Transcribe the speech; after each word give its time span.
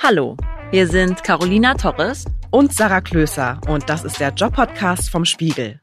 Hallo, 0.00 0.36
wir 0.70 0.86
sind 0.86 1.24
Carolina 1.24 1.74
Torres 1.74 2.24
und 2.50 2.72
Sarah 2.72 3.00
Klöser 3.00 3.60
und 3.66 3.90
das 3.90 4.04
ist 4.04 4.20
der 4.20 4.32
Job-Podcast 4.32 5.10
vom 5.10 5.24
Spiegel. 5.24 5.80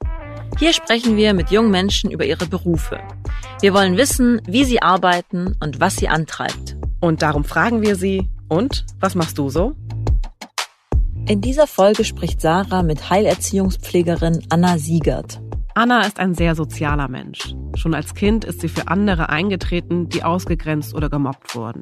Hier 0.57 0.71
sprechen 0.71 1.17
wir 1.17 1.33
mit 1.33 1.51
jungen 1.51 1.69
Menschen 1.69 2.11
über 2.11 2.23
ihre 2.23 2.45
Berufe. 2.45 3.01
Wir 3.59 3.73
wollen 3.73 3.97
wissen, 3.97 4.41
wie 4.47 4.63
sie 4.63 4.81
arbeiten 4.81 5.57
und 5.61 5.81
was 5.81 5.97
sie 5.97 6.07
antreibt. 6.07 6.77
Und 7.01 7.23
darum 7.23 7.43
fragen 7.43 7.81
wir 7.81 7.97
sie, 7.97 8.29
und 8.47 8.85
was 9.01 9.15
machst 9.15 9.37
du 9.37 9.49
so? 9.49 9.75
In 11.27 11.41
dieser 11.41 11.67
Folge 11.67 12.05
spricht 12.05 12.39
Sarah 12.39 12.83
mit 12.83 13.09
Heilerziehungspflegerin 13.09 14.45
Anna 14.49 14.77
Siegert. 14.77 15.41
Anna 15.73 16.03
ist 16.07 16.19
ein 16.21 16.35
sehr 16.35 16.55
sozialer 16.55 17.09
Mensch. 17.09 17.53
Schon 17.75 17.93
als 17.93 18.15
Kind 18.15 18.45
ist 18.45 18.61
sie 18.61 18.69
für 18.69 18.87
andere 18.87 19.29
eingetreten, 19.29 20.09
die 20.09 20.23
ausgegrenzt 20.23 20.93
oder 20.95 21.09
gemobbt 21.09 21.55
wurden. 21.55 21.81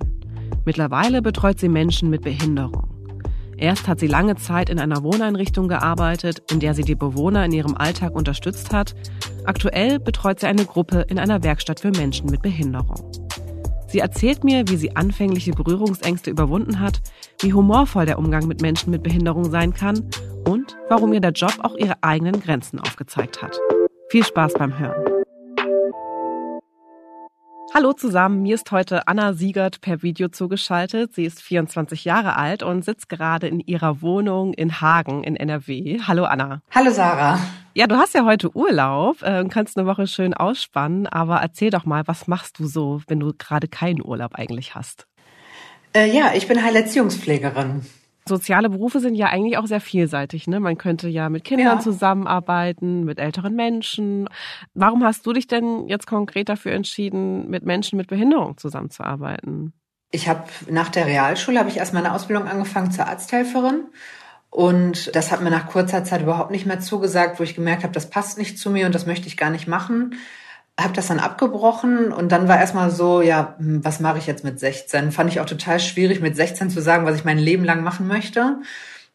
Mittlerweile 0.66 1.21
betreut 1.21 1.59
sie 1.59 1.69
Menschen 1.69 2.09
mit 2.09 2.21
Behinderung. 2.21 2.89
Erst 3.57 3.88
hat 3.88 3.99
sie 3.99 4.07
lange 4.07 4.35
Zeit 4.35 4.69
in 4.69 4.79
einer 4.79 5.03
Wohneinrichtung 5.03 5.67
gearbeitet, 5.67 6.41
in 6.52 6.59
der 6.59 6.73
sie 6.73 6.83
die 6.83 6.95
Bewohner 6.95 7.45
in 7.45 7.52
ihrem 7.52 7.75
Alltag 7.75 8.16
unterstützt 8.16 8.73
hat. 8.73 8.95
Aktuell 9.45 9.99
betreut 9.99 10.39
sie 10.39 10.47
eine 10.47 10.66
Gruppe 10.66 11.05
in 11.07 11.19
einer 11.19 11.43
Werkstatt 11.43 11.79
für 11.79 11.91
Menschen 11.91 12.30
mit 12.30 12.41
Behinderung. 12.41 13.11
Sie 13.88 13.99
erzählt 13.99 14.44
mir, 14.44 14.67
wie 14.67 14.75
sie 14.75 14.95
anfängliche 14.95 15.52
Berührungsängste 15.52 16.31
überwunden 16.31 16.80
hat, 16.80 17.02
wie 17.41 17.53
humorvoll 17.53 18.07
der 18.07 18.17
Umgang 18.17 18.47
mit 18.47 18.61
Menschen 18.61 18.89
mit 18.89 19.03
Behinderung 19.03 19.52
sein 19.52 19.73
kann 19.73 20.09
und 20.47 20.75
warum 20.89 21.13
ihr 21.13 21.21
der 21.21 21.31
Job 21.31 21.59
auch 21.61 21.77
ihre 21.77 22.02
eigenen 22.02 22.41
Grenzen 22.41 22.80
aufgezeigt 22.80 23.44
hat. 23.44 23.59
Viel 24.09 24.25
Spaß 24.25 24.55
beim 24.55 24.80
Hören. 24.80 25.22
Hallo 27.75 27.91
zusammen, 27.91 28.43
mir 28.43 28.53
ist 28.53 28.71
heute 28.71 29.07
Anna 29.07 29.33
Siegert 29.33 29.81
per 29.81 30.03
Video 30.03 30.27
zugeschaltet. 30.27 31.16
Sie 31.16 31.25
ist 31.25 31.41
24 31.41 32.05
Jahre 32.05 32.35
alt 32.35 32.61
und 32.61 32.85
sitzt 32.85 33.09
gerade 33.09 33.47
in 33.47 33.59
ihrer 33.61 34.03
Wohnung 34.03 34.53
in 34.53 34.80
Hagen 34.80 35.23
in 35.23 35.35
NRW. 35.35 35.99
Hallo 36.05 36.25
Anna. 36.25 36.61
Hallo 36.69 36.91
Sarah. 36.91 37.39
Ja, 37.73 37.88
du 37.88 37.95
hast 37.95 38.13
ja 38.13 38.25
heute 38.25 38.55
Urlaub 38.55 39.23
äh, 39.23 39.39
und 39.39 39.49
kannst 39.49 39.75
eine 39.75 39.88
Woche 39.88 40.05
schön 40.05 40.35
ausspannen, 40.35 41.07
aber 41.07 41.38
erzähl 41.38 41.71
doch 41.71 41.83
mal, 41.83 42.03
was 42.05 42.27
machst 42.27 42.59
du 42.59 42.67
so, 42.67 43.02
wenn 43.07 43.19
du 43.19 43.33
gerade 43.35 43.67
keinen 43.67 44.05
Urlaub 44.05 44.35
eigentlich 44.35 44.75
hast? 44.75 45.08
Äh, 45.95 46.15
ja, 46.15 46.33
ich 46.35 46.47
bin 46.47 46.63
Heilerziehungspflegerin. 46.63 47.81
Soziale 48.27 48.69
Berufe 48.69 48.99
sind 48.99 49.16
ja 49.16 49.27
eigentlich 49.27 49.57
auch 49.57 49.66
sehr 49.66 49.81
vielseitig. 49.81 50.47
Ne? 50.47 50.59
Man 50.59 50.77
könnte 50.77 51.09
ja 51.09 51.29
mit 51.29 51.43
Kindern 51.43 51.77
ja. 51.77 51.79
zusammenarbeiten, 51.79 53.03
mit 53.03 53.19
älteren 53.19 53.55
Menschen. 53.55 54.30
Warum 54.73 55.03
hast 55.03 55.25
du 55.25 55.33
dich 55.33 55.47
denn 55.47 55.88
jetzt 55.88 56.07
konkret 56.07 56.49
dafür 56.49 56.71
entschieden, 56.71 57.49
mit 57.49 57.65
Menschen 57.65 57.97
mit 57.97 58.07
Behinderung 58.07 58.57
zusammenzuarbeiten? 58.57 59.73
Ich 60.11 60.30
habe 60.30 60.43
nach 60.69 60.89
der 60.89 61.07
Realschule 61.07 61.59
habe 61.59 61.69
ich 61.69 61.77
erst 61.77 61.93
meine 61.93 62.13
Ausbildung 62.13 62.47
angefangen 62.47 62.91
zur 62.91 63.07
Arzthelferin 63.07 63.85
und 64.49 65.15
das 65.15 65.31
hat 65.31 65.41
mir 65.41 65.49
nach 65.49 65.67
kurzer 65.67 66.03
Zeit 66.03 66.21
überhaupt 66.21 66.52
nicht 66.52 66.67
mehr 66.67 66.80
zugesagt, 66.80 67.39
wo 67.39 67.43
ich 67.43 67.55
gemerkt 67.55 67.83
habe, 67.83 67.93
das 67.93 68.11
passt 68.11 68.37
nicht 68.37 68.59
zu 68.59 68.69
mir 68.69 68.85
und 68.85 68.93
das 68.93 69.08
möchte 69.08 69.27
ich 69.27 69.37
gar 69.37 69.49
nicht 69.49 69.67
machen 69.67 70.15
habe 70.79 70.93
das 70.93 71.07
dann 71.07 71.19
abgebrochen 71.19 72.11
und 72.11 72.31
dann 72.31 72.47
war 72.47 72.59
erstmal 72.59 72.89
so, 72.89 73.21
ja, 73.21 73.55
hm, 73.59 73.85
was 73.85 73.99
mache 73.99 74.17
ich 74.17 74.25
jetzt 74.25 74.43
mit 74.43 74.59
16? 74.59 75.11
Fand 75.11 75.30
ich 75.30 75.39
auch 75.39 75.45
total 75.45 75.80
schwierig, 75.80 76.19
mit 76.19 76.35
16 76.35 76.69
zu 76.69 76.81
sagen, 76.81 77.05
was 77.05 77.15
ich 77.15 77.25
mein 77.25 77.38
Leben 77.38 77.63
lang 77.63 77.83
machen 77.83 78.07
möchte. 78.07 78.57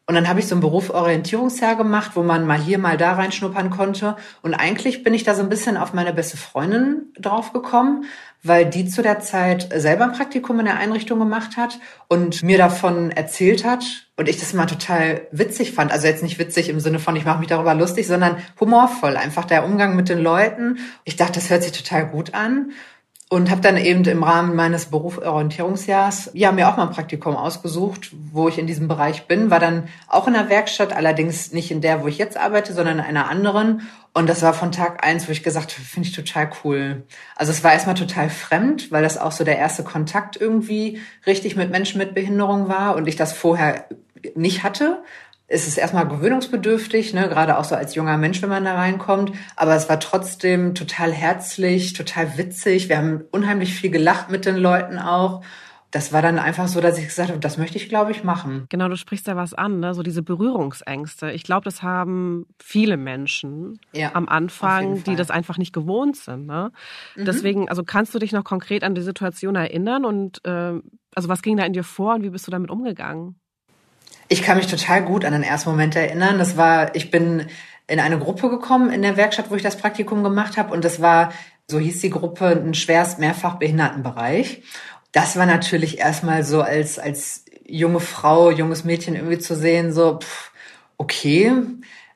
Und 0.09 0.15
dann 0.15 0.27
habe 0.27 0.39
ich 0.39 0.47
so 0.47 0.55
ein 0.55 0.59
Berufsorientierungsjahr 0.59 1.75
gemacht, 1.75 2.13
wo 2.15 2.23
man 2.23 2.47
mal 2.47 2.57
hier, 2.57 2.79
mal 2.79 2.97
da 2.97 3.13
reinschnuppern 3.13 3.69
konnte. 3.69 4.15
Und 4.41 4.55
eigentlich 4.55 5.03
bin 5.03 5.13
ich 5.13 5.21
da 5.21 5.35
so 5.35 5.43
ein 5.43 5.49
bisschen 5.49 5.77
auf 5.77 5.93
meine 5.93 6.13
beste 6.13 6.35
Freundin 6.35 7.13
draufgekommen, 7.19 8.05
weil 8.41 8.65
die 8.65 8.87
zu 8.87 9.03
der 9.03 9.19
Zeit 9.19 9.69
selber 9.71 10.05
ein 10.05 10.13
Praktikum 10.13 10.59
in 10.61 10.65
der 10.65 10.79
Einrichtung 10.79 11.19
gemacht 11.19 11.57
hat 11.57 11.79
und 12.07 12.41
mir 12.41 12.57
davon 12.57 13.11
erzählt 13.11 13.63
hat 13.63 13.83
und 14.17 14.27
ich 14.27 14.39
das 14.39 14.53
mal 14.53 14.65
total 14.65 15.27
witzig 15.31 15.73
fand. 15.73 15.91
Also 15.91 16.07
jetzt 16.07 16.23
nicht 16.23 16.39
witzig 16.39 16.69
im 16.69 16.79
Sinne 16.79 16.97
von, 16.97 17.15
ich 17.15 17.25
mache 17.25 17.37
mich 17.37 17.47
darüber 17.47 17.75
lustig, 17.75 18.07
sondern 18.07 18.37
humorvoll. 18.59 19.15
Einfach 19.15 19.45
der 19.45 19.63
Umgang 19.63 19.95
mit 19.95 20.09
den 20.09 20.23
Leuten. 20.23 20.79
Ich 21.03 21.17
dachte, 21.17 21.33
das 21.33 21.51
hört 21.51 21.61
sich 21.61 21.71
total 21.71 22.07
gut 22.07 22.33
an 22.33 22.71
und 23.31 23.51
habe 23.51 23.61
dann 23.61 23.77
eben 23.77 24.03
im 24.05 24.23
Rahmen 24.23 24.55
meines 24.55 24.87
Berufsorientierungsjahrs 24.87 26.31
ja 26.33 26.51
mir 26.51 26.67
auch 26.67 26.77
mal 26.77 26.87
ein 26.87 26.93
Praktikum 26.93 27.35
ausgesucht, 27.35 28.11
wo 28.31 28.49
ich 28.49 28.57
in 28.57 28.65
diesem 28.65 28.87
Bereich 28.87 29.27
bin, 29.27 29.51
war 29.51 29.59
dann 29.59 29.87
auch 30.07 30.27
in 30.27 30.33
der 30.33 30.49
Werkstatt, 30.49 30.93
allerdings 30.93 31.51
nicht 31.51 31.69
in 31.69 31.79
der, 31.79 32.01
wo 32.01 32.07
ich 32.07 32.17
jetzt 32.17 32.37
arbeite, 32.37 32.73
sondern 32.73 32.97
in 32.97 33.05
einer 33.05 33.29
anderen. 33.29 33.87
Und 34.13 34.27
das 34.27 34.41
war 34.41 34.55
von 34.55 34.71
Tag 34.71 35.05
eins, 35.05 35.27
wo 35.27 35.31
ich 35.31 35.43
gesagt 35.43 35.73
habe, 35.73 35.83
finde 35.83 36.09
ich 36.09 36.15
total 36.15 36.49
cool. 36.63 37.03
Also 37.35 37.51
es 37.51 37.63
war 37.63 37.71
erstmal 37.71 37.93
total 37.93 38.31
fremd, 38.31 38.91
weil 38.91 39.03
das 39.03 39.19
auch 39.19 39.31
so 39.31 39.43
der 39.43 39.59
erste 39.59 39.83
Kontakt 39.83 40.35
irgendwie 40.35 40.99
richtig 41.27 41.55
mit 41.55 41.69
Menschen 41.69 41.99
mit 41.99 42.15
Behinderung 42.15 42.67
war 42.67 42.95
und 42.95 43.07
ich 43.07 43.15
das 43.15 43.33
vorher 43.33 43.85
nicht 44.33 44.63
hatte 44.63 45.03
es 45.49 45.67
ist 45.67 45.77
erstmal 45.77 46.07
gewöhnungsbedürftig, 46.07 47.13
ne, 47.13 47.27
gerade 47.27 47.57
auch 47.57 47.63
so 47.63 47.75
als 47.75 47.95
junger 47.95 48.17
Mensch, 48.17 48.41
wenn 48.41 48.49
man 48.49 48.65
da 48.65 48.75
reinkommt. 48.75 49.31
Aber 49.55 49.75
es 49.75 49.89
war 49.89 49.99
trotzdem 49.99 50.75
total 50.75 51.11
herzlich, 51.11 51.93
total 51.93 52.37
witzig. 52.37 52.87
Wir 52.87 52.97
haben 52.97 53.23
unheimlich 53.31 53.73
viel 53.73 53.89
gelacht 53.89 54.29
mit 54.29 54.45
den 54.45 54.57
Leuten 54.57 54.99
auch. 54.99 55.43
Das 55.89 56.13
war 56.13 56.21
dann 56.21 56.37
einfach 56.37 56.67
so, 56.67 56.81
dass 56.81 56.99
ich 56.99 57.07
gesagt 57.07 57.29
habe, 57.29 57.39
das 57.39 57.57
möchte 57.57 57.77
ich, 57.77 57.89
glaube 57.89 58.11
ich, 58.11 58.23
machen. 58.23 58.67
Genau, 58.69 58.87
du 58.89 58.95
sprichst 58.95 59.27
da 59.27 59.35
was 59.35 59.55
an, 59.55 59.79
ne? 59.79 59.95
so 59.95 60.03
diese 60.03 60.21
Berührungsängste. 60.21 61.31
Ich 61.31 61.41
glaube, 61.41 61.63
das 61.63 61.81
haben 61.81 62.45
viele 62.59 62.95
Menschen 62.95 63.79
ja, 63.91 64.11
am 64.13 64.29
Anfang, 64.29 65.03
die 65.03 65.15
das 65.15 65.31
einfach 65.31 65.57
nicht 65.57 65.73
gewohnt 65.73 66.15
sind. 66.15 66.45
Ne? 66.45 66.71
Mhm. 67.15 67.25
Deswegen, 67.25 67.69
also 67.69 67.83
kannst 67.83 68.13
du 68.13 68.19
dich 68.19 68.33
noch 68.33 68.43
konkret 68.43 68.83
an 68.83 68.93
die 68.93 69.01
Situation 69.01 69.55
erinnern 69.55 70.05
und 70.05 70.45
äh, 70.45 70.79
also 71.15 71.27
was 71.27 71.41
ging 71.41 71.57
da 71.57 71.63
in 71.63 71.73
dir 71.73 71.83
vor 71.83 72.13
und 72.13 72.21
wie 72.21 72.29
bist 72.29 72.45
du 72.45 72.51
damit 72.51 72.69
umgegangen? 72.69 73.39
Ich 74.29 74.43
kann 74.43 74.57
mich 74.57 74.67
total 74.67 75.03
gut 75.03 75.25
an 75.25 75.33
den 75.33 75.43
ersten 75.43 75.69
Moment 75.69 75.95
erinnern. 75.95 76.37
Das 76.37 76.55
war, 76.55 76.95
ich 76.95 77.11
bin 77.11 77.47
in 77.87 77.99
eine 77.99 78.19
Gruppe 78.19 78.49
gekommen 78.49 78.91
in 78.91 79.01
der 79.01 79.17
Werkstatt, 79.17 79.49
wo 79.49 79.55
ich 79.55 79.63
das 79.63 79.77
Praktikum 79.77 80.23
gemacht 80.23 80.55
habe. 80.57 80.71
Und 80.71 80.85
das 80.85 81.01
war, 81.01 81.33
so 81.67 81.79
hieß 81.79 82.01
die 82.01 82.11
Gruppe, 82.11 82.47
ein 82.47 82.75
schwerst 82.75 83.17
mehrfach 83.19 83.55
Behindertenbereich. 83.55 84.61
Das 85.11 85.35
war 85.35 85.47
natürlich 85.47 85.97
erstmal 85.97 86.43
so 86.43 86.61
als, 86.61 86.99
als 86.99 87.45
junge 87.67 87.99
Frau, 87.99 88.51
junges 88.51 88.83
Mädchen 88.83 89.15
irgendwie 89.15 89.39
zu 89.39 89.55
sehen, 89.55 89.91
so, 89.91 90.19
pff, 90.19 90.51
okay, 90.97 91.51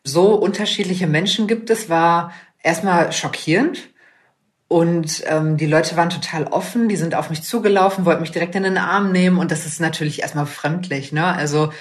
so 0.04 0.36
unterschiedliche 0.36 1.08
Menschen 1.08 1.48
gibt 1.48 1.70
es, 1.72 1.90
war 1.90 2.32
erstmal 2.62 3.12
schockierend. 3.12 3.90
Und 4.68 5.24
ähm, 5.28 5.58
die 5.58 5.68
Leute 5.68 5.96
waren 5.98 6.10
total 6.10 6.46
offen, 6.46 6.90
die 6.90 6.96
sind 6.96 7.14
auf 7.14 7.30
mich 7.30 7.44
zugelaufen, 7.44 8.06
wollten 8.06 8.22
mich 8.22 8.32
direkt 8.32 8.56
in 8.56 8.64
den 8.64 8.78
Arm 8.78 9.12
nehmen 9.12 9.38
und 9.38 9.52
das 9.52 9.68
ist 9.68 9.80
natürlich 9.80 10.22
erstmal 10.22 10.48
fremdlich. 10.48 11.12
Ne? 11.12 11.26
Also 11.26 11.72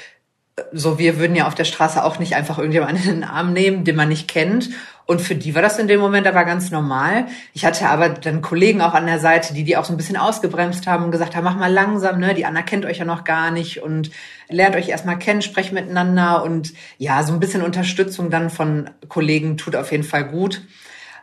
so 0.73 0.99
wir 0.99 1.19
würden 1.19 1.35
ja 1.35 1.47
auf 1.47 1.55
der 1.55 1.65
Straße 1.65 2.05
auch 2.05 2.19
nicht 2.19 2.35
einfach 2.35 2.59
irgendjemanden 2.59 3.05
in 3.05 3.21
den 3.21 3.25
Arm 3.25 3.53
nehmen, 3.53 3.85
den 3.85 3.97
man 3.97 4.09
nicht 4.09 4.29
kennt. 4.29 4.71
Und 5.05 5.21
für 5.21 5.35
die 5.35 5.55
war 5.55 5.63
das 5.63 5.79
in 5.79 5.89
dem 5.89 5.99
Moment 5.99 6.27
aber 6.27 6.45
ganz 6.45 6.71
normal. 6.71 7.27
Ich 7.55 7.65
hatte 7.65 7.89
aber 7.89 8.11
dann 8.11 8.41
Kollegen 8.41 8.81
auch 8.81 8.95
an 8.95 9.07
der 9.07 9.19
Seite, 9.19 9.53
die 9.53 9.65
die 9.65 9.77
auch 9.77 9.85
so 9.85 9.93
ein 9.93 9.97
bisschen 9.97 10.17
ausgebremst 10.17 10.87
haben 10.87 11.05
und 11.05 11.11
gesagt 11.11 11.35
haben, 11.35 11.45
mach 11.45 11.57
mal 11.57 11.73
langsam, 11.73 12.21
ne, 12.21 12.35
die 12.35 12.47
Anna 12.47 12.63
kennt 12.63 12.85
euch 12.85 12.99
ja 12.99 13.05
noch 13.05 13.25
gar 13.25 13.51
nicht 13.51 13.83
und 13.83 14.11
lernt 14.49 14.77
euch 14.77 14.89
erstmal 14.89 15.19
kennen, 15.19 15.43
sprecht 15.43 15.73
miteinander 15.73 16.45
und 16.45 16.73
ja, 16.99 17.23
so 17.25 17.33
ein 17.33 17.41
bisschen 17.41 17.63
Unterstützung 17.63 18.31
dann 18.31 18.49
von 18.49 18.91
Kollegen 19.09 19.57
tut 19.57 19.75
auf 19.75 19.91
jeden 19.91 20.05
Fall 20.05 20.25
gut. 20.25 20.63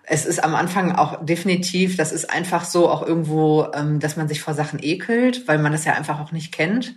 Es 0.03 0.25
ist 0.25 0.43
am 0.43 0.55
Anfang 0.55 0.95
auch 0.95 1.23
definitiv, 1.23 1.95
das 1.95 2.11
ist 2.11 2.31
einfach 2.31 2.65
so 2.65 2.89
auch 2.89 3.05
irgendwo, 3.05 3.67
ähm, 3.73 3.99
dass 3.99 4.17
man 4.17 4.27
sich 4.27 4.41
vor 4.41 4.55
Sachen 4.55 4.79
ekelt, 4.81 5.47
weil 5.47 5.59
man 5.59 5.71
das 5.71 5.85
ja 5.85 5.93
einfach 5.93 6.19
auch 6.19 6.31
nicht 6.31 6.51
kennt. 6.51 6.95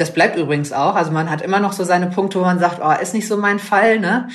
Das 0.00 0.14
bleibt 0.14 0.36
übrigens 0.36 0.72
auch. 0.72 0.94
Also 0.94 1.10
man 1.10 1.28
hat 1.28 1.42
immer 1.42 1.60
noch 1.60 1.72
so 1.72 1.84
seine 1.84 2.06
Punkte, 2.06 2.40
wo 2.40 2.44
man 2.44 2.58
sagt, 2.58 2.80
oh, 2.82 3.02
ist 3.02 3.12
nicht 3.12 3.28
so 3.28 3.36
mein 3.36 3.58
Fall, 3.58 4.00
ne? 4.00 4.28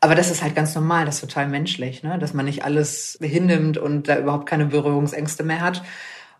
Aber 0.00 0.14
das 0.14 0.30
ist 0.30 0.42
halt 0.42 0.54
ganz 0.54 0.74
normal, 0.74 1.04
das 1.04 1.16
ist 1.16 1.20
total 1.20 1.46
menschlich, 1.46 2.02
ne? 2.02 2.18
Dass 2.18 2.32
man 2.32 2.46
nicht 2.46 2.64
alles 2.64 3.18
hinnimmt 3.20 3.76
und 3.76 4.08
da 4.08 4.18
überhaupt 4.18 4.46
keine 4.48 4.64
Berührungsängste 4.64 5.42
mehr 5.42 5.60
hat. 5.60 5.82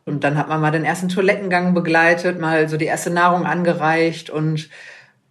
Und 0.06 0.25
dann 0.25 0.38
hat 0.38 0.49
man 0.49 0.62
mal 0.62 0.71
den 0.71 0.87
ersten 0.87 1.11
Toilettengang 1.11 1.75
begleitet, 1.75 2.41
mal 2.41 2.71
so 2.71 2.79
die 2.79 2.87
erste 2.87 3.11
Nahrung 3.11 3.44
angereicht 3.44 4.31
und 4.31 4.71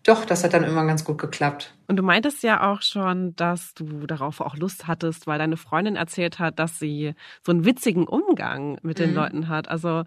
doch, 0.03 0.25
das 0.25 0.43
hat 0.43 0.53
dann 0.53 0.63
immer 0.63 0.85
ganz 0.85 1.03
gut 1.03 1.17
geklappt. 1.17 1.73
Und 1.87 1.97
du 1.97 2.03
meintest 2.03 2.41
ja 2.43 2.71
auch 2.71 2.81
schon, 2.81 3.35
dass 3.35 3.73
du 3.73 4.05
darauf 4.05 4.41
auch 4.41 4.55
Lust 4.55 4.87
hattest, 4.87 5.27
weil 5.27 5.39
deine 5.39 5.57
Freundin 5.57 5.95
erzählt 5.95 6.39
hat, 6.39 6.57
dass 6.59 6.79
sie 6.79 7.15
so 7.43 7.51
einen 7.51 7.65
witzigen 7.65 8.07
Umgang 8.07 8.77
mit 8.81 8.99
den 8.99 9.09
mhm. 9.09 9.15
Leuten 9.15 9.47
hat. 9.49 9.67
Also 9.67 10.03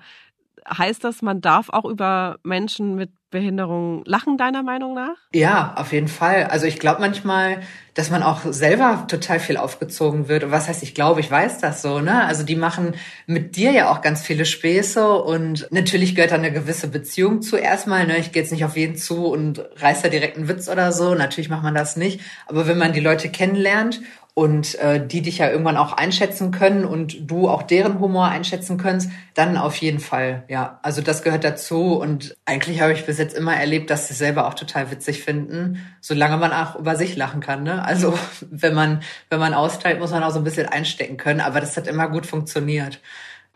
heißt 0.68 1.04
das, 1.04 1.22
man 1.22 1.40
darf 1.40 1.68
auch 1.68 1.84
über 1.84 2.38
Menschen 2.42 2.94
mit 2.94 3.10
Behinderung 3.30 4.04
lachen, 4.04 4.36
deiner 4.36 4.62
Meinung 4.62 4.94
nach? 4.94 5.16
Ja, 5.32 5.74
auf 5.76 5.92
jeden 5.92 6.06
Fall. 6.06 6.44
Also 6.44 6.66
ich 6.66 6.78
glaube 6.78 7.00
manchmal, 7.00 7.62
dass 7.94 8.10
man 8.10 8.22
auch 8.22 8.40
selber 8.44 9.06
total 9.08 9.40
viel 9.40 9.56
aufgezogen 9.56 10.28
wird. 10.28 10.44
Und 10.44 10.50
was 10.50 10.68
heißt, 10.68 10.82
ich 10.82 10.94
glaube, 10.94 11.20
ich 11.20 11.30
weiß 11.30 11.58
das 11.58 11.82
so, 11.82 12.00
ne? 12.00 12.24
Also 12.24 12.42
die 12.44 12.56
machen 12.56 12.94
mit 13.26 13.56
dir 13.56 13.72
ja 13.72 13.90
auch 13.90 14.02
ganz 14.02 14.22
viele 14.22 14.44
Späße 14.44 15.10
und 15.14 15.66
natürlich 15.70 16.14
gehört 16.14 16.32
da 16.32 16.36
eine 16.36 16.52
gewisse 16.52 16.88
Beziehung 16.88 17.42
zuerst 17.42 17.86
mal, 17.86 18.06
ne? 18.06 18.18
Ich 18.18 18.32
gehe 18.32 18.42
jetzt 18.42 18.52
nicht 18.52 18.64
auf 18.64 18.76
jeden 18.76 18.96
zu 18.96 19.26
und 19.26 19.64
reiß 19.76 20.02
da 20.02 20.08
direkt 20.08 20.36
einen 20.36 20.48
Witz 20.48 20.68
oder 20.68 20.92
so. 20.92 21.14
Natürlich 21.14 21.50
macht 21.50 21.64
man 21.64 21.74
das 21.74 21.96
nicht. 21.96 22.20
Aber 22.46 22.66
wenn 22.66 22.78
man 22.78 22.92
die 22.92 23.00
Leute 23.00 23.30
kennenlernt 23.30 24.00
und 24.34 24.76
äh, 24.76 25.06
die 25.06 25.20
dich 25.20 25.38
ja 25.38 25.50
irgendwann 25.50 25.76
auch 25.76 25.92
einschätzen 25.92 26.52
können 26.52 26.86
und 26.86 27.30
du 27.30 27.48
auch 27.50 27.62
deren 27.62 28.00
Humor 28.00 28.28
einschätzen 28.28 28.78
kannst, 28.78 29.10
dann 29.34 29.58
auf 29.58 29.76
jeden 29.76 30.00
Fall, 30.00 30.44
ja. 30.48 30.78
Also 30.82 31.02
das 31.02 31.22
gehört 31.22 31.44
dazu 31.44 31.94
und 32.00 32.34
eigentlich 32.46 32.80
habe 32.80 32.94
ich 32.94 33.04
bis 33.04 33.18
jetzt 33.18 33.36
immer 33.36 33.54
erlebt, 33.54 33.90
dass 33.90 34.08
sie 34.08 34.14
selber 34.14 34.46
auch 34.46 34.54
total 34.54 34.90
witzig 34.90 35.22
finden, 35.22 35.86
solange 36.00 36.38
man 36.38 36.52
auch 36.52 36.76
über 36.76 36.96
sich 36.96 37.14
lachen 37.14 37.40
kann. 37.40 37.62
Ne? 37.62 37.84
Also 37.84 38.18
wenn 38.50 38.72
man 38.74 39.02
wenn 39.28 39.38
man 39.38 39.52
austeilt, 39.52 40.00
muss 40.00 40.12
man 40.12 40.22
auch 40.22 40.30
so 40.30 40.38
ein 40.38 40.44
bisschen 40.44 40.66
einstecken 40.66 41.18
können, 41.18 41.40
aber 41.40 41.60
das 41.60 41.76
hat 41.76 41.86
immer 41.86 42.08
gut 42.08 42.24
funktioniert. 42.24 43.00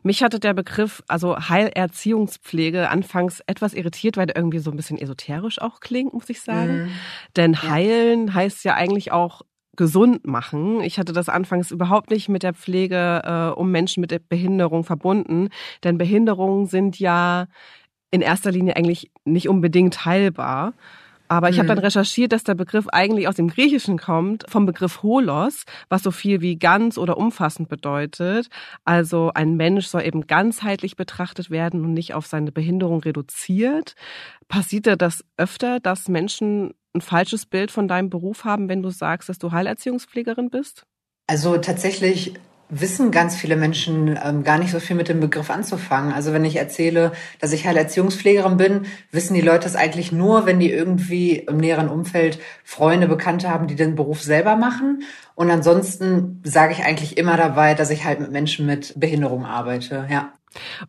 Mich 0.03 0.23
hatte 0.23 0.39
der 0.39 0.55
Begriff, 0.55 1.03
also 1.09 1.37
Heilerziehungspflege, 1.37 2.91
anfangs 2.91 3.41
etwas 3.47 3.75
irritiert, 3.75 4.17
weil 4.17 4.27
der 4.27 4.37
irgendwie 4.37 4.61
so 4.61 4.71
ein 4.71 4.77
bisschen 4.77 4.99
esoterisch 4.99 5.61
auch 5.61 5.81
klingt, 5.81 6.13
muss 6.13 6.29
ich 6.29 6.43
sagen. 6.43 6.85
Mhm. 6.85 6.91
Denn 7.35 7.63
heilen 7.63 8.33
heißt 8.33 8.63
ja 8.65 8.75
eigentlich 8.75 9.11
auch 9.11 9.43
gesund 9.77 10.27
machen. 10.27 10.81
Ich 10.81 10.99
hatte 10.99 11.13
das 11.13 11.29
anfangs 11.29 11.71
überhaupt 11.71 12.11
nicht 12.11 12.29
mit 12.29 12.43
der 12.43 12.55
Pflege 12.55 13.23
äh, 13.25 13.59
um 13.59 13.71
Menschen 13.71 14.01
mit 14.01 14.11
der 14.11 14.19
Behinderung 14.19 14.85
verbunden, 14.85 15.49
denn 15.85 15.99
Behinderungen 15.99 16.67
sind 16.67 16.99
ja 16.99 17.47
in 18.11 18.21
erster 18.21 18.53
Linie 18.53 18.77
eigentlich 18.77 19.11
nicht 19.25 19.49
unbedingt 19.49 20.05
heilbar. 20.05 20.73
Aber 21.29 21.49
ich 21.49 21.57
mhm. 21.57 21.61
habe 21.61 21.69
dann 21.69 21.79
recherchiert, 21.79 22.33
dass 22.33 22.45
der 22.45 22.55
Begriff 22.55 22.87
eigentlich 22.89 23.29
aus 23.29 23.37
dem 23.37 23.49
Griechischen 23.49 23.99
kommt, 23.99 24.45
vom 24.49 24.67
Begriff 24.67 25.03
holos, 25.03 25.65
was 25.89 26.03
so 26.03 26.11
viel 26.11 26.41
wie 26.41 26.57
ganz 26.57 26.99
oder 26.99 27.17
umfassend 27.17 27.69
bedeutet. 27.69 28.49
Also 28.85 29.33
ein 29.35 29.57
Mensch 29.57 29.87
soll 29.87 30.03
eben 30.03 30.27
ganzheitlich 30.27 30.97
betrachtet 30.97 31.51
werden 31.51 31.85
und 31.85 31.95
nicht 31.95 32.15
auf 32.15 32.27
seine 32.27 32.53
Behinderung 32.53 33.01
reduziert. 33.01 33.95
Passiert 34.49 35.01
das 35.01 35.25
öfter, 35.37 35.81
dass 35.81 36.09
Menschen 36.09 36.75
ein 36.97 37.01
falsches 37.01 37.47
Bild 37.47 37.71
von 37.71 37.89
deinem 37.89 38.11
Beruf 38.11 38.45
haben, 38.45 38.69
wenn 38.69 38.83
du 38.83 38.91
sagst, 38.91 39.29
dass 39.29 39.39
du 39.39 39.53
Heilerziehungspflegerin 39.53 40.51
bist? 40.51 40.85
Also 41.27 41.57
tatsächlich 41.59 42.35
wissen 42.69 43.13
ganz 43.13 43.37
viele 43.37 43.57
Menschen 43.57 44.19
ähm, 44.23 44.43
gar 44.43 44.59
nicht 44.59 44.73
so 44.73 44.81
viel 44.81 44.97
mit 44.97 45.09
dem 45.09 45.21
Begriff 45.21 45.51
anzufangen. 45.51 46.13
Also 46.13 46.33
wenn 46.33 46.45
ich 46.45 46.57
erzähle, 46.57 47.13
dass 47.41 47.53
ich 47.53 47.67
Heilerziehungspflegerin 47.67 48.57
bin, 48.57 48.87
wissen 49.13 49.35
die 49.35 49.41
Leute 49.41 49.67
es 49.67 49.77
eigentlich 49.77 50.11
nur, 50.11 50.47
wenn 50.47 50.59
die 50.59 50.71
irgendwie 50.71 51.37
im 51.37 51.59
näheren 51.59 51.89
Umfeld 51.89 52.41
Freunde, 52.65 53.07
Bekannte 53.07 53.51
haben, 53.51 53.69
die 53.69 53.77
den 53.77 53.95
Beruf 53.95 54.21
selber 54.23 54.57
machen. 54.57 55.05
Und 55.35 55.51
ansonsten 55.51 56.41
sage 56.45 56.73
ich 56.73 56.85
eigentlich 56.85 57.17
immer 57.19 57.37
dabei, 57.37 57.75
dass 57.75 57.91
ich 57.91 58.05
halt 58.05 58.21
mit 58.21 58.33
Menschen 58.33 58.67
mit 58.67 58.99
Behinderung 58.99 59.45
arbeite. 59.45 60.07
Ja. 60.11 60.33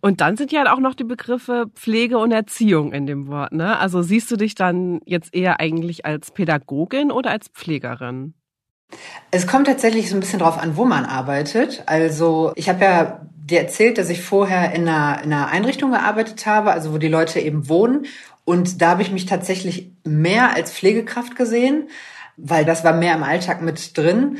Und 0.01 0.21
dann 0.21 0.37
sind 0.37 0.51
ja 0.51 0.71
auch 0.73 0.79
noch 0.79 0.95
die 0.95 1.03
Begriffe 1.03 1.65
Pflege 1.75 2.17
und 2.17 2.31
Erziehung 2.31 2.93
in 2.93 3.05
dem 3.05 3.27
Wort. 3.27 3.51
Ne? 3.51 3.77
Also 3.77 4.01
siehst 4.01 4.29
du 4.31 4.35
dich 4.35 4.55
dann 4.55 4.99
jetzt 5.05 5.33
eher 5.33 5.59
eigentlich 5.59 6.05
als 6.05 6.31
Pädagogin 6.31 7.11
oder 7.11 7.31
als 7.31 7.47
Pflegerin? 7.49 8.33
Es 9.31 9.47
kommt 9.47 9.67
tatsächlich 9.67 10.09
so 10.09 10.15
ein 10.15 10.21
bisschen 10.21 10.39
drauf 10.39 10.57
an, 10.57 10.77
wo 10.77 10.85
man 10.85 11.05
arbeitet. 11.05 11.83
Also 11.85 12.53
ich 12.55 12.69
habe 12.69 12.83
ja 12.83 13.21
dir 13.35 13.59
erzählt, 13.59 13.97
dass 13.97 14.09
ich 14.09 14.21
vorher 14.21 14.73
in 14.73 14.87
einer, 14.87 15.23
in 15.23 15.33
einer 15.33 15.47
Einrichtung 15.47 15.91
gearbeitet 15.91 16.45
habe, 16.45 16.71
also 16.71 16.93
wo 16.93 16.97
die 16.97 17.07
Leute 17.07 17.39
eben 17.39 17.69
wohnen. 17.69 18.05
Und 18.45 18.81
da 18.81 18.91
habe 18.91 19.01
ich 19.01 19.11
mich 19.11 19.25
tatsächlich 19.25 19.91
mehr 20.05 20.53
als 20.53 20.71
Pflegekraft 20.71 21.35
gesehen, 21.35 21.89
weil 22.37 22.65
das 22.65 22.83
war 22.83 22.93
mehr 22.93 23.15
im 23.15 23.23
Alltag 23.23 23.61
mit 23.61 23.97
drin. 23.97 24.37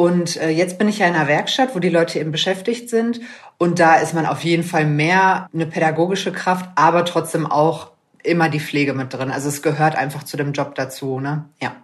Und 0.00 0.36
äh, 0.36 0.50
jetzt 0.50 0.78
bin 0.78 0.86
ich 0.86 1.00
ja 1.00 1.08
in 1.08 1.16
einer 1.16 1.26
Werkstatt, 1.26 1.74
wo 1.74 1.80
die 1.80 1.88
Leute 1.88 2.20
eben 2.20 2.30
beschäftigt 2.30 2.88
sind. 2.88 3.20
Und 3.58 3.80
da 3.80 3.96
ist 3.96 4.14
man 4.14 4.26
auf 4.26 4.44
jeden 4.44 4.62
Fall 4.62 4.86
mehr 4.86 5.48
eine 5.52 5.66
pädagogische 5.66 6.30
Kraft, 6.30 6.70
aber 6.76 7.04
trotzdem 7.04 7.46
auch 7.46 7.90
immer 8.22 8.48
die 8.48 8.60
Pflege 8.60 8.94
mit 8.94 9.12
drin. 9.12 9.32
Also 9.32 9.48
es 9.48 9.60
gehört 9.60 9.96
einfach 9.96 10.22
zu 10.22 10.36
dem 10.36 10.52
Job 10.52 10.76
dazu, 10.76 11.18
ne? 11.18 11.46
Ja. 11.60 11.74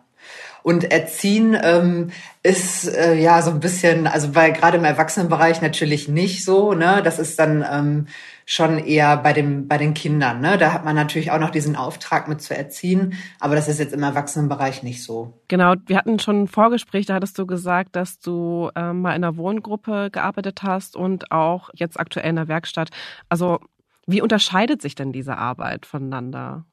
Und 0.65 0.91
Erziehen 0.91 1.55
ähm, 1.63 2.11
ist 2.43 2.89
äh, 2.89 3.21
ja 3.21 3.43
so 3.43 3.51
ein 3.51 3.61
bisschen, 3.61 4.07
also 4.07 4.33
bei 4.33 4.49
gerade 4.49 4.79
im 4.79 4.85
Erwachsenenbereich 4.85 5.61
natürlich 5.61 6.09
nicht 6.09 6.43
so, 6.43 6.73
ne? 6.73 7.03
Das 7.05 7.19
ist 7.19 7.39
dann 7.39 7.63
ähm, 7.71 8.07
schon 8.47 8.79
eher 8.79 9.19
bei 9.19 9.35
dem 9.35 9.69
bei 9.69 9.77
den 9.77 9.93
Kindern, 9.93 10.41
ne? 10.41 10.57
Da 10.57 10.73
hat 10.73 10.83
man 10.83 10.97
natürlich 10.97 11.31
auch 11.33 11.39
noch 11.39 11.51
diesen 11.51 11.77
Auftrag 11.77 12.29
mit 12.29 12.41
zu 12.41 12.57
erziehen, 12.57 13.13
aber 13.41 13.57
das 13.57 13.69
ist 13.69 13.79
jetzt 13.79 13.93
im 13.93 14.03
Erwachsenenbereich 14.03 14.83
nicht 14.83 15.05
so. 15.05 15.39
Genau, 15.49 15.75
wir 15.85 15.99
hatten 15.99 16.19
schon 16.19 16.45
ein 16.45 16.49
Vorgespräch, 16.49 17.05
da 17.05 17.13
hattest 17.13 17.39
du 17.39 17.45
gesagt, 17.45 17.95
dass 17.95 18.19
du 18.19 18.71
ähm, 18.75 19.03
mal 19.03 19.15
in 19.15 19.23
einer 19.23 19.37
Wohngruppe 19.37 20.09
gearbeitet 20.11 20.63
hast 20.63 20.97
und 20.97 21.31
auch 21.31 21.69
jetzt 21.75 22.01
aktuell 22.01 22.31
in 22.31 22.37
der 22.37 22.49
Werkstatt. 22.49 22.89
Also 23.29 23.61
wie 24.07 24.23
unterscheidet 24.23 24.81
sich 24.81 24.95
denn 24.95 25.13
diese 25.13 25.37
Arbeit 25.37 25.85
voneinander? 25.85 26.65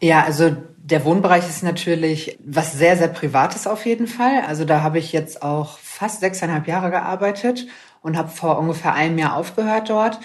Ja, 0.00 0.24
also 0.24 0.56
der 0.82 1.04
Wohnbereich 1.04 1.48
ist 1.48 1.62
natürlich 1.62 2.38
was 2.44 2.72
sehr, 2.72 2.96
sehr 2.96 3.08
Privates 3.08 3.66
auf 3.66 3.84
jeden 3.86 4.06
Fall. 4.06 4.42
Also 4.46 4.64
da 4.64 4.82
habe 4.82 4.98
ich 4.98 5.12
jetzt 5.12 5.42
auch 5.42 5.78
fast 5.78 6.20
sechseinhalb 6.20 6.66
Jahre 6.66 6.90
gearbeitet 6.90 7.66
und 8.02 8.16
habe 8.16 8.28
vor 8.28 8.58
ungefähr 8.58 8.94
einem 8.94 9.18
Jahr 9.18 9.36
aufgehört 9.36 9.90
dort. 9.90 10.18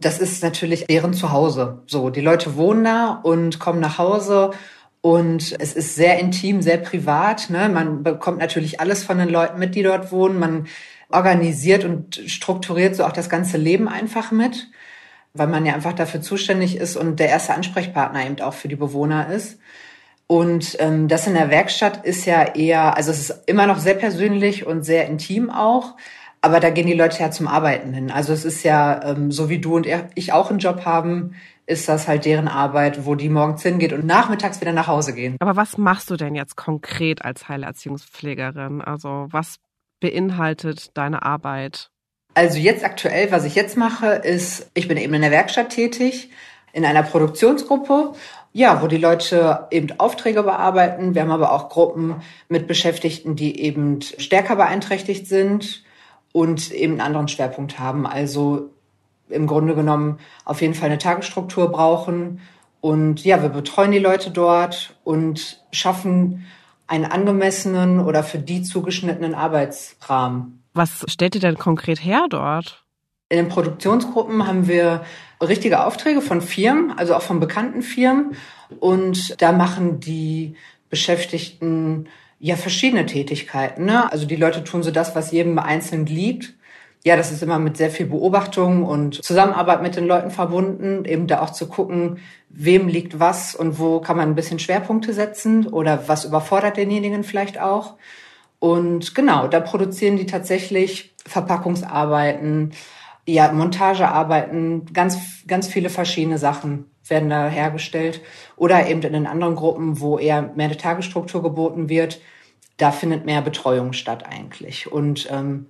Das 0.00 0.18
ist 0.18 0.42
natürlich 0.42 0.86
deren 0.86 1.14
Zuhause. 1.14 1.82
So, 1.86 2.10
die 2.10 2.20
Leute 2.20 2.56
wohnen 2.56 2.84
da 2.84 3.20
und 3.22 3.60
kommen 3.60 3.80
nach 3.80 3.98
Hause 3.98 4.50
und 5.00 5.54
es 5.60 5.72
ist 5.72 5.94
sehr 5.94 6.18
intim, 6.18 6.60
sehr 6.60 6.78
privat. 6.78 7.48
Ne? 7.50 7.68
Man 7.68 8.02
bekommt 8.02 8.38
natürlich 8.38 8.80
alles 8.80 9.04
von 9.04 9.18
den 9.18 9.28
Leuten 9.28 9.58
mit, 9.58 9.76
die 9.76 9.82
dort 9.84 10.10
wohnen. 10.10 10.38
Man 10.40 10.66
organisiert 11.10 11.84
und 11.84 12.16
strukturiert 12.26 12.96
so 12.96 13.04
auch 13.04 13.12
das 13.12 13.30
ganze 13.30 13.56
Leben 13.56 13.88
einfach 13.88 14.32
mit 14.32 14.68
weil 15.34 15.46
man 15.46 15.64
ja 15.64 15.74
einfach 15.74 15.92
dafür 15.92 16.20
zuständig 16.20 16.76
ist 16.76 16.96
und 16.96 17.18
der 17.20 17.28
erste 17.28 17.54
Ansprechpartner 17.54 18.26
eben 18.26 18.40
auch 18.40 18.54
für 18.54 18.68
die 18.68 18.76
Bewohner 18.76 19.32
ist. 19.32 19.58
Und 20.26 20.76
ähm, 20.80 21.08
das 21.08 21.26
in 21.26 21.34
der 21.34 21.50
Werkstatt 21.50 22.04
ist 22.04 22.24
ja 22.24 22.54
eher, 22.54 22.96
also 22.96 23.10
es 23.10 23.30
ist 23.30 23.42
immer 23.46 23.66
noch 23.66 23.78
sehr 23.78 23.94
persönlich 23.94 24.66
und 24.66 24.82
sehr 24.82 25.06
intim 25.06 25.50
auch, 25.50 25.94
aber 26.40 26.58
da 26.58 26.70
gehen 26.70 26.86
die 26.86 26.94
Leute 26.94 27.20
ja 27.20 27.30
zum 27.30 27.48
Arbeiten 27.48 27.92
hin. 27.92 28.10
Also 28.10 28.32
es 28.32 28.44
ist 28.44 28.62
ja, 28.64 29.02
ähm, 29.04 29.30
so 29.30 29.48
wie 29.48 29.60
du 29.60 29.76
und 29.76 29.86
ich 30.14 30.32
auch 30.32 30.50
einen 30.50 30.58
Job 30.58 30.84
haben, 30.84 31.34
ist 31.66 31.88
das 31.88 32.08
halt 32.08 32.24
deren 32.24 32.48
Arbeit, 32.48 33.06
wo 33.06 33.14
die 33.14 33.28
morgens 33.28 33.62
hingeht 33.62 33.92
und 33.92 34.04
nachmittags 34.04 34.60
wieder 34.60 34.72
nach 34.72 34.88
Hause 34.88 35.14
gehen. 35.14 35.36
Aber 35.38 35.54
was 35.54 35.78
machst 35.78 36.10
du 36.10 36.16
denn 36.16 36.34
jetzt 36.34 36.56
konkret 36.56 37.24
als 37.24 37.48
Heilerziehungspflegerin? 37.48 38.82
Also 38.82 39.28
was 39.30 39.56
beinhaltet 40.00 40.96
deine 40.96 41.22
Arbeit? 41.22 41.91
Also 42.34 42.58
jetzt 42.58 42.84
aktuell, 42.84 43.30
was 43.30 43.44
ich 43.44 43.54
jetzt 43.54 43.76
mache, 43.76 44.06
ist, 44.06 44.70
ich 44.74 44.88
bin 44.88 44.96
eben 44.96 45.14
in 45.14 45.22
der 45.22 45.30
Werkstatt 45.30 45.70
tätig, 45.70 46.30
in 46.72 46.84
einer 46.84 47.02
Produktionsgruppe, 47.02 48.12
ja, 48.54 48.82
wo 48.82 48.86
die 48.86 48.98
Leute 48.98 49.66
eben 49.70 49.88
Aufträge 49.98 50.42
bearbeiten. 50.42 51.14
Wir 51.14 51.22
haben 51.22 51.30
aber 51.30 51.52
auch 51.52 51.68
Gruppen 51.68 52.16
mit 52.48 52.66
Beschäftigten, 52.66 53.36
die 53.36 53.60
eben 53.60 54.00
stärker 54.02 54.56
beeinträchtigt 54.56 55.26
sind 55.26 55.84
und 56.32 56.70
eben 56.70 56.94
einen 56.94 57.00
anderen 57.02 57.28
Schwerpunkt 57.28 57.78
haben. 57.78 58.06
Also 58.06 58.70
im 59.28 59.46
Grunde 59.46 59.74
genommen 59.74 60.18
auf 60.44 60.60
jeden 60.60 60.74
Fall 60.74 60.88
eine 60.88 60.98
Tagesstruktur 60.98 61.70
brauchen. 61.70 62.40
Und 62.80 63.24
ja, 63.24 63.42
wir 63.42 63.48
betreuen 63.48 63.92
die 63.92 63.98
Leute 63.98 64.30
dort 64.30 64.96
und 65.04 65.62
schaffen 65.70 66.46
einen 66.86 67.04
angemessenen 67.04 68.00
oder 68.00 68.22
für 68.22 68.38
die 68.38 68.62
zugeschnittenen 68.62 69.34
Arbeitsrahmen. 69.34 70.61
Was 70.74 71.04
stellt 71.08 71.34
ihr 71.34 71.40
denn 71.40 71.58
konkret 71.58 72.04
her 72.04 72.26
dort? 72.30 72.84
In 73.28 73.38
den 73.38 73.48
Produktionsgruppen 73.48 74.46
haben 74.46 74.68
wir 74.68 75.04
richtige 75.40 75.84
Aufträge 75.84 76.20
von 76.20 76.40
Firmen, 76.40 76.92
also 76.92 77.14
auch 77.14 77.22
von 77.22 77.40
bekannten 77.40 77.82
Firmen. 77.82 78.36
Und 78.78 79.40
da 79.40 79.52
machen 79.52 80.00
die 80.00 80.54
Beschäftigten 80.90 82.08
ja 82.38 82.56
verschiedene 82.56 83.06
Tätigkeiten. 83.06 83.86
Ne? 83.86 84.10
Also 84.12 84.26
die 84.26 84.36
Leute 84.36 84.64
tun 84.64 84.82
so 84.82 84.90
das, 84.90 85.14
was 85.14 85.30
jedem 85.30 85.58
einzeln 85.58 86.06
liegt. 86.06 86.54
Ja, 87.04 87.16
das 87.16 87.32
ist 87.32 87.42
immer 87.42 87.58
mit 87.58 87.76
sehr 87.76 87.90
viel 87.90 88.06
Beobachtung 88.06 88.84
und 88.84 89.24
Zusammenarbeit 89.24 89.82
mit 89.82 89.96
den 89.96 90.06
Leuten 90.06 90.30
verbunden, 90.30 91.04
eben 91.04 91.26
da 91.26 91.40
auch 91.40 91.50
zu 91.50 91.66
gucken, 91.66 92.18
wem 92.48 92.86
liegt 92.86 93.18
was 93.18 93.54
und 93.54 93.78
wo 93.78 94.00
kann 94.00 94.16
man 94.16 94.28
ein 94.28 94.34
bisschen 94.34 94.58
Schwerpunkte 94.58 95.12
setzen 95.12 95.66
oder 95.66 96.06
was 96.06 96.24
überfordert 96.24 96.76
denjenigen 96.76 97.24
vielleicht 97.24 97.60
auch. 97.60 97.96
Und 98.62 99.16
genau, 99.16 99.48
da 99.48 99.58
produzieren 99.58 100.16
die 100.16 100.26
tatsächlich 100.26 101.16
Verpackungsarbeiten, 101.26 102.70
ja, 103.26 103.50
Montagearbeiten, 103.50 104.84
ganz, 104.92 105.18
ganz 105.48 105.66
viele 105.66 105.90
verschiedene 105.90 106.38
Sachen 106.38 106.88
werden 107.08 107.28
da 107.28 107.48
hergestellt. 107.48 108.20
Oder 108.54 108.88
eben 108.88 109.02
in 109.02 109.14
den 109.14 109.26
anderen 109.26 109.56
Gruppen, 109.56 109.98
wo 109.98 110.16
eher 110.16 110.42
mehr 110.42 110.66
eine 110.66 110.76
Tagesstruktur 110.76 111.42
geboten 111.42 111.88
wird, 111.88 112.20
da 112.76 112.92
findet 112.92 113.26
mehr 113.26 113.42
Betreuung 113.42 113.94
statt 113.94 114.26
eigentlich. 114.26 114.92
Und 114.92 115.26
ähm, 115.32 115.66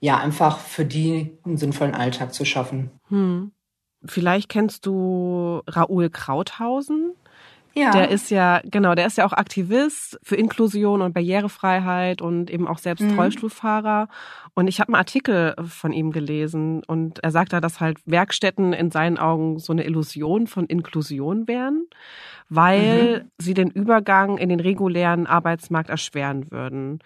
ja, 0.00 0.18
einfach 0.18 0.58
für 0.58 0.84
die 0.84 1.38
einen 1.46 1.56
sinnvollen 1.56 1.94
Alltag 1.94 2.34
zu 2.34 2.44
schaffen. 2.44 2.90
Hm. 3.08 3.52
Vielleicht 4.04 4.50
kennst 4.50 4.84
du 4.84 5.62
Raoul 5.66 6.10
Krauthausen. 6.10 7.14
Ja. 7.76 7.90
Der 7.90 8.10
ist 8.10 8.30
ja, 8.30 8.60
genau, 8.64 8.94
der 8.94 9.06
ist 9.06 9.18
ja 9.18 9.26
auch 9.26 9.32
Aktivist 9.32 10.18
für 10.22 10.36
Inklusion 10.36 11.02
und 11.02 11.12
Barrierefreiheit 11.12 12.22
und 12.22 12.50
eben 12.50 12.68
auch 12.68 12.78
selbst 12.78 13.02
mhm. 13.02 13.18
Rollstuhlfahrer. 13.18 14.08
Und 14.54 14.68
ich 14.68 14.80
habe 14.80 14.88
einen 14.88 14.96
Artikel 14.96 15.56
von 15.66 15.92
ihm 15.92 16.12
gelesen 16.12 16.82
und 16.86 17.18
er 17.24 17.32
sagt 17.32 17.52
da, 17.52 17.60
dass 17.60 17.80
halt 17.80 17.98
Werkstätten 18.06 18.72
in 18.72 18.92
seinen 18.92 19.18
Augen 19.18 19.58
so 19.58 19.72
eine 19.72 19.84
Illusion 19.84 20.46
von 20.46 20.66
Inklusion 20.66 21.48
wären, 21.48 21.86
weil 22.48 23.24
mhm. 23.24 23.30
sie 23.38 23.54
den 23.54 23.70
Übergang 23.70 24.38
in 24.38 24.48
den 24.48 24.60
regulären 24.60 25.26
Arbeitsmarkt 25.26 25.90
erschweren 25.90 26.52
würden. 26.52 27.00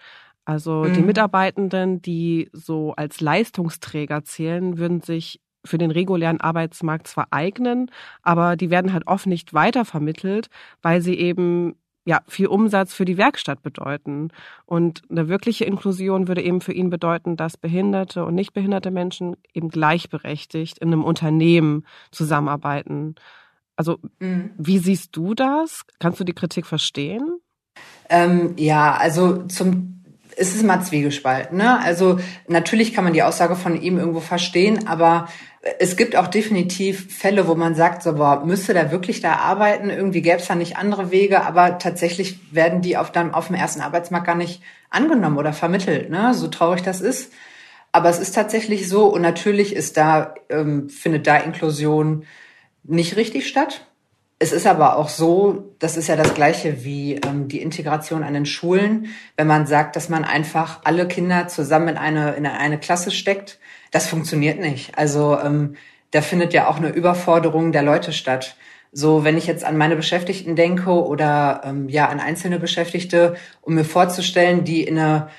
Also 0.45 0.83
mhm. 0.83 0.93
die 0.93 1.01
Mitarbeitenden, 1.01 2.01
die 2.01 2.49
so 2.53 2.93
als 2.95 3.21
Leistungsträger 3.21 4.23
zählen, 4.23 4.77
würden 4.77 5.01
sich 5.01 5.41
für 5.65 5.77
den 5.77 5.91
regulären 5.91 6.41
Arbeitsmarkt 6.41 7.07
zwar 7.07 7.27
eignen, 7.31 7.91
aber 8.21 8.55
die 8.55 8.69
werden 8.69 8.93
halt 8.93 9.07
oft 9.07 9.27
nicht 9.27 9.53
weitervermittelt, 9.53 10.49
weil 10.81 11.01
sie 11.01 11.15
eben 11.15 11.75
ja 12.05 12.21
viel 12.27 12.47
Umsatz 12.47 12.93
für 12.93 13.05
die 13.05 13.17
Werkstatt 13.17 13.61
bedeuten. 13.61 14.29
Und 14.65 15.03
eine 15.09 15.27
wirkliche 15.27 15.65
Inklusion 15.65 16.27
würde 16.27 16.41
eben 16.41 16.61
für 16.61 16.73
ihn 16.73 16.89
bedeuten, 16.89 17.37
dass 17.37 17.57
behinderte 17.57 18.25
und 18.25 18.35
nicht 18.35 18.53
behinderte 18.53 18.89
Menschen 18.89 19.35
eben 19.53 19.69
gleichberechtigt 19.69 20.79
in 20.79 20.87
einem 20.87 21.03
Unternehmen 21.03 21.85
zusammenarbeiten. 22.11 23.15
Also 23.75 23.99
mhm. 24.19 24.51
wie 24.57 24.79
siehst 24.79 25.15
du 25.15 25.35
das? 25.35 25.83
Kannst 25.99 26.19
du 26.19 26.23
die 26.23 26.33
Kritik 26.33 26.65
verstehen? 26.65 27.39
Ähm, 28.09 28.53
ja, 28.57 28.95
also 28.95 29.45
zum 29.45 29.98
es 30.39 30.55
ist 30.55 30.63
immer 30.63 30.81
zwiegespalten. 30.81 31.57
Ne? 31.57 31.79
Also 31.79 32.19
natürlich 32.47 32.93
kann 32.93 33.03
man 33.03 33.13
die 33.13 33.23
Aussage 33.23 33.55
von 33.55 33.79
ihm 33.79 33.97
irgendwo 33.97 34.19
verstehen, 34.21 34.87
aber 34.87 35.27
es 35.79 35.97
gibt 35.97 36.15
auch 36.15 36.27
definitiv 36.27 37.13
Fälle, 37.13 37.47
wo 37.47 37.55
man 37.55 37.75
sagt, 37.75 38.01
so, 38.01 38.13
boah, 38.13 38.45
müsste 38.45 38.73
der 38.73 38.91
wirklich 38.91 39.19
da 39.19 39.33
arbeiten? 39.33 39.89
Irgendwie 39.89 40.21
gäbe 40.21 40.37
es 40.37 40.47
da 40.47 40.55
nicht 40.55 40.77
andere 40.77 41.11
Wege, 41.11 41.45
aber 41.45 41.77
tatsächlich 41.79 42.39
werden 42.53 42.81
die 42.81 42.95
auf, 42.95 43.11
dann 43.11 43.33
auf 43.33 43.47
dem 43.47 43.55
ersten 43.55 43.81
Arbeitsmarkt 43.81 44.25
gar 44.25 44.35
nicht 44.35 44.61
angenommen 44.89 45.37
oder 45.37 45.51
vermittelt, 45.51 46.09
ne? 46.09 46.33
so 46.33 46.47
traurig 46.47 46.81
das 46.81 47.01
ist. 47.01 47.33
Aber 47.91 48.09
es 48.09 48.19
ist 48.19 48.33
tatsächlich 48.33 48.87
so 48.87 49.07
und 49.07 49.21
natürlich 49.21 49.75
ist 49.75 49.97
da, 49.97 50.35
ähm, 50.49 50.89
findet 50.89 51.27
da 51.27 51.37
Inklusion 51.37 52.25
nicht 52.83 53.17
richtig 53.17 53.47
statt. 53.47 53.85
Es 54.41 54.53
ist 54.53 54.65
aber 54.65 54.95
auch 54.95 55.09
so, 55.09 55.73
das 55.79 55.97
ist 55.97 56.07
ja 56.07 56.15
das 56.15 56.33
Gleiche 56.33 56.85
wie 56.85 57.15
ähm, 57.15 57.49
die 57.49 57.61
Integration 57.61 58.23
an 58.23 58.33
den 58.33 58.45
Schulen, 58.45 59.07
wenn 59.35 59.47
man 59.47 59.67
sagt, 59.67 59.97
dass 59.97 60.07
man 60.07 60.23
einfach 60.23 60.79
alle 60.85 61.07
Kinder 61.07 61.49
zusammen 61.49 61.89
in 61.89 61.97
eine, 61.97 62.35
in 62.35 62.45
eine 62.45 62.79
Klasse 62.79 63.11
steckt 63.11 63.59
das 63.91 64.07
funktioniert 64.07 64.59
nicht. 64.59 64.97
Also 64.97 65.37
ähm, 65.39 65.75
da 66.11 66.21
findet 66.21 66.53
ja 66.53 66.67
auch 66.67 66.77
eine 66.77 66.89
Überforderung 66.89 67.71
der 67.71 67.83
Leute 67.83 68.13
statt. 68.13 68.55
So, 68.91 69.23
wenn 69.23 69.37
ich 69.37 69.45
jetzt 69.45 69.63
an 69.63 69.77
meine 69.77 69.95
Beschäftigten 69.95 70.55
denke 70.55 70.91
oder 70.91 71.61
ähm, 71.63 71.89
ja 71.89 72.07
an 72.07 72.19
einzelne 72.19 72.59
Beschäftigte, 72.59 73.35
um 73.61 73.75
mir 73.75 73.85
vorzustellen, 73.85 74.63
die 74.63 74.83
in 74.83 74.97
eine 74.97 75.29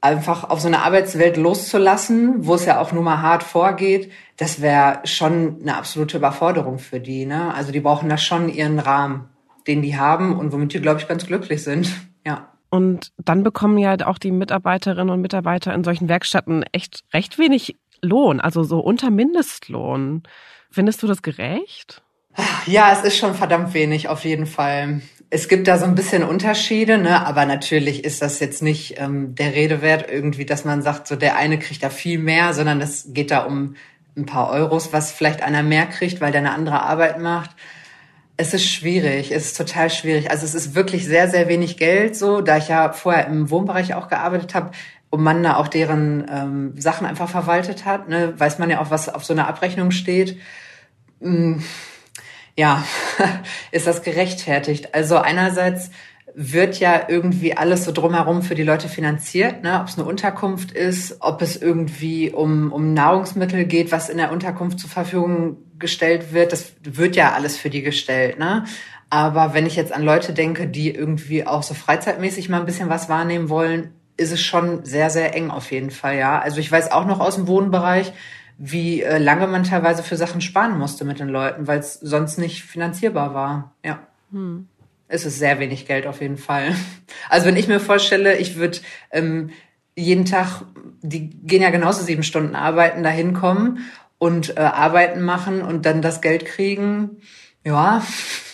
einfach 0.00 0.44
auf 0.44 0.60
so 0.60 0.68
eine 0.68 0.82
Arbeitswelt 0.82 1.36
loszulassen, 1.36 2.46
wo 2.46 2.54
es 2.54 2.64
ja 2.64 2.80
auch 2.80 2.92
nur 2.92 3.02
mal 3.02 3.20
hart 3.20 3.42
vorgeht, 3.42 4.12
das 4.36 4.60
wäre 4.60 5.00
schon 5.04 5.60
eine 5.60 5.76
absolute 5.76 6.16
Überforderung 6.18 6.78
für 6.78 7.00
die. 7.00 7.26
Ne? 7.26 7.52
Also 7.54 7.72
die 7.72 7.80
brauchen 7.80 8.08
da 8.08 8.16
schon 8.16 8.48
ihren 8.48 8.78
Rahmen, 8.78 9.28
den 9.66 9.82
die 9.82 9.98
haben 9.98 10.38
und 10.38 10.52
womit 10.52 10.72
die, 10.74 10.80
glaube 10.80 11.00
ich, 11.00 11.08
ganz 11.08 11.26
glücklich 11.26 11.62
sind. 11.62 11.90
Ja. 12.26 12.52
Und 12.68 13.12
dann 13.16 13.42
bekommen 13.42 13.78
ja 13.78 13.96
auch 14.06 14.18
die 14.18 14.32
Mitarbeiterinnen 14.32 15.08
und 15.08 15.22
Mitarbeiter 15.22 15.72
in 15.72 15.82
solchen 15.82 16.10
Werkstätten 16.10 16.62
echt 16.72 17.04
recht 17.14 17.38
wenig 17.38 17.76
Lohn, 18.02 18.38
also 18.40 18.64
so 18.64 18.80
unter 18.80 19.10
Mindestlohn. 19.10 20.24
Findest 20.70 21.02
du 21.02 21.06
das 21.06 21.22
gerecht? 21.22 22.02
Ja, 22.66 22.92
es 22.92 23.02
ist 23.02 23.16
schon 23.16 23.34
verdammt 23.34 23.72
wenig, 23.72 24.08
auf 24.08 24.24
jeden 24.24 24.44
Fall. 24.44 25.00
Es 25.30 25.48
gibt 25.48 25.68
da 25.68 25.76
so 25.76 25.84
ein 25.84 25.94
bisschen 25.94 26.22
Unterschiede, 26.22 26.96
ne? 26.96 27.26
aber 27.26 27.44
natürlich 27.44 28.04
ist 28.04 28.22
das 28.22 28.40
jetzt 28.40 28.62
nicht 28.62 28.98
ähm, 28.98 29.34
der 29.34 29.54
Rede 29.54 29.82
wert, 29.82 30.06
irgendwie, 30.10 30.46
dass 30.46 30.64
man 30.64 30.80
sagt, 30.80 31.06
so 31.06 31.16
der 31.16 31.36
eine 31.36 31.58
kriegt 31.58 31.82
da 31.82 31.90
viel 31.90 32.18
mehr, 32.18 32.54
sondern 32.54 32.80
es 32.80 33.08
geht 33.12 33.30
da 33.30 33.40
um 33.40 33.76
ein 34.16 34.24
paar 34.24 34.50
Euros, 34.50 34.92
was 34.92 35.12
vielleicht 35.12 35.42
einer 35.42 35.62
mehr 35.62 35.86
kriegt, 35.86 36.20
weil 36.20 36.32
der 36.32 36.40
eine 36.40 36.52
andere 36.52 36.82
Arbeit 36.82 37.20
macht. 37.20 37.50
Es 38.38 38.54
ist 38.54 38.66
schwierig, 38.66 39.30
es 39.30 39.46
ist 39.46 39.56
total 39.56 39.90
schwierig. 39.90 40.30
Also 40.30 40.46
es 40.46 40.54
ist 40.54 40.74
wirklich 40.74 41.04
sehr, 41.04 41.28
sehr 41.28 41.48
wenig 41.48 41.76
Geld 41.76 42.16
so, 42.16 42.40
da 42.40 42.56
ich 42.56 42.68
ja 42.68 42.92
vorher 42.92 43.26
im 43.26 43.50
Wohnbereich 43.50 43.94
auch 43.94 44.08
gearbeitet 44.08 44.54
habe, 44.54 44.70
und 45.10 45.22
man 45.22 45.42
da 45.42 45.56
auch 45.56 45.68
deren 45.68 46.26
ähm, 46.30 46.72
Sachen 46.80 47.06
einfach 47.06 47.28
verwaltet 47.28 47.84
hat, 47.84 48.08
ne, 48.08 48.34
weiß 48.38 48.58
man 48.58 48.70
ja 48.70 48.80
auch, 48.80 48.90
was 48.90 49.08
auf 49.08 49.24
so 49.24 49.32
einer 49.32 49.48
Abrechnung 49.48 49.90
steht. 49.90 50.38
Hm, 51.20 51.62
ja, 52.58 52.84
ist 53.70 53.86
das 53.86 54.02
gerechtfertigt? 54.02 54.92
Also 54.92 55.16
einerseits 55.16 55.90
wird 56.34 56.80
ja 56.80 57.02
irgendwie 57.08 57.56
alles 57.56 57.84
so 57.84 57.92
drumherum 57.92 58.42
für 58.42 58.56
die 58.56 58.64
Leute 58.64 58.88
finanziert, 58.88 59.62
ne? 59.62 59.80
ob 59.80 59.86
es 59.86 59.96
eine 59.96 60.08
Unterkunft 60.08 60.72
ist, 60.72 61.18
ob 61.20 61.40
es 61.40 61.56
irgendwie 61.56 62.32
um, 62.32 62.72
um 62.72 62.94
Nahrungsmittel 62.94 63.64
geht, 63.64 63.92
was 63.92 64.08
in 64.08 64.18
der 64.18 64.32
Unterkunft 64.32 64.80
zur 64.80 64.90
Verfügung 64.90 65.58
gestellt 65.78 66.32
wird, 66.32 66.50
das 66.50 66.72
wird 66.82 67.14
ja 67.14 67.32
alles 67.32 67.56
für 67.56 67.70
die 67.70 67.82
gestellt. 67.82 68.40
Ne? 68.40 68.64
Aber 69.08 69.54
wenn 69.54 69.64
ich 69.64 69.76
jetzt 69.76 69.92
an 69.92 70.02
Leute 70.02 70.32
denke, 70.32 70.66
die 70.66 70.92
irgendwie 70.92 71.46
auch 71.46 71.62
so 71.62 71.74
freizeitmäßig 71.74 72.48
mal 72.48 72.58
ein 72.58 72.66
bisschen 72.66 72.88
was 72.88 73.08
wahrnehmen 73.08 73.50
wollen, 73.50 73.94
ist 74.16 74.32
es 74.32 74.40
schon 74.40 74.84
sehr, 74.84 75.10
sehr 75.10 75.32
eng 75.36 75.50
auf 75.50 75.70
jeden 75.70 75.92
Fall, 75.92 76.18
ja. 76.18 76.40
Also 76.40 76.58
ich 76.58 76.72
weiß 76.72 76.90
auch 76.90 77.06
noch 77.06 77.20
aus 77.20 77.36
dem 77.36 77.46
Wohnbereich, 77.46 78.12
wie 78.58 79.02
äh, 79.02 79.18
lange 79.18 79.46
man 79.46 79.62
teilweise 79.62 80.02
für 80.02 80.16
Sachen 80.16 80.40
sparen 80.40 80.76
musste 80.76 81.04
mit 81.04 81.20
den 81.20 81.28
Leuten, 81.28 81.68
weil 81.68 81.78
es 81.78 81.94
sonst 81.94 82.38
nicht 82.38 82.64
finanzierbar 82.64 83.32
war. 83.32 83.74
Ja. 83.84 84.00
Hm. 84.32 84.68
Es 85.06 85.24
ist 85.24 85.38
sehr 85.38 85.58
wenig 85.58 85.86
Geld 85.86 86.06
auf 86.06 86.20
jeden 86.20 86.36
Fall. 86.36 86.74
Also 87.30 87.46
wenn 87.46 87.56
ich 87.56 87.68
mir 87.68 87.80
vorstelle, 87.80 88.36
ich 88.36 88.56
würde 88.56 88.78
ähm, 89.10 89.50
jeden 89.96 90.24
Tag, 90.24 90.62
die 91.00 91.30
gehen 91.30 91.62
ja 91.62 91.70
genauso 91.70 92.02
sieben 92.02 92.22
Stunden 92.22 92.54
arbeiten, 92.54 93.02
da 93.02 93.10
hinkommen 93.10 93.78
und 94.18 94.56
äh, 94.56 94.60
arbeiten 94.60 95.22
machen 95.22 95.62
und 95.62 95.86
dann 95.86 96.02
das 96.02 96.20
Geld 96.20 96.44
kriegen, 96.44 97.22
ja, 97.64 98.02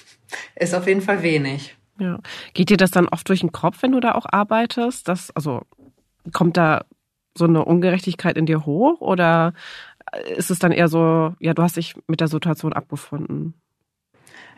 ist 0.55 0.75
auf 0.75 0.87
jeden 0.87 1.01
Fall 1.01 1.23
wenig. 1.23 1.77
Ja. 1.99 2.21
Geht 2.53 2.71
dir 2.71 2.77
das 2.77 2.91
dann 2.91 3.09
oft 3.09 3.29
durch 3.29 3.41
den 3.41 3.53
Kopf, 3.53 3.83
wenn 3.83 3.93
du 3.93 4.01
da 4.01 4.13
auch 4.13 4.27
arbeitest? 4.31 5.09
Das, 5.09 5.31
also 5.35 5.63
kommt 6.33 6.57
da 6.57 6.85
so 7.37 7.45
eine 7.45 7.65
Ungerechtigkeit 7.65 8.37
in 8.37 8.47
dir 8.47 8.65
hoch 8.65 9.01
oder 9.01 9.55
ist 10.37 10.51
es 10.51 10.59
dann 10.59 10.73
eher 10.73 10.89
so, 10.89 11.35
ja, 11.39 11.55
du 11.55 11.63
hast 11.63 11.77
dich 11.77 11.95
mit 12.07 12.21
der 12.21 12.29
Situation 12.29 12.73
abgefunden? 12.73 13.55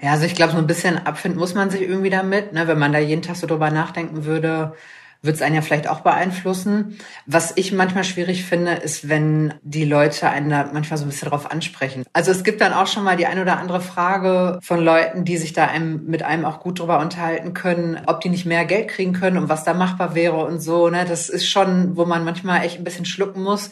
Ja, 0.00 0.12
also 0.12 0.26
ich 0.26 0.34
glaube, 0.34 0.52
so 0.52 0.58
ein 0.58 0.66
bisschen 0.66 1.06
abfinden 1.06 1.40
muss 1.40 1.54
man 1.54 1.70
sich 1.70 1.82
irgendwie 1.82 2.10
damit, 2.10 2.52
ne? 2.52 2.68
wenn 2.68 2.78
man 2.78 2.92
da 2.92 2.98
jeden 2.98 3.22
Tag 3.22 3.36
so 3.36 3.46
drüber 3.46 3.70
nachdenken 3.70 4.24
würde, 4.24 4.74
wird 5.22 5.36
es 5.36 5.42
einen 5.42 5.54
ja 5.54 5.62
vielleicht 5.62 5.88
auch 5.88 6.00
beeinflussen. 6.00 6.98
Was 7.24 7.56
ich 7.56 7.72
manchmal 7.72 8.04
schwierig 8.04 8.44
finde, 8.44 8.72
ist, 8.72 9.08
wenn 9.08 9.54
die 9.62 9.84
Leute 9.84 10.28
einen 10.28 10.50
da 10.50 10.68
manchmal 10.72 10.98
so 10.98 11.04
ein 11.04 11.08
bisschen 11.08 11.30
drauf 11.30 11.50
ansprechen. 11.50 12.04
Also 12.12 12.30
es 12.30 12.44
gibt 12.44 12.60
dann 12.60 12.74
auch 12.74 12.86
schon 12.86 13.04
mal 13.04 13.16
die 13.16 13.26
ein 13.26 13.40
oder 13.40 13.58
andere 13.58 13.80
Frage 13.80 14.58
von 14.62 14.84
Leuten, 14.84 15.24
die 15.24 15.38
sich 15.38 15.54
da 15.54 15.66
einem, 15.66 16.04
mit 16.06 16.22
einem 16.22 16.44
auch 16.44 16.60
gut 16.60 16.78
drüber 16.78 17.00
unterhalten 17.00 17.54
können, 17.54 18.00
ob 18.06 18.20
die 18.20 18.28
nicht 18.28 18.46
mehr 18.46 18.66
Geld 18.66 18.88
kriegen 18.88 19.14
können 19.14 19.38
und 19.38 19.48
was 19.48 19.64
da 19.64 19.74
machbar 19.74 20.14
wäre 20.14 20.36
und 20.44 20.60
so. 20.60 20.90
Ne? 20.90 21.06
Das 21.08 21.28
ist 21.30 21.48
schon, 21.48 21.96
wo 21.96 22.04
man 22.04 22.24
manchmal 22.24 22.64
echt 22.64 22.78
ein 22.78 22.84
bisschen 22.84 23.06
schlucken 23.06 23.42
muss 23.42 23.70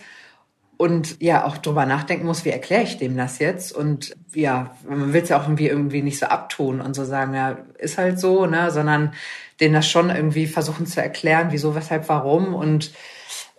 und 0.77 1.21
ja 1.21 1.45
auch 1.45 1.59
drüber 1.59 1.87
nachdenken 1.87 2.27
muss, 2.27 2.45
wie 2.45 2.51
erkläre 2.51 2.83
ich 2.83 2.99
dem 2.99 3.17
das 3.17 3.39
jetzt? 3.39 3.73
Und 3.73 4.15
ja, 4.35 4.75
man 4.89 5.13
will 5.13 5.23
es 5.23 5.29
ja 5.29 5.39
auch 5.39 5.45
irgendwie 5.45 5.69
irgendwie 5.69 6.03
nicht 6.03 6.19
so 6.19 6.27
abtun 6.27 6.81
und 6.81 6.95
so 6.95 7.05
sagen, 7.05 7.35
ja, 7.35 7.59
ist 7.79 7.99
halt 7.99 8.19
so, 8.19 8.47
ne, 8.47 8.71
sondern 8.71 9.13
denen 9.61 9.75
das 9.75 9.89
schon 9.89 10.11
irgendwie 10.11 10.47
versuchen 10.47 10.87
zu 10.87 11.01
erklären, 11.01 11.49
wieso, 11.51 11.75
weshalb, 11.75 12.09
warum. 12.09 12.55
Und 12.55 12.93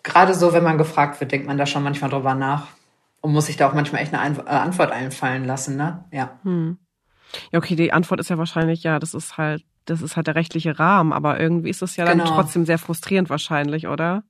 gerade 0.03 0.33
so, 0.33 0.53
wenn 0.53 0.63
man 0.63 0.77
gefragt 0.77 1.19
wird, 1.19 1.31
denkt 1.31 1.47
man 1.47 1.57
da 1.57 1.65
schon 1.65 1.83
manchmal 1.83 2.09
drüber 2.09 2.35
nach 2.35 2.67
und 3.21 3.31
muss 3.31 3.47
sich 3.47 3.57
da 3.57 3.69
auch 3.69 3.73
manchmal 3.73 4.01
echt 4.01 4.13
eine 4.13 4.37
äh, 4.37 4.49
Antwort 4.49 4.91
einfallen 4.91 5.45
lassen, 5.45 5.77
ne? 5.77 6.05
Ja. 6.11 6.39
Hm. 6.43 6.77
Ja, 7.51 7.59
okay, 7.59 7.75
die 7.75 7.91
Antwort 7.91 8.19
ist 8.19 8.29
ja 8.29 8.37
wahrscheinlich, 8.37 8.83
ja, 8.83 8.99
das 8.99 9.13
ist 9.13 9.37
halt, 9.37 9.63
das 9.85 10.01
ist 10.01 10.15
halt 10.15 10.27
der 10.27 10.35
rechtliche 10.35 10.79
Rahmen, 10.79 11.13
aber 11.13 11.39
irgendwie 11.39 11.69
ist 11.69 11.81
es 11.81 11.95
ja 11.95 12.05
dann 12.05 12.19
genau. 12.19 12.35
trotzdem 12.35 12.65
sehr 12.65 12.77
frustrierend 12.77 13.29
wahrscheinlich, 13.29 13.87
oder? 13.87 14.23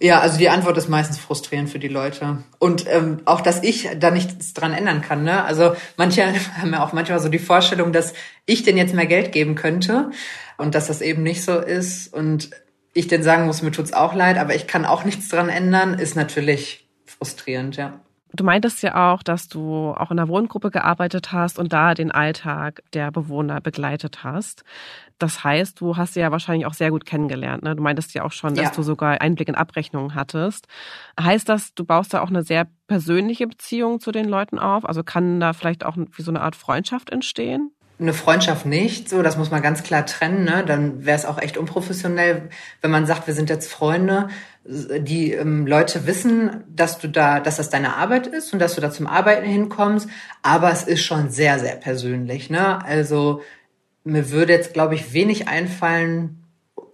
Ja, 0.00 0.20
also 0.20 0.38
die 0.38 0.48
Antwort 0.48 0.78
ist 0.78 0.88
meistens 0.88 1.18
frustrierend 1.18 1.70
für 1.70 1.80
die 1.80 1.88
Leute. 1.88 2.44
Und 2.58 2.86
ähm, 2.88 3.20
auch, 3.24 3.40
dass 3.40 3.62
ich 3.62 3.88
da 3.98 4.10
nichts 4.10 4.54
dran 4.54 4.72
ändern 4.72 5.02
kann. 5.02 5.24
Ne? 5.24 5.44
Also 5.44 5.74
manche 5.96 6.24
haben 6.60 6.72
ja 6.72 6.84
auch 6.84 6.92
manchmal 6.92 7.20
so 7.20 7.28
die 7.28 7.38
Vorstellung, 7.38 7.92
dass 7.92 8.14
ich 8.46 8.62
denen 8.62 8.78
jetzt 8.78 8.94
mehr 8.94 9.06
Geld 9.06 9.32
geben 9.32 9.56
könnte 9.56 10.10
und 10.56 10.74
dass 10.74 10.86
das 10.86 11.00
eben 11.00 11.22
nicht 11.22 11.42
so 11.42 11.58
ist. 11.58 12.12
Und 12.14 12.50
ich 12.94 13.08
denn 13.08 13.22
sagen 13.22 13.46
muss, 13.46 13.62
mir 13.62 13.72
tut's 13.72 13.92
auch 13.92 14.14
leid, 14.14 14.38
aber 14.38 14.54
ich 14.54 14.66
kann 14.66 14.84
auch 14.84 15.04
nichts 15.04 15.28
dran 15.28 15.48
ändern, 15.48 15.94
ist 15.94 16.16
natürlich 16.16 16.88
frustrierend, 17.04 17.76
ja. 17.76 18.00
Du 18.34 18.44
meintest 18.44 18.82
ja 18.82 19.12
auch, 19.12 19.22
dass 19.22 19.48
du 19.48 19.94
auch 19.96 20.10
in 20.10 20.18
der 20.18 20.28
Wohngruppe 20.28 20.70
gearbeitet 20.70 21.32
hast 21.32 21.58
und 21.58 21.72
da 21.72 21.94
den 21.94 22.12
Alltag 22.12 22.82
der 22.92 23.10
Bewohner 23.10 23.62
begleitet 23.62 24.22
hast. 24.22 24.64
Das 25.18 25.42
heißt, 25.42 25.80
du 25.80 25.96
hast 25.96 26.14
sie 26.14 26.20
ja 26.20 26.30
wahrscheinlich 26.30 26.66
auch 26.66 26.74
sehr 26.74 26.90
gut 26.90 27.04
kennengelernt. 27.04 27.62
Ne? 27.62 27.74
Du 27.74 27.82
meintest 27.82 28.14
ja 28.14 28.24
auch 28.24 28.32
schon, 28.32 28.54
dass 28.54 28.66
ja. 28.66 28.70
du 28.70 28.82
sogar 28.82 29.20
Einblick 29.20 29.48
in 29.48 29.54
Abrechnungen 29.54 30.14
hattest. 30.14 30.68
Heißt 31.20 31.48
das, 31.48 31.74
du 31.74 31.84
baust 31.84 32.14
da 32.14 32.20
auch 32.20 32.28
eine 32.28 32.42
sehr 32.42 32.66
persönliche 32.86 33.46
Beziehung 33.46 34.00
zu 34.00 34.12
den 34.12 34.26
Leuten 34.26 34.58
auf? 34.58 34.84
Also 34.84 35.02
kann 35.02 35.40
da 35.40 35.52
vielleicht 35.52 35.84
auch 35.84 35.96
wie 35.96 36.22
so 36.22 36.30
eine 36.30 36.40
Art 36.40 36.56
Freundschaft 36.56 37.10
entstehen? 37.10 37.72
eine 38.00 38.12
Freundschaft 38.12 38.64
nicht, 38.64 39.08
so 39.08 39.22
das 39.22 39.36
muss 39.36 39.50
man 39.50 39.60
ganz 39.60 39.82
klar 39.82 40.06
trennen, 40.06 40.44
ne? 40.44 40.64
Dann 40.64 41.04
wäre 41.04 41.16
es 41.16 41.24
auch 41.24 41.38
echt 41.38 41.56
unprofessionell, 41.56 42.48
wenn 42.80 42.90
man 42.90 43.06
sagt, 43.06 43.26
wir 43.26 43.34
sind 43.34 43.50
jetzt 43.50 43.70
Freunde. 43.70 44.28
Die 44.64 45.32
ähm, 45.32 45.66
Leute 45.66 46.06
wissen, 46.06 46.62
dass 46.68 46.98
du 46.98 47.08
da, 47.08 47.40
dass 47.40 47.56
das 47.56 47.70
deine 47.70 47.96
Arbeit 47.96 48.26
ist 48.26 48.52
und 48.52 48.60
dass 48.60 48.74
du 48.74 48.80
da 48.80 48.90
zum 48.90 49.06
Arbeiten 49.06 49.46
hinkommst, 49.46 50.08
aber 50.42 50.70
es 50.70 50.84
ist 50.84 51.02
schon 51.02 51.30
sehr, 51.30 51.58
sehr 51.58 51.74
persönlich, 51.74 52.50
ne? 52.50 52.84
Also 52.84 53.42
mir 54.12 54.30
würde 54.30 54.52
jetzt, 54.52 54.74
glaube 54.74 54.94
ich, 54.94 55.12
wenig 55.12 55.48
einfallen, 55.48 56.38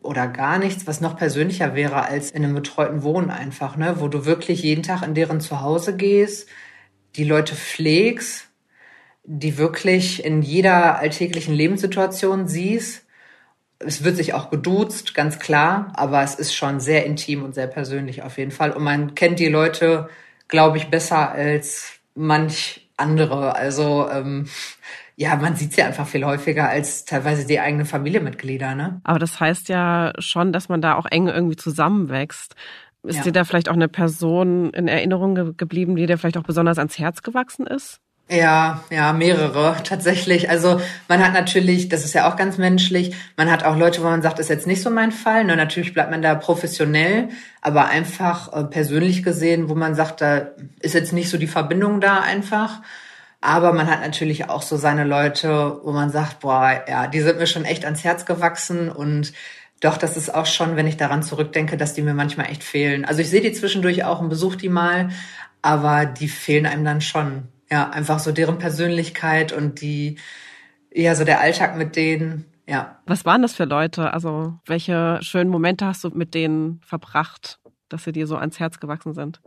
oder 0.05 0.29
gar 0.29 0.59
nichts, 0.59 0.87
was 0.87 1.01
noch 1.01 1.17
persönlicher 1.17 1.75
wäre 1.75 2.05
als 2.05 2.31
in 2.31 2.45
einem 2.45 2.55
betreuten 2.55 3.03
Wohnen 3.03 3.31
einfach, 3.31 3.77
ne? 3.77 3.97
wo 3.99 4.09
du 4.09 4.27
wirklich 4.27 4.63
jeden 4.63 4.83
Tag 4.83 5.03
in 5.03 5.15
deren 5.15 5.41
Zuhause 5.41 5.97
gehst, 5.97 6.49
die 7.17 7.25
Leute 7.25 7.57
pflegst, 7.57 8.47
die 9.25 9.57
wirklich 9.57 10.23
in 10.23 10.43
jeder 10.43 10.99
alltäglichen 10.99 11.55
Lebenssituation 11.55 12.47
siehst. 12.47 13.07
Es 13.79 14.05
wird 14.05 14.17
sich 14.17 14.35
auch 14.35 14.51
geduzt, 14.51 15.15
ganz 15.15 15.39
klar, 15.39 15.93
aber 15.95 16.23
es 16.23 16.35
ist 16.35 16.55
schon 16.55 16.81
sehr 16.81 17.07
intim 17.07 17.43
und 17.43 17.55
sehr 17.55 17.67
persönlich 17.67 18.23
auf 18.23 18.37
jeden 18.37 18.51
Fall. 18.51 18.73
Und 18.73 18.85
man 18.85 19.15
kennt 19.15 19.39
die 19.39 19.49
Leute, 19.49 20.11
glaube 20.49 20.77
ich, 20.77 20.89
besser 20.89 21.31
als 21.31 21.95
manch 22.15 22.91
andere. 22.99 23.57
Also 23.57 24.09
ähm, 24.11 24.49
ja, 25.17 25.37
man 25.37 25.55
sieht 25.55 25.73
sie 25.73 25.83
einfach 25.83 26.07
viel 26.07 26.25
häufiger 26.25 26.69
als 26.69 27.05
teilweise 27.05 27.47
die 27.47 27.61
eigenen 27.61 27.87
Familienmitglieder, 27.87 28.75
ne? 28.75 29.01
Aber 29.05 29.19
das 29.19 29.39
heißt 29.39 29.69
ja 29.69 30.13
schon, 30.19 30.53
dass 30.53 30.69
man 30.69 30.81
da 30.81 30.97
auch 30.97 31.07
eng 31.07 31.29
irgendwie 31.29 31.57
zusammenwächst. 31.57 32.55
Ist 33.05 33.19
ja. 33.19 33.23
dir 33.25 33.33
da 33.33 33.45
vielleicht 33.45 33.69
auch 33.69 33.75
eine 33.75 33.89
Person 33.89 34.71
in 34.71 34.89
Erinnerung 34.89 35.35
ge 35.35 35.53
geblieben, 35.57 35.95
die 35.95 36.07
dir 36.07 36.19
vielleicht 36.19 36.39
auch 36.39 36.43
besonders 36.43 36.79
ans 36.79 36.99
Herz 36.99 37.23
gewachsen 37.23 37.67
ist? 37.67 38.01
Ja, 38.31 38.83
ja, 38.89 39.13
mehrere 39.13 39.77
tatsächlich. 39.85 40.49
Also 40.49 40.81
man 41.09 41.23
hat 41.23 41.35
natürlich, 41.35 41.91
das 41.91 42.07
ist 42.07 42.15
ja 42.15 42.27
auch 42.27 42.37
ganz 42.37 42.57
menschlich, 42.57 43.15
man 43.37 43.51
hat 43.51 43.65
auch 43.65 43.77
Leute, 43.77 44.01
wo 44.01 44.07
man 44.07 44.23
sagt, 44.23 44.39
ist 44.39 44.49
jetzt 44.49 44.67
nicht 44.67 44.81
so 44.81 44.89
mein 44.89 45.13
Fall. 45.13 45.45
Nur 45.45 45.57
natürlich 45.57 45.93
bleibt 45.93 46.11
man 46.11 46.23
da 46.23 46.35
professionell, 46.35 47.29
aber 47.61 47.89
einfach 47.89 48.51
äh, 48.55 48.65
persönlich 48.65 49.23
gesehen, 49.23 49.69
wo 49.69 49.75
man 49.75 49.95
sagt, 49.95 50.23
da 50.23 50.49
ist 50.81 50.95
jetzt 50.95 51.13
nicht 51.13 51.29
so 51.29 51.37
die 51.37 51.47
Verbindung 51.47 52.01
da 52.01 52.21
einfach. 52.21 52.81
Aber 53.45 53.75
man 53.75 53.91
hat 53.91 54.01
natürlich 54.01 54.49
auch 54.49 54.63
so 54.63 54.79
seine 54.79 55.05
Leute, 55.05 55.79
wo 55.85 55.93
man 55.93 56.09
sagt, 56.09 56.41
boah, 56.41 56.83
ja, 56.89 57.09
die 57.09 57.21
sind 57.21 57.39
mir 57.39 57.47
schon 57.47 57.67
echt 57.67 57.85
ans 57.85 58.03
Herz 58.03 58.25
gewachsen 58.25 58.89
und 58.89 59.35
doch, 59.83 59.99
das 59.99 60.17
ist 60.17 60.35
auch 60.35 60.47
schon, 60.47 60.77
wenn 60.77 60.87
ich 60.87 60.97
daran 60.97 61.23
zurückdenke, 61.23 61.77
dass 61.77 61.93
die 61.93 62.01
mir 62.01 62.15
manchmal 62.15 62.47
echt 62.47 62.65
fehlen. 62.65 63.05
Also 63.05 63.21
ich 63.21 63.29
sehe 63.29 63.43
die 63.43 63.53
zwischendurch 63.53 64.03
auch 64.03 64.23
und 64.23 64.31
besuche 64.31 64.57
die 64.57 64.71
mal, 64.71 65.11
aber 65.61 66.07
die 66.07 66.29
fehlen 66.29 66.65
einem 66.65 66.87
dann 66.87 67.03
schon. 67.03 67.49
Ja, 67.71 67.91
einfach 67.91 68.19
so 68.19 68.33
deren 68.33 68.57
Persönlichkeit 68.57 69.53
und 69.53 69.83
die, 69.83 70.17
ja, 70.91 71.15
so 71.15 71.25
der 71.25 71.41
Alltag 71.41 71.77
mit 71.77 71.97
denen, 71.97 72.47
ja. 72.67 72.99
Was 73.05 73.27
waren 73.27 73.43
das 73.43 73.53
für 73.53 73.67
Leute? 73.67 74.15
Also 74.15 74.55
welche 74.65 75.19
schönen 75.21 75.51
Momente 75.51 75.85
hast 75.85 76.03
du 76.03 76.09
mit 76.09 76.33
denen 76.33 76.81
verbracht, 76.83 77.61
dass 77.91 78.05
sie 78.05 78.13
dir 78.13 78.27
so 78.27 78.39
ans 78.39 78.59
Herz 78.59 78.81
gewachsen 78.81 79.13
sind? 79.13 79.43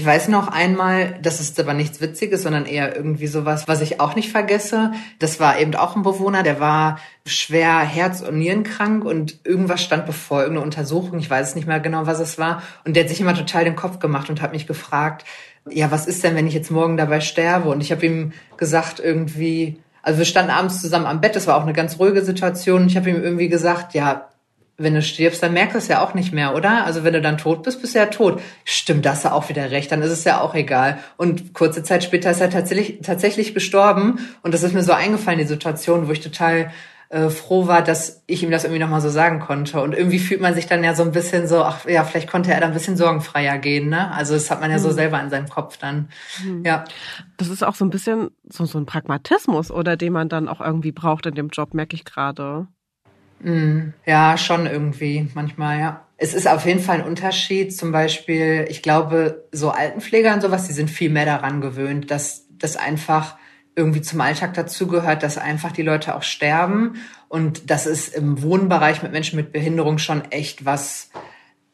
Ich 0.00 0.06
weiß 0.06 0.28
noch 0.28 0.48
einmal, 0.48 1.18
das 1.20 1.40
ist 1.40 1.60
aber 1.60 1.74
nichts 1.74 2.00
Witziges, 2.00 2.44
sondern 2.44 2.64
eher 2.64 2.96
irgendwie 2.96 3.26
sowas, 3.26 3.68
was 3.68 3.82
ich 3.82 4.00
auch 4.00 4.16
nicht 4.16 4.30
vergesse. 4.30 4.92
Das 5.18 5.40
war 5.40 5.60
eben 5.60 5.74
auch 5.74 5.94
ein 5.94 6.02
Bewohner, 6.02 6.42
der 6.42 6.58
war 6.58 6.98
schwer 7.26 7.80
Herz- 7.80 8.22
und 8.22 8.38
Nierenkrank 8.38 9.04
und 9.04 9.40
irgendwas 9.44 9.82
stand 9.82 10.06
bevor, 10.06 10.40
irgendeine 10.40 10.64
Untersuchung, 10.64 11.18
ich 11.18 11.28
weiß 11.28 11.54
nicht 11.54 11.68
mehr 11.68 11.80
genau, 11.80 12.06
was 12.06 12.18
es 12.18 12.38
war. 12.38 12.62
Und 12.86 12.96
der 12.96 13.02
hat 13.02 13.10
sich 13.10 13.20
immer 13.20 13.34
total 13.34 13.64
den 13.64 13.76
Kopf 13.76 13.98
gemacht 13.98 14.30
und 14.30 14.40
hat 14.40 14.52
mich 14.52 14.66
gefragt, 14.66 15.26
ja, 15.68 15.90
was 15.90 16.06
ist 16.06 16.24
denn, 16.24 16.34
wenn 16.34 16.46
ich 16.46 16.54
jetzt 16.54 16.70
morgen 16.70 16.96
dabei 16.96 17.20
sterbe? 17.20 17.68
Und 17.68 17.82
ich 17.82 17.92
habe 17.92 18.06
ihm 18.06 18.32
gesagt, 18.56 19.00
irgendwie, 19.00 19.82
also 20.02 20.16
wir 20.16 20.24
standen 20.24 20.50
abends 20.50 20.80
zusammen 20.80 21.04
am 21.04 21.20
Bett, 21.20 21.36
das 21.36 21.46
war 21.46 21.58
auch 21.58 21.64
eine 21.64 21.74
ganz 21.74 21.98
ruhige 21.98 22.24
Situation. 22.24 22.86
Ich 22.86 22.96
habe 22.96 23.10
ihm 23.10 23.22
irgendwie 23.22 23.50
gesagt, 23.50 23.92
ja, 23.92 24.30
wenn 24.80 24.94
du 24.94 25.02
stirbst, 25.02 25.42
dann 25.42 25.52
merkst 25.52 25.74
du 25.74 25.78
es 25.78 25.88
ja 25.88 26.02
auch 26.02 26.14
nicht 26.14 26.32
mehr, 26.32 26.54
oder? 26.54 26.84
Also 26.86 27.04
wenn 27.04 27.12
du 27.12 27.20
dann 27.20 27.36
tot 27.36 27.62
bist, 27.62 27.82
bist 27.82 27.94
du 27.94 27.98
ja 27.98 28.06
tot. 28.06 28.40
Stimmt, 28.64 29.04
da 29.04 29.12
hast 29.12 29.24
du 29.24 29.32
auch 29.32 29.48
wieder 29.48 29.70
recht, 29.70 29.92
dann 29.92 30.00
ist 30.00 30.10
es 30.10 30.24
ja 30.24 30.40
auch 30.40 30.54
egal. 30.54 30.98
Und 31.16 31.52
kurze 31.52 31.82
Zeit 31.82 32.02
später 32.02 32.30
ist 32.30 32.40
er 32.40 32.50
tatsächlich, 32.50 33.00
tatsächlich 33.02 33.52
gestorben. 33.52 34.18
Und 34.42 34.54
das 34.54 34.62
ist 34.62 34.72
mir 34.72 34.82
so 34.82 34.92
eingefallen, 34.92 35.38
die 35.38 35.44
Situation, 35.44 36.08
wo 36.08 36.12
ich 36.12 36.20
total 36.20 36.70
äh, 37.10 37.28
froh 37.28 37.66
war, 37.66 37.82
dass 37.82 38.22
ich 38.26 38.42
ihm 38.42 38.50
das 38.50 38.64
irgendwie 38.64 38.80
nochmal 38.80 39.00
so 39.00 39.10
sagen 39.10 39.40
konnte. 39.40 39.82
Und 39.82 39.94
irgendwie 39.94 40.18
fühlt 40.18 40.40
man 40.40 40.54
sich 40.54 40.66
dann 40.66 40.82
ja 40.82 40.94
so 40.94 41.02
ein 41.02 41.12
bisschen 41.12 41.46
so, 41.46 41.62
ach 41.62 41.84
ja, 41.86 42.04
vielleicht 42.04 42.30
konnte 42.30 42.52
er 42.52 42.60
da 42.60 42.66
ein 42.66 42.72
bisschen 42.72 42.96
sorgenfreier 42.96 43.58
gehen, 43.58 43.90
ne? 43.90 44.10
Also 44.12 44.34
das 44.34 44.50
hat 44.50 44.60
man 44.60 44.70
ja 44.70 44.78
so 44.78 44.88
hm. 44.88 44.94
selber 44.94 45.20
in 45.20 45.28
seinem 45.28 45.48
Kopf 45.48 45.76
dann. 45.76 46.08
Hm. 46.42 46.64
Ja. 46.64 46.84
Das 47.36 47.48
ist 47.48 47.64
auch 47.64 47.74
so 47.74 47.84
ein 47.84 47.90
bisschen 47.90 48.30
so, 48.48 48.64
so 48.64 48.78
ein 48.78 48.86
Pragmatismus, 48.86 49.70
oder 49.70 49.96
den 49.96 50.12
man 50.12 50.28
dann 50.28 50.48
auch 50.48 50.60
irgendwie 50.60 50.92
braucht 50.92 51.26
in 51.26 51.34
dem 51.34 51.48
Job, 51.48 51.74
merke 51.74 51.96
ich 51.96 52.04
gerade. 52.04 52.68
Mm, 53.42 53.92
ja, 54.06 54.36
schon 54.36 54.66
irgendwie 54.66 55.28
manchmal, 55.34 55.80
ja. 55.80 56.06
Es 56.16 56.34
ist 56.34 56.46
auf 56.46 56.66
jeden 56.66 56.80
Fall 56.80 57.00
ein 57.00 57.06
Unterschied. 57.06 57.74
Zum 57.74 57.92
Beispiel, 57.92 58.66
ich 58.68 58.82
glaube, 58.82 59.44
so 59.52 59.70
Altenpfleger 59.70 60.34
und 60.34 60.42
sowas, 60.42 60.66
die 60.66 60.74
sind 60.74 60.90
viel 60.90 61.10
mehr 61.10 61.24
daran 61.24 61.60
gewöhnt, 61.60 62.10
dass 62.10 62.46
das 62.58 62.76
einfach 62.76 63.36
irgendwie 63.74 64.02
zum 64.02 64.20
Alltag 64.20 64.52
dazugehört, 64.54 65.22
dass 65.22 65.38
einfach 65.38 65.72
die 65.72 65.82
Leute 65.82 66.14
auch 66.14 66.22
sterben. 66.22 66.96
Und 67.28 67.70
das 67.70 67.86
ist 67.86 68.14
im 68.14 68.42
Wohnbereich 68.42 69.02
mit 69.02 69.12
Menschen 69.12 69.36
mit 69.36 69.52
Behinderung 69.52 69.96
schon 69.96 70.30
echt 70.30 70.66
was, 70.66 71.10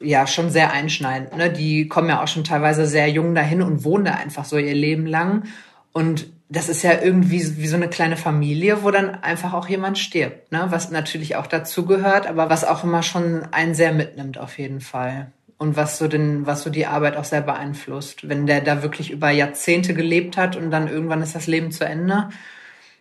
ja, 0.00 0.28
schon 0.28 0.50
sehr 0.50 0.72
einschneidend. 0.72 1.36
Ne? 1.36 1.50
Die 1.50 1.88
kommen 1.88 2.08
ja 2.08 2.22
auch 2.22 2.28
schon 2.28 2.44
teilweise 2.44 2.86
sehr 2.86 3.08
jung 3.08 3.34
dahin 3.34 3.62
und 3.62 3.82
wohnen 3.82 4.04
da 4.04 4.12
einfach 4.12 4.44
so 4.44 4.58
ihr 4.58 4.74
Leben 4.74 5.06
lang. 5.06 5.44
Und 5.92 6.30
das 6.48 6.68
ist 6.68 6.82
ja 6.82 7.00
irgendwie 7.02 7.56
wie 7.56 7.66
so 7.66 7.76
eine 7.76 7.88
kleine 7.88 8.16
Familie, 8.16 8.82
wo 8.82 8.90
dann 8.90 9.10
einfach 9.22 9.52
auch 9.52 9.68
jemand 9.68 9.98
stirbt, 9.98 10.52
ne? 10.52 10.66
was 10.70 10.90
natürlich 10.90 11.36
auch 11.36 11.46
dazugehört, 11.46 12.26
aber 12.26 12.48
was 12.50 12.64
auch 12.64 12.84
immer 12.84 13.02
schon 13.02 13.42
einen 13.50 13.74
sehr 13.74 13.92
mitnimmt 13.92 14.38
auf 14.38 14.58
jeden 14.58 14.80
Fall. 14.80 15.32
Und 15.58 15.74
was 15.74 15.98
so 15.98 16.06
den, 16.06 16.46
was 16.46 16.62
so 16.62 16.70
die 16.70 16.86
Arbeit 16.86 17.16
auch 17.16 17.24
sehr 17.24 17.40
beeinflusst. 17.40 18.28
Wenn 18.28 18.46
der 18.46 18.60
da 18.60 18.82
wirklich 18.82 19.10
über 19.10 19.30
Jahrzehnte 19.30 19.94
gelebt 19.94 20.36
hat 20.36 20.54
und 20.54 20.70
dann 20.70 20.86
irgendwann 20.86 21.22
ist 21.22 21.34
das 21.34 21.46
Leben 21.46 21.72
zu 21.72 21.84
Ende 21.84 22.28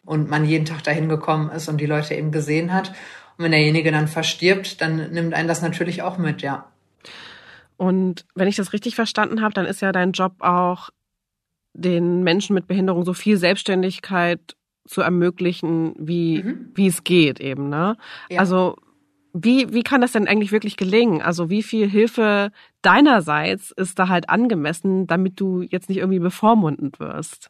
und 0.05 0.29
man 0.29 0.45
jeden 0.45 0.65
Tag 0.65 0.81
dahin 0.84 1.10
gekommen 1.10 1.49
ist 1.49 1.67
und 1.67 1.81
die 1.81 1.86
Leute 1.86 2.15
eben 2.15 2.31
gesehen 2.31 2.73
hat. 2.73 2.89
Und 3.38 3.43
wenn 3.43 3.51
derjenige 3.51 3.91
dann 3.91 4.08
verstirbt, 4.08 4.79
dann 4.79 5.12
nimmt 5.12 5.34
einen 5.34 5.49
das 5.49 5.62
natürlich 5.62 6.01
auch 6.01 6.17
mit, 6.17 6.41
ja. 6.41 6.65
Und 7.77 8.25
wenn 8.36 8.47
ich 8.47 8.55
das 8.55 8.71
richtig 8.71 8.95
verstanden 8.95 9.41
habe, 9.41 9.53
dann 9.53 9.65
ist 9.65 9.81
ja 9.81 9.91
dein 9.91 10.13
Job 10.13 10.36
auch 10.39 10.89
den 11.75 12.23
Menschen 12.23 12.53
mit 12.53 12.67
Behinderung 12.67 13.05
so 13.05 13.13
viel 13.13 13.38
Selbstständigkeit 13.38 14.55
zu 14.88 15.01
ermöglichen, 15.01 15.93
wie, 15.97 16.43
mhm. 16.43 16.71
wie 16.75 16.88
es 16.88 17.03
geht 17.03 17.39
eben, 17.39 17.69
ne? 17.69 17.97
Ja. 18.29 18.39
Also, 18.39 18.75
wie, 19.33 19.73
wie 19.73 19.83
kann 19.83 19.99
das 19.99 20.13
denn 20.13 20.27
eigentlich 20.27 20.51
wirklich 20.51 20.77
gelingen? 20.77 21.21
Also, 21.21 21.49
wie 21.49 21.63
viel 21.63 21.89
Hilfe 21.89 22.51
deinerseits 22.81 23.71
ist 23.71 23.99
da 23.99 24.07
halt 24.07 24.29
angemessen, 24.29 25.07
damit 25.07 25.39
du 25.39 25.61
jetzt 25.61 25.89
nicht 25.89 25.97
irgendwie 25.97 26.19
bevormundend 26.19 26.99
wirst? 26.99 27.49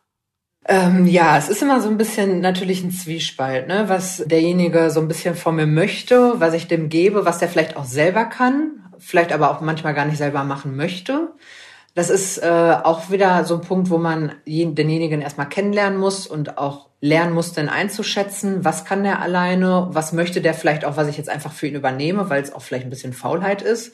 Ähm, 0.67 1.05
ja, 1.05 1.37
es 1.37 1.47
ist 1.47 1.61
immer 1.61 1.79
so 1.79 1.89
ein 1.89 1.97
bisschen 1.97 2.41
natürlich 2.41 2.83
ein 2.83 2.89
Zwiespalt, 2.89 3.67
ne? 3.67 3.83
was 3.87 4.23
derjenige 4.25 4.89
so 4.89 4.99
ein 4.99 5.07
bisschen 5.07 5.35
von 5.35 5.55
mir 5.55 5.67
möchte, 5.67 6.39
was 6.39 6.55
ich 6.55 6.67
dem 6.67 6.89
gebe, 6.89 7.23
was 7.23 7.37
der 7.37 7.49
vielleicht 7.49 7.77
auch 7.77 7.85
selber 7.85 8.25
kann, 8.25 8.83
vielleicht 8.97 9.31
aber 9.31 9.51
auch 9.51 9.61
manchmal 9.61 9.93
gar 9.93 10.05
nicht 10.05 10.17
selber 10.17 10.43
machen 10.43 10.75
möchte. 10.75 11.33
Das 11.95 12.09
ist 12.09 12.37
äh, 12.39 12.75
auch 12.83 13.09
wieder 13.09 13.45
so 13.45 13.55
ein 13.55 13.61
Punkt, 13.61 13.89
wo 13.89 13.97
man 13.97 14.33
denjenigen 14.45 15.21
erstmal 15.21 15.47
kennenlernen 15.47 15.97
muss 15.97 16.27
und 16.27 16.57
auch 16.57 16.89
lernen 16.99 17.33
muss, 17.33 17.53
denn 17.53 17.69
einzuschätzen, 17.69 18.65
was 18.65 18.83
kann 18.83 19.03
der 19.03 19.21
alleine, 19.21 19.87
was 19.91 20.11
möchte 20.11 20.41
der 20.41 20.53
vielleicht 20.53 20.83
auch, 20.83 20.97
was 20.97 21.07
ich 21.07 21.17
jetzt 21.17 21.29
einfach 21.29 21.53
für 21.53 21.67
ihn 21.67 21.75
übernehme, 21.75 22.29
weil 22.29 22.43
es 22.43 22.53
auch 22.53 22.61
vielleicht 22.61 22.85
ein 22.85 22.89
bisschen 22.89 23.13
Faulheit 23.13 23.61
ist. 23.61 23.93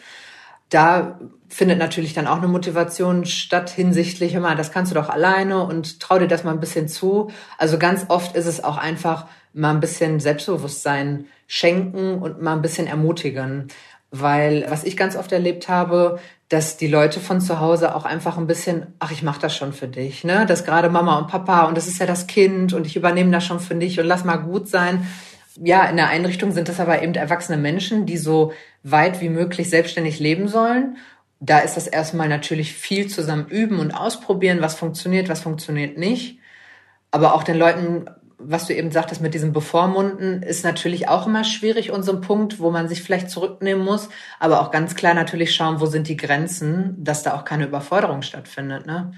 Da 0.70 1.20
findet 1.48 1.78
natürlich 1.78 2.16
dann 2.16 2.26
auch 2.26 2.38
eine 2.38 2.48
Motivation 2.48 3.26
statt 3.26 3.70
hinsichtlich, 3.70 4.34
mal, 4.40 4.56
das 4.56 4.72
kannst 4.72 4.92
du 4.92 4.96
doch 4.96 5.10
alleine 5.10 5.64
und 5.64 6.00
trau 6.00 6.18
dir 6.18 6.28
das 6.28 6.44
mal 6.44 6.54
ein 6.54 6.60
bisschen 6.60 6.88
zu. 6.88 7.30
Also 7.60 7.78
ganz 7.78 8.06
oft 8.08 8.36
ist 8.36 8.48
es 8.48 8.64
auch 8.64 8.78
einfach 8.78 9.28
mal 9.54 9.72
ein 9.72 9.80
bisschen 9.80 10.20
Selbstbewusstsein 10.20 11.26
schenken 11.46 12.20
und 12.20 12.42
mal 12.42 12.54
ein 12.54 12.64
bisschen 12.64 12.88
ermutigen. 12.88 13.68
Weil 14.10 14.66
was 14.70 14.86
ich 14.86 14.98
ganz 14.98 15.16
oft 15.16 15.32
erlebt 15.32 15.70
habe, 15.70 16.20
dass 16.52 16.76
die 16.76 16.88
Leute 16.88 17.22
von 17.22 17.40
zu 17.40 17.62
Hause 17.62 17.96
auch 17.96 18.04
einfach 18.04 18.38
ein 18.38 18.46
bisschen, 18.46 18.88
ach, 19.00 19.12
ich 19.12 19.24
mache 19.24 19.40
das 19.40 19.56
schon 19.56 19.72
für 19.72 19.88
dich, 19.88 20.26
ne? 20.26 20.46
Das 20.46 20.66
gerade 20.66 20.90
Mama 20.90 21.18
und 21.18 21.28
Papa 21.28 21.64
und 21.64 21.78
das 21.78 21.88
ist 21.88 21.98
ja 21.98 22.06
das 22.06 22.28
Kind 22.28 22.74
und 22.74 22.86
ich 22.86 22.98
übernehme 22.98 23.32
das 23.32 23.46
schon 23.46 23.62
für 23.62 23.74
dich 23.74 23.98
und 24.02 24.06
lass 24.06 24.26
mal 24.26 24.36
gut 24.36 24.68
sein. 24.68 25.08
Ja, 25.64 25.86
in 25.86 25.96
der 25.96 26.10
Einrichtung 26.10 26.52
sind 26.52 26.68
das 26.68 26.82
aber 26.82 27.02
eben 27.02 27.14
erwachsene 27.14 27.58
Menschen, 27.58 28.06
die 28.06 28.18
so 28.18 28.52
weit 28.84 29.22
wie 29.22 29.30
möglich 29.30 29.70
selbstständig 29.70 30.20
leben 30.20 30.50
sollen. 30.50 30.98
Da 31.40 31.60
ist 31.60 31.78
das 31.78 31.88
erstmal 31.88 32.28
natürlich 32.28 32.74
viel 32.74 33.08
zusammen 33.08 33.48
üben 33.48 33.80
und 33.80 33.92
ausprobieren, 33.92 34.62
was 34.62 34.76
funktioniert, 34.76 35.30
was 35.30 35.40
funktioniert 35.40 35.98
nicht. 35.98 36.38
Aber 37.12 37.34
auch 37.34 37.44
den 37.44 37.58
Leuten 37.58 38.10
was 38.44 38.68
du 38.68 38.76
eben 38.76 38.92
sagtest 38.92 39.22
mit 39.22 39.34
diesem 39.34 39.54
Bevormunden, 39.54 40.44
ist 40.44 40.64
natürlich 40.64 41.08
auch 41.08 41.28
immer 41.28 41.44
schwierig 41.44 41.92
und 41.92 42.04
so 42.04 42.14
ein 42.14 42.22
Punkt, 42.22 42.60
wo 42.60 42.72
man 42.72 42.88
sich 42.88 43.02
vielleicht 43.02 43.30
zurücknehmen 43.30 43.84
muss, 43.84 44.10
aber 44.40 44.62
auch 44.62 44.72
ganz 44.72 44.96
klar 44.96 45.14
natürlich 45.14 45.56
schauen, 45.56 45.80
wo 45.80 45.86
sind 45.86 46.08
die 46.08 46.18
Grenzen, 46.18 46.96
dass 46.98 47.24
da 47.24 47.36
auch 47.36 47.46
keine 47.46 47.66
Überforderung 47.66 48.22
stattfindet. 48.22 48.86
Ne? 48.86 49.14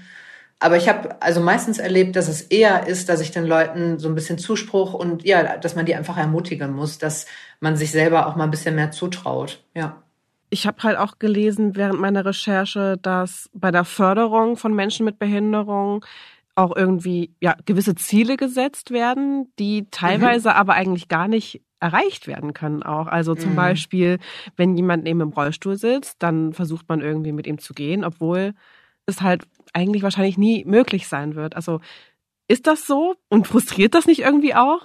Aber 0.60 0.76
ich 0.76 0.88
habe 0.88 1.20
also 1.20 1.40
meistens 1.40 1.78
erlebt, 1.78 2.16
dass 2.16 2.28
es 2.28 2.42
eher 2.42 2.86
ist, 2.86 3.08
dass 3.08 3.20
ich 3.20 3.30
den 3.30 3.44
Leuten 3.44 3.98
so 3.98 4.08
ein 4.08 4.14
bisschen 4.14 4.38
Zuspruch 4.38 4.94
und 4.94 5.24
ja, 5.24 5.56
dass 5.58 5.76
man 5.76 5.84
die 5.84 5.94
einfach 5.94 6.16
ermutigen 6.16 6.72
muss, 6.72 6.98
dass 6.98 7.26
man 7.60 7.76
sich 7.76 7.90
selber 7.90 8.26
auch 8.26 8.36
mal 8.36 8.44
ein 8.44 8.50
bisschen 8.50 8.74
mehr 8.74 8.90
zutraut. 8.90 9.62
Ja. 9.74 10.02
Ich 10.50 10.66
habe 10.66 10.82
halt 10.82 10.96
auch 10.98 11.18
gelesen 11.18 11.74
während 11.74 12.00
meiner 12.00 12.24
Recherche, 12.24 12.96
dass 13.02 13.50
bei 13.52 13.70
der 13.70 13.84
Förderung 13.84 14.56
von 14.56 14.72
Menschen 14.72 15.04
mit 15.04 15.18
Behinderung 15.18 16.04
auch 16.54 16.74
irgendwie 16.76 17.34
ja 17.40 17.56
gewisse 17.64 17.94
Ziele 17.94 18.36
gesetzt 18.36 18.90
werden, 18.90 19.52
die 19.58 19.88
teilweise 19.90 20.50
mhm. 20.50 20.56
aber 20.56 20.74
eigentlich 20.74 21.08
gar 21.08 21.28
nicht 21.28 21.62
erreicht 21.80 22.26
werden 22.26 22.54
können 22.54 22.82
auch. 22.82 23.06
Also 23.06 23.34
zum 23.34 23.52
mhm. 23.52 23.56
Beispiel, 23.56 24.18
wenn 24.56 24.76
jemand 24.76 25.04
neben 25.04 25.18
dem 25.18 25.30
Rollstuhl 25.30 25.76
sitzt, 25.76 26.22
dann 26.22 26.52
versucht 26.52 26.88
man 26.88 27.00
irgendwie 27.00 27.32
mit 27.32 27.46
ihm 27.46 27.58
zu 27.58 27.74
gehen, 27.74 28.04
obwohl 28.04 28.54
es 29.06 29.20
halt 29.20 29.46
eigentlich 29.72 30.02
wahrscheinlich 30.02 30.38
nie 30.38 30.64
möglich 30.64 31.08
sein 31.08 31.34
wird. 31.34 31.56
Also 31.56 31.80
ist 32.48 32.66
das 32.66 32.86
so 32.86 33.16
und 33.28 33.46
frustriert 33.46 33.94
das 33.94 34.06
nicht 34.06 34.20
irgendwie 34.20 34.54
auch? 34.54 34.80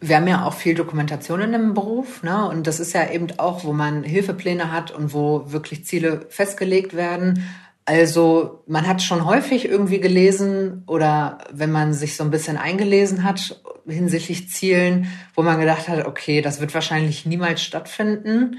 Wir 0.00 0.16
haben 0.16 0.26
ja 0.26 0.44
auch 0.44 0.54
viel 0.54 0.74
Dokumentation 0.74 1.40
in 1.40 1.52
dem 1.52 1.74
Beruf, 1.74 2.24
ne? 2.24 2.48
Und 2.48 2.66
das 2.66 2.80
ist 2.80 2.92
ja 2.92 3.08
eben 3.08 3.28
auch, 3.38 3.64
wo 3.64 3.72
man 3.72 4.02
Hilfepläne 4.02 4.72
hat 4.72 4.90
und 4.90 5.14
wo 5.14 5.52
wirklich 5.52 5.84
Ziele 5.84 6.26
festgelegt 6.28 6.94
werden. 6.94 7.44
Also 7.84 8.62
man 8.66 8.86
hat 8.86 9.02
schon 9.02 9.24
häufig 9.24 9.64
irgendwie 9.64 10.00
gelesen 10.00 10.84
oder 10.86 11.38
wenn 11.50 11.72
man 11.72 11.92
sich 11.94 12.16
so 12.16 12.22
ein 12.22 12.30
bisschen 12.30 12.56
eingelesen 12.56 13.24
hat 13.24 13.60
hinsichtlich 13.86 14.48
Zielen, 14.50 15.08
wo 15.34 15.42
man 15.42 15.58
gedacht 15.58 15.88
hat, 15.88 16.06
okay, 16.06 16.40
das 16.40 16.60
wird 16.60 16.72
wahrscheinlich 16.74 17.26
niemals 17.26 17.62
stattfinden 17.62 18.58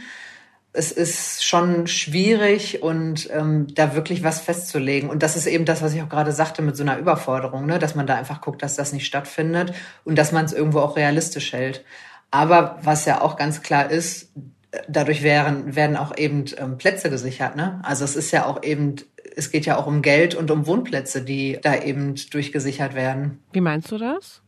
es 0.73 0.91
ist 0.91 1.45
schon 1.45 1.86
schwierig 1.86 2.81
und 2.81 3.29
ähm, 3.31 3.67
da 3.75 3.93
wirklich 3.95 4.23
was 4.23 4.41
festzulegen. 4.41 5.09
Und 5.09 5.21
das 5.21 5.38
ist 5.38 5.45
eben 5.45 5.65
das, 5.65 5.83
was 5.83 5.93
ich 5.93 6.01
auch 6.01 6.09
gerade 6.09 6.31
sagte 6.31 6.63
mit 6.63 6.75
so 6.75 6.83
einer 6.83 6.97
Überforderung, 6.97 7.67
ne? 7.67 7.77
dass 7.77 7.93
man 7.93 8.07
da 8.07 8.15
einfach 8.15 8.41
guckt, 8.41 8.63
dass 8.63 8.75
das 8.75 8.91
nicht 8.91 9.05
stattfindet 9.05 9.73
und 10.03 10.17
dass 10.17 10.31
man 10.31 10.45
es 10.45 10.51
irgendwo 10.51 10.79
auch 10.79 10.97
realistisch 10.97 11.53
hält. 11.53 11.86
Aber 12.31 12.79
was 12.81 13.05
ja 13.05 13.21
auch 13.21 13.38
ganz 13.38 13.62
klar 13.62 13.91
ist, 13.91 14.31
dadurch 14.88 15.21
werden, 15.21 15.75
werden 15.75 15.95
auch 15.95 16.17
eben 16.17 16.45
ähm, 16.57 16.79
Plätze 16.79 17.12
gesichert. 17.12 17.55
Ne? 17.55 17.79
Also 17.83 18.03
es 18.03 18.15
ist 18.15 18.31
ja 18.31 18.47
auch 18.47 18.63
eben, 18.63 18.95
es 19.36 19.52
geht 19.52 19.65
ja 19.65 19.78
auch 19.78 19.88
um 19.88 20.02
Geld 20.02 20.36
und 20.36 20.52
um 20.52 20.67
Wohnplätze, 20.67 21.22
die 21.22 21.60
da 21.62 21.76
eben 21.76 22.15
durchgesichert 22.32 22.96
werden. 22.96 23.39
Wie 23.52 23.62
meinst 23.62 23.91
du 23.91 23.98
das? 23.98 24.43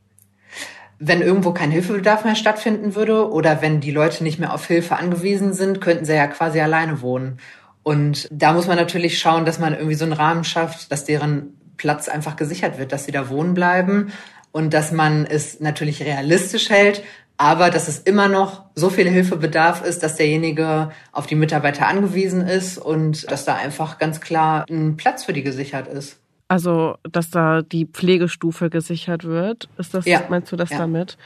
wenn 0.99 1.21
irgendwo 1.21 1.51
kein 1.51 1.71
Hilfebedarf 1.71 2.23
mehr 2.23 2.35
stattfinden 2.35 2.95
würde 2.95 3.29
oder 3.29 3.61
wenn 3.61 3.81
die 3.81 3.91
Leute 3.91 4.23
nicht 4.23 4.39
mehr 4.39 4.53
auf 4.53 4.65
Hilfe 4.65 4.95
angewiesen 4.95 5.53
sind, 5.53 5.81
könnten 5.81 6.05
sie 6.05 6.15
ja 6.15 6.27
quasi 6.27 6.59
alleine 6.59 7.01
wohnen. 7.01 7.39
Und 7.83 8.27
da 8.31 8.53
muss 8.53 8.67
man 8.67 8.77
natürlich 8.77 9.19
schauen, 9.19 9.45
dass 9.45 9.59
man 9.59 9.73
irgendwie 9.73 9.95
so 9.95 10.05
einen 10.05 10.13
Rahmen 10.13 10.43
schafft, 10.43 10.91
dass 10.91 11.05
deren 11.05 11.57
Platz 11.77 12.07
einfach 12.07 12.35
gesichert 12.35 12.79
wird, 12.79 12.91
dass 12.91 13.05
sie 13.05 13.11
da 13.11 13.29
wohnen 13.29 13.53
bleiben 13.53 14.11
und 14.51 14.73
dass 14.73 14.91
man 14.91 15.25
es 15.25 15.59
natürlich 15.59 16.01
realistisch 16.01 16.69
hält, 16.69 17.03
aber 17.37 17.69
dass 17.69 17.87
es 17.87 17.99
immer 17.99 18.27
noch 18.27 18.63
so 18.75 18.89
viel 18.89 19.09
Hilfebedarf 19.09 19.83
ist, 19.83 20.03
dass 20.03 20.15
derjenige 20.15 20.91
auf 21.11 21.27
die 21.27 21.35
Mitarbeiter 21.35 21.87
angewiesen 21.87 22.41
ist 22.41 22.77
und 22.77 23.29
dass 23.29 23.45
da 23.45 23.55
einfach 23.55 23.97
ganz 23.99 24.21
klar 24.21 24.65
ein 24.69 24.95
Platz 24.97 25.25
für 25.25 25.33
die 25.33 25.43
gesichert 25.43 25.87
ist. 25.87 26.17
Also, 26.47 26.97
dass 27.11 27.31
da 27.31 27.61
die 27.61 27.85
Pflegestufe 27.85 28.69
gesichert 28.69 29.23
wird. 29.23 29.67
Ist 29.77 29.93
das, 29.93 30.05
ja. 30.05 30.23
meinst 30.29 30.51
du 30.51 30.55
das 30.55 30.69
ja. 30.69 30.77
damit? 30.77 31.17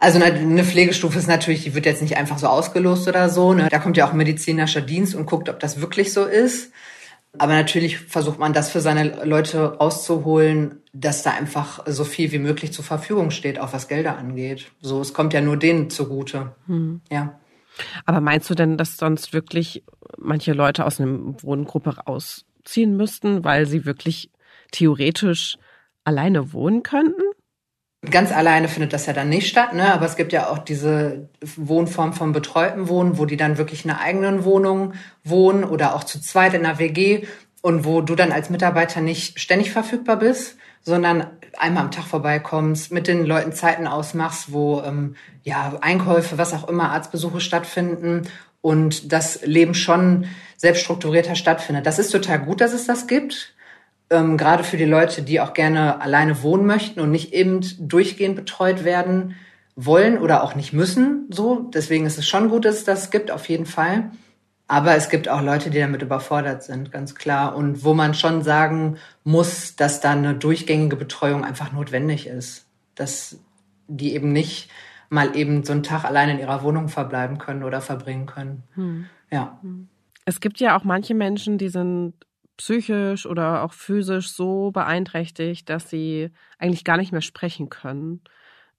Also 0.00 0.18
eine 0.22 0.64
Pflegestufe 0.64 1.18
ist 1.18 1.28
natürlich, 1.28 1.62
die 1.62 1.74
wird 1.74 1.84
jetzt 1.84 2.00
nicht 2.00 2.16
einfach 2.16 2.38
so 2.38 2.46
ausgelost 2.46 3.06
oder 3.06 3.28
so. 3.28 3.52
Ne? 3.52 3.68
Da 3.70 3.78
kommt 3.78 3.98
ja 3.98 4.08
auch 4.08 4.14
medizinischer 4.14 4.80
Dienst 4.80 5.14
und 5.14 5.26
guckt, 5.26 5.50
ob 5.50 5.60
das 5.60 5.82
wirklich 5.82 6.12
so 6.14 6.24
ist. 6.24 6.72
Aber 7.38 7.52
natürlich 7.52 7.98
versucht 7.98 8.38
man 8.38 8.52
das 8.52 8.70
für 8.70 8.80
seine 8.80 9.24
Leute 9.24 9.76
rauszuholen, 9.76 10.82
dass 10.92 11.22
da 11.22 11.30
einfach 11.30 11.86
so 11.86 12.04
viel 12.04 12.32
wie 12.32 12.38
möglich 12.38 12.72
zur 12.72 12.84
Verfügung 12.84 13.30
steht, 13.30 13.60
auch 13.60 13.72
was 13.72 13.88
Gelder 13.88 14.18
angeht. 14.18 14.72
So, 14.80 15.00
es 15.00 15.14
kommt 15.14 15.32
ja 15.32 15.40
nur 15.40 15.56
denen 15.56 15.90
zugute. 15.90 16.54
Hm. 16.66 17.00
Ja. 17.10 17.38
Aber 18.04 18.20
meinst 18.20 18.50
du 18.50 18.54
denn, 18.54 18.76
dass 18.76 18.96
sonst 18.96 19.32
wirklich 19.32 19.84
manche 20.18 20.52
Leute 20.52 20.84
aus 20.84 21.00
einer 21.00 21.40
Wohngruppe 21.42 21.98
rausziehen 21.98 22.96
müssten, 22.96 23.44
weil 23.44 23.66
sie 23.66 23.86
wirklich 23.86 24.30
theoretisch 24.72 25.56
alleine 26.04 26.52
wohnen 26.52 26.82
könnten? 26.82 27.22
Ganz 28.08 28.32
alleine 28.32 28.68
findet 28.68 28.94
das 28.94 29.04
ja 29.04 29.12
dann 29.12 29.28
nicht 29.28 29.46
statt, 29.46 29.74
ne? 29.74 29.92
Aber 29.92 30.06
es 30.06 30.16
gibt 30.16 30.32
ja 30.32 30.48
auch 30.48 30.56
diese 30.56 31.28
Wohnform 31.56 32.14
vom 32.14 32.32
betreuten 32.32 32.88
Wohnen, 32.88 33.18
wo 33.18 33.26
die 33.26 33.36
dann 33.36 33.58
wirklich 33.58 33.84
in 33.84 33.90
einer 33.90 34.00
eigenen 34.00 34.44
Wohnung 34.44 34.94
wohnen 35.22 35.64
oder 35.64 35.94
auch 35.94 36.04
zu 36.04 36.18
zweit 36.18 36.54
in 36.54 36.64
einer 36.64 36.78
WG 36.78 37.26
und 37.60 37.84
wo 37.84 38.00
du 38.00 38.14
dann 38.14 38.32
als 38.32 38.48
Mitarbeiter 38.48 39.02
nicht 39.02 39.38
ständig 39.38 39.70
verfügbar 39.70 40.16
bist, 40.16 40.56
sondern 40.80 41.26
einmal 41.58 41.84
am 41.84 41.90
Tag 41.90 42.04
vorbeikommst, 42.04 42.90
mit 42.90 43.06
den 43.06 43.26
Leuten 43.26 43.52
Zeiten 43.52 43.86
ausmachst, 43.86 44.50
wo 44.50 44.80
ähm, 44.80 45.14
ja 45.42 45.76
Einkäufe, 45.82 46.38
was 46.38 46.54
auch 46.54 46.68
immer, 46.68 46.92
Arztbesuche 46.92 47.42
stattfinden 47.42 48.22
und 48.62 49.12
das 49.12 49.44
Leben 49.44 49.74
schon 49.74 50.26
selbst 50.56 50.82
strukturierter 50.82 51.34
stattfindet. 51.34 51.84
Das 51.84 51.98
ist 51.98 52.10
total 52.12 52.38
gut, 52.40 52.62
dass 52.62 52.72
es 52.72 52.86
das 52.86 53.06
gibt 53.06 53.54
ähm, 54.10 54.36
gerade 54.36 54.64
für 54.64 54.76
die 54.76 54.84
Leute, 54.84 55.22
die 55.22 55.40
auch 55.40 55.54
gerne 55.54 56.00
alleine 56.00 56.42
wohnen 56.42 56.66
möchten 56.66 57.00
und 57.00 57.10
nicht 57.10 57.32
eben 57.32 57.60
durchgehend 57.78 58.36
betreut 58.36 58.84
werden 58.84 59.36
wollen 59.76 60.18
oder 60.18 60.42
auch 60.42 60.54
nicht 60.54 60.72
müssen. 60.72 61.26
So, 61.30 61.70
deswegen 61.72 62.06
ist 62.06 62.18
es 62.18 62.28
schon 62.28 62.50
gut, 62.50 62.64
dass 62.64 62.76
es 62.76 62.84
das 62.84 63.10
gibt, 63.10 63.30
auf 63.30 63.48
jeden 63.48 63.66
Fall. 63.66 64.10
Aber 64.66 64.94
es 64.94 65.08
gibt 65.08 65.28
auch 65.28 65.42
Leute, 65.42 65.70
die 65.70 65.80
damit 65.80 66.02
überfordert 66.02 66.62
sind, 66.62 66.92
ganz 66.92 67.14
klar. 67.14 67.56
Und 67.56 67.82
wo 67.84 67.94
man 67.94 68.14
schon 68.14 68.42
sagen 68.42 68.98
muss, 69.24 69.74
dass 69.74 70.00
da 70.00 70.12
eine 70.12 70.34
durchgängige 70.34 70.96
Betreuung 70.96 71.44
einfach 71.44 71.72
notwendig 71.72 72.26
ist. 72.26 72.66
Dass 72.94 73.40
die 73.88 74.14
eben 74.14 74.32
nicht 74.32 74.70
mal 75.08 75.36
eben 75.36 75.64
so 75.64 75.72
einen 75.72 75.82
Tag 75.82 76.04
allein 76.04 76.28
in 76.28 76.38
ihrer 76.38 76.62
Wohnung 76.62 76.88
verbleiben 76.88 77.38
können 77.38 77.64
oder 77.64 77.80
verbringen 77.80 78.26
können. 78.26 78.62
Hm. 78.74 79.06
Ja. 79.32 79.58
Es 80.24 80.40
gibt 80.40 80.60
ja 80.60 80.78
auch 80.78 80.84
manche 80.84 81.14
Menschen, 81.14 81.58
die 81.58 81.68
sind 81.68 82.14
psychisch 82.60 83.24
oder 83.24 83.62
auch 83.62 83.72
physisch 83.72 84.28
so 84.28 84.70
beeinträchtigt, 84.70 85.70
dass 85.70 85.88
sie 85.88 86.30
eigentlich 86.58 86.84
gar 86.84 86.98
nicht 86.98 87.10
mehr 87.10 87.22
sprechen 87.22 87.70
können. 87.70 88.20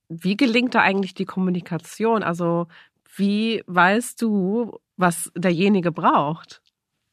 Wie 0.08 0.36
gelingt 0.36 0.76
da 0.76 0.82
eigentlich 0.82 1.14
die 1.14 1.24
Kommunikation? 1.24 2.22
Also 2.22 2.68
wie 3.16 3.64
weißt 3.66 4.22
du, 4.22 4.78
was 4.96 5.32
derjenige 5.34 5.90
braucht? 5.90 6.62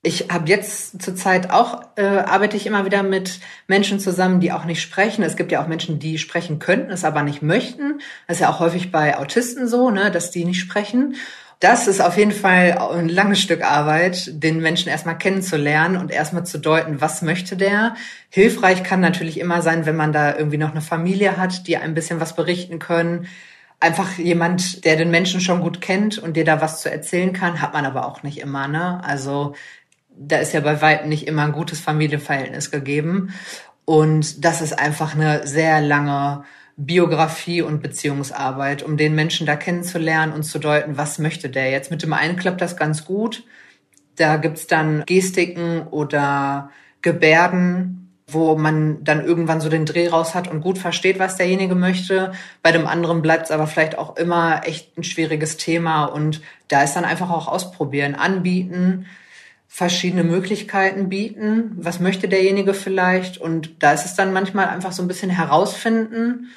Ich 0.04 0.30
habe 0.30 0.48
jetzt 0.48 1.02
zurzeit 1.02 1.50
auch, 1.50 1.82
äh, 1.96 2.04
arbeite 2.06 2.56
ich 2.56 2.68
immer 2.68 2.86
wieder 2.86 3.02
mit 3.02 3.40
Menschen 3.68 4.00
zusammen, 4.00 4.40
die 4.40 4.52
auch 4.52 4.66
nicht 4.66 4.82
sprechen. 4.82 5.24
Es 5.24 5.36
gibt 5.38 5.52
ja 5.52 5.64
auch 5.64 5.68
Menschen, 5.68 5.98
die 5.98 6.20
sprechen 6.20 6.60
könnten, 6.60 6.92
es 6.92 7.04
aber 7.04 7.24
nicht 7.24 7.42
möchten. 7.42 8.00
Das 8.28 8.38
ist 8.38 8.42
ja 8.42 8.52
auch 8.52 8.60
häufig 8.60 8.92
bei 8.92 9.18
Autisten 9.18 9.68
so, 9.68 9.90
ne, 9.90 10.12
dass 10.12 10.30
die 10.30 10.46
nicht 10.46 10.60
sprechen. 10.60 11.16
Das 11.60 11.88
ist 11.88 12.00
auf 12.00 12.16
jeden 12.16 12.32
Fall 12.32 12.78
ein 12.78 13.10
langes 13.10 13.42
Stück 13.42 13.64
Arbeit, 13.64 14.32
den 14.42 14.62
Menschen 14.62 14.88
erstmal 14.88 15.18
kennenzulernen 15.18 15.98
und 15.98 16.10
erstmal 16.10 16.46
zu 16.46 16.58
deuten, 16.58 17.02
was 17.02 17.22
möchte 17.22 17.58
der. 17.58 17.96
Hilfreich 18.30 18.82
kann 18.82 19.02
natürlich 19.02 19.38
immer 19.38 19.62
sein, 19.62 19.86
wenn 19.86 19.98
man 19.98 20.14
da 20.14 20.38
irgendwie 20.38 20.58
noch 20.58 20.72
eine 20.72 20.80
Familie 20.82 21.36
hat, 21.36 21.68
die 21.68 21.76
ein 21.76 21.94
bisschen 21.94 22.22
was 22.22 22.34
berichten 22.34 22.80
können. 22.80 23.28
Einfach 23.82 24.18
jemand, 24.18 24.86
der 24.86 24.96
den 24.96 25.12
Menschen 25.12 25.42
schon 25.42 25.60
gut 25.60 25.82
kennt 25.82 26.18
und 26.18 26.38
dir 26.38 26.46
da 26.46 26.62
was 26.62 26.82
zu 26.82 26.90
erzählen 26.90 27.34
kann, 27.34 27.62
hat 27.62 27.74
man 27.74 27.86
aber 27.86 28.08
auch 28.08 28.24
nicht 28.24 28.38
immer, 28.38 28.70
ne? 28.70 29.04
Also, 29.04 29.54
da 30.18 30.38
ist 30.38 30.54
ja 30.54 30.62
bei 30.62 30.82
weitem 30.82 31.10
nicht 31.10 31.28
immer 31.28 31.44
ein 31.44 31.52
gutes 31.52 31.82
Familienverhältnis 31.82 32.72
gegeben. 32.72 33.34
Und 33.84 34.46
das 34.46 34.62
ist 34.62 34.80
einfach 34.80 35.14
eine 35.14 35.46
sehr 35.48 35.82
lange 35.82 36.46
Biografie 36.82 37.62
und 37.62 37.82
Beziehungsarbeit, 37.82 38.84
um 38.84 38.96
den 38.96 39.14
Menschen 39.14 39.46
da 39.46 39.58
kennenzulernen 39.58 40.32
und 40.32 40.44
zu 40.44 40.60
deuten, 40.60 40.98
was 40.98 41.20
möchte 41.20 41.50
der 41.50 41.70
jetzt. 41.72 41.92
Mit 41.92 42.04
dem 42.04 42.14
einen 42.14 42.38
klappt 42.38 42.62
das 42.62 42.78
ganz 42.78 43.04
gut. 43.04 43.44
Da 44.16 44.38
gibt's 44.38 44.66
dann 44.66 45.04
Gestiken 45.06 45.88
oder 45.88 46.72
Gebärden, 47.02 48.16
wo 48.28 48.56
man 48.56 49.04
dann 49.04 49.26
irgendwann 49.26 49.60
so 49.60 49.68
den 49.68 49.86
Dreh 49.86 50.08
raus 50.08 50.36
hat 50.36 50.50
und 50.50 50.62
gut 50.62 50.78
versteht, 50.78 51.20
was 51.20 51.36
derjenige 51.36 51.76
möchte. 51.76 52.32
Bei 52.64 52.72
dem 52.72 52.88
anderen 52.88 53.22
bleibt 53.22 53.46
es 53.46 53.52
aber 53.52 53.68
vielleicht 53.68 53.98
auch 53.98 54.16
immer 54.16 54.62
echt 54.66 54.98
ein 54.98 55.04
schwieriges 55.04 55.58
Thema 55.58 56.06
und 56.06 56.42
da 56.70 56.84
ist 56.84 56.94
dann 56.94 57.04
einfach 57.04 57.30
auch 57.30 57.50
ausprobieren, 57.50 58.16
anbieten, 58.16 59.06
verschiedene 59.68 60.24
Möglichkeiten 60.24 61.10
bieten. 61.10 61.72
Was 61.76 62.00
möchte 62.00 62.30
derjenige 62.30 62.74
vielleicht? 62.74 63.38
Und 63.38 63.84
da 63.84 63.92
ist 63.92 64.06
es 64.06 64.16
dann 64.16 64.32
manchmal 64.32 64.68
einfach 64.68 64.94
so 64.94 65.02
ein 65.02 65.10
bisschen 65.10 65.30
herausfinden, 65.30 66.48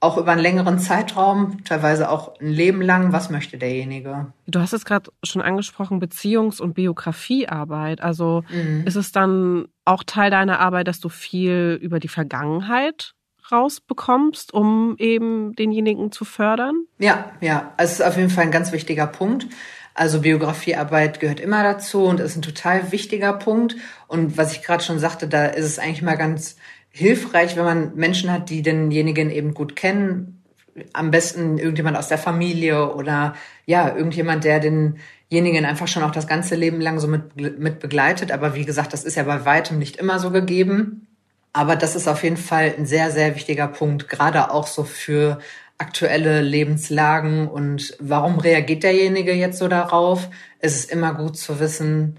auch 0.00 0.16
über 0.16 0.32
einen 0.32 0.40
längeren 0.40 0.78
Zeitraum, 0.78 1.64
teilweise 1.64 2.10
auch 2.10 2.38
ein 2.40 2.50
Leben 2.50 2.82
lang, 2.82 3.12
was 3.12 3.30
möchte 3.30 3.58
derjenige. 3.58 4.32
Du 4.46 4.60
hast 4.60 4.72
es 4.72 4.84
gerade 4.84 5.10
schon 5.24 5.42
angesprochen, 5.42 6.00
Beziehungs- 6.00 6.60
und 6.60 6.74
Biografiearbeit. 6.74 8.00
Also 8.00 8.44
mhm. 8.48 8.84
ist 8.86 8.96
es 8.96 9.10
dann 9.10 9.66
auch 9.84 10.04
Teil 10.04 10.30
deiner 10.30 10.60
Arbeit, 10.60 10.86
dass 10.86 11.00
du 11.00 11.08
viel 11.08 11.78
über 11.82 11.98
die 11.98 12.08
Vergangenheit 12.08 13.14
rausbekommst, 13.50 14.52
um 14.52 14.94
eben 14.98 15.54
denjenigen 15.54 16.12
zu 16.12 16.24
fördern? 16.24 16.84
Ja, 16.98 17.32
ja, 17.40 17.72
es 17.76 17.92
ist 17.92 18.02
auf 18.02 18.16
jeden 18.16 18.30
Fall 18.30 18.44
ein 18.44 18.50
ganz 18.50 18.72
wichtiger 18.72 19.06
Punkt. 19.06 19.46
Also 19.94 20.20
Biografiearbeit 20.20 21.18
gehört 21.18 21.40
immer 21.40 21.64
dazu 21.64 22.04
und 22.04 22.20
ist 22.20 22.36
ein 22.36 22.42
total 22.42 22.92
wichtiger 22.92 23.32
Punkt. 23.32 23.74
Und 24.06 24.38
was 24.38 24.52
ich 24.52 24.62
gerade 24.62 24.84
schon 24.84 25.00
sagte, 25.00 25.26
da 25.26 25.46
ist 25.46 25.64
es 25.64 25.80
eigentlich 25.80 26.02
mal 26.02 26.16
ganz 26.16 26.56
hilfreich, 26.90 27.56
wenn 27.56 27.64
man 27.64 27.94
Menschen 27.94 28.32
hat, 28.32 28.50
die 28.50 28.62
denjenigen 28.62 29.30
eben 29.30 29.54
gut 29.54 29.76
kennen. 29.76 30.42
Am 30.92 31.10
besten 31.10 31.58
irgendjemand 31.58 31.96
aus 31.96 32.08
der 32.08 32.18
Familie 32.18 32.94
oder 32.94 33.34
ja, 33.66 33.94
irgendjemand, 33.94 34.44
der 34.44 34.60
denjenigen 34.60 35.64
einfach 35.64 35.88
schon 35.88 36.02
auch 36.02 36.12
das 36.12 36.26
ganze 36.26 36.54
Leben 36.54 36.80
lang 36.80 37.00
so 37.00 37.08
mit, 37.08 37.36
mit 37.58 37.80
begleitet. 37.80 38.30
Aber 38.32 38.54
wie 38.54 38.64
gesagt, 38.64 38.92
das 38.92 39.04
ist 39.04 39.16
ja 39.16 39.24
bei 39.24 39.44
weitem 39.44 39.78
nicht 39.78 39.96
immer 39.96 40.18
so 40.18 40.30
gegeben. 40.30 41.06
Aber 41.52 41.76
das 41.76 41.96
ist 41.96 42.08
auf 42.08 42.22
jeden 42.22 42.36
Fall 42.36 42.74
ein 42.78 42.86
sehr, 42.86 43.10
sehr 43.10 43.34
wichtiger 43.34 43.66
Punkt, 43.66 44.08
gerade 44.08 44.50
auch 44.52 44.66
so 44.66 44.84
für 44.84 45.38
aktuelle 45.78 46.40
Lebenslagen 46.40 47.48
und 47.48 47.96
warum 48.00 48.38
reagiert 48.38 48.82
derjenige 48.82 49.32
jetzt 49.32 49.58
so 49.58 49.68
darauf? 49.68 50.28
Es 50.58 50.74
ist 50.76 50.90
immer 50.90 51.14
gut 51.14 51.38
zu 51.38 51.60
wissen, 51.60 52.18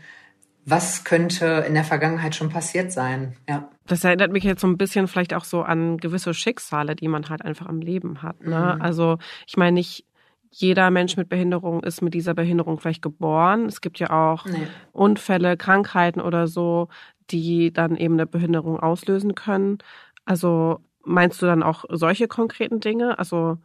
was 0.69 1.03
könnte 1.03 1.63
in 1.67 1.73
der 1.73 1.83
Vergangenheit 1.83 2.35
schon 2.35 2.49
passiert 2.49 2.91
sein. 2.91 3.35
Ja. 3.47 3.69
Das 3.87 4.03
erinnert 4.03 4.31
mich 4.31 4.43
jetzt 4.43 4.61
so 4.61 4.67
ein 4.67 4.77
bisschen 4.77 5.07
vielleicht 5.07 5.33
auch 5.33 5.45
so 5.45 5.61
an 5.61 5.97
gewisse 5.97 6.33
Schicksale, 6.33 6.95
die 6.95 7.07
man 7.07 7.27
halt 7.29 7.43
einfach 7.43 7.67
im 7.67 7.81
Leben 7.81 8.21
hat. 8.21 8.41
Ne? 8.41 8.75
Mhm. 8.75 8.81
Also 8.81 9.17
ich 9.47 9.57
meine, 9.57 9.73
nicht 9.73 10.05
jeder 10.51 10.89
Mensch 10.89 11.15
mit 11.17 11.29
Behinderung 11.29 11.83
ist 11.83 12.01
mit 12.01 12.13
dieser 12.13 12.33
Behinderung 12.33 12.79
vielleicht 12.79 13.01
geboren. 13.01 13.65
Es 13.65 13.81
gibt 13.81 13.99
ja 13.99 14.09
auch 14.09 14.45
nee. 14.45 14.67
Unfälle, 14.91 15.57
Krankheiten 15.57 16.21
oder 16.21 16.47
so, 16.47 16.89
die 17.29 17.71
dann 17.71 17.95
eben 17.95 18.15
eine 18.15 18.25
Behinderung 18.25 18.79
auslösen 18.79 19.35
können. 19.35 19.77
Also 20.25 20.79
meinst 21.03 21.41
du 21.41 21.45
dann 21.45 21.63
auch 21.63 21.85
solche 21.89 22.27
konkreten 22.27 22.79
Dinge? 22.79 23.19
Also 23.19 23.57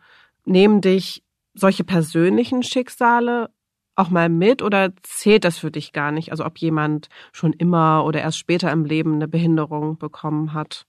nehmen 0.44 0.80
dich 0.80 1.22
solche 1.54 1.84
persönlichen 1.84 2.62
Schicksale 2.62 3.50
auch 3.96 4.10
mal 4.10 4.28
mit 4.28 4.62
oder 4.62 4.90
zählt 5.02 5.44
das 5.44 5.58
für 5.58 5.70
dich 5.70 5.92
gar 5.92 6.12
nicht? 6.12 6.30
Also 6.30 6.44
ob 6.44 6.58
jemand 6.58 7.08
schon 7.32 7.52
immer 7.52 8.04
oder 8.04 8.20
erst 8.20 8.38
später 8.38 8.70
im 8.70 8.84
Leben 8.84 9.14
eine 9.14 9.28
Behinderung 9.28 9.98
bekommen 9.98 10.52
hat? 10.52 10.86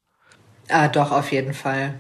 Ah, 0.69 0.87
doch, 0.87 1.11
auf 1.11 1.31
jeden 1.31 1.53
Fall. 1.53 1.99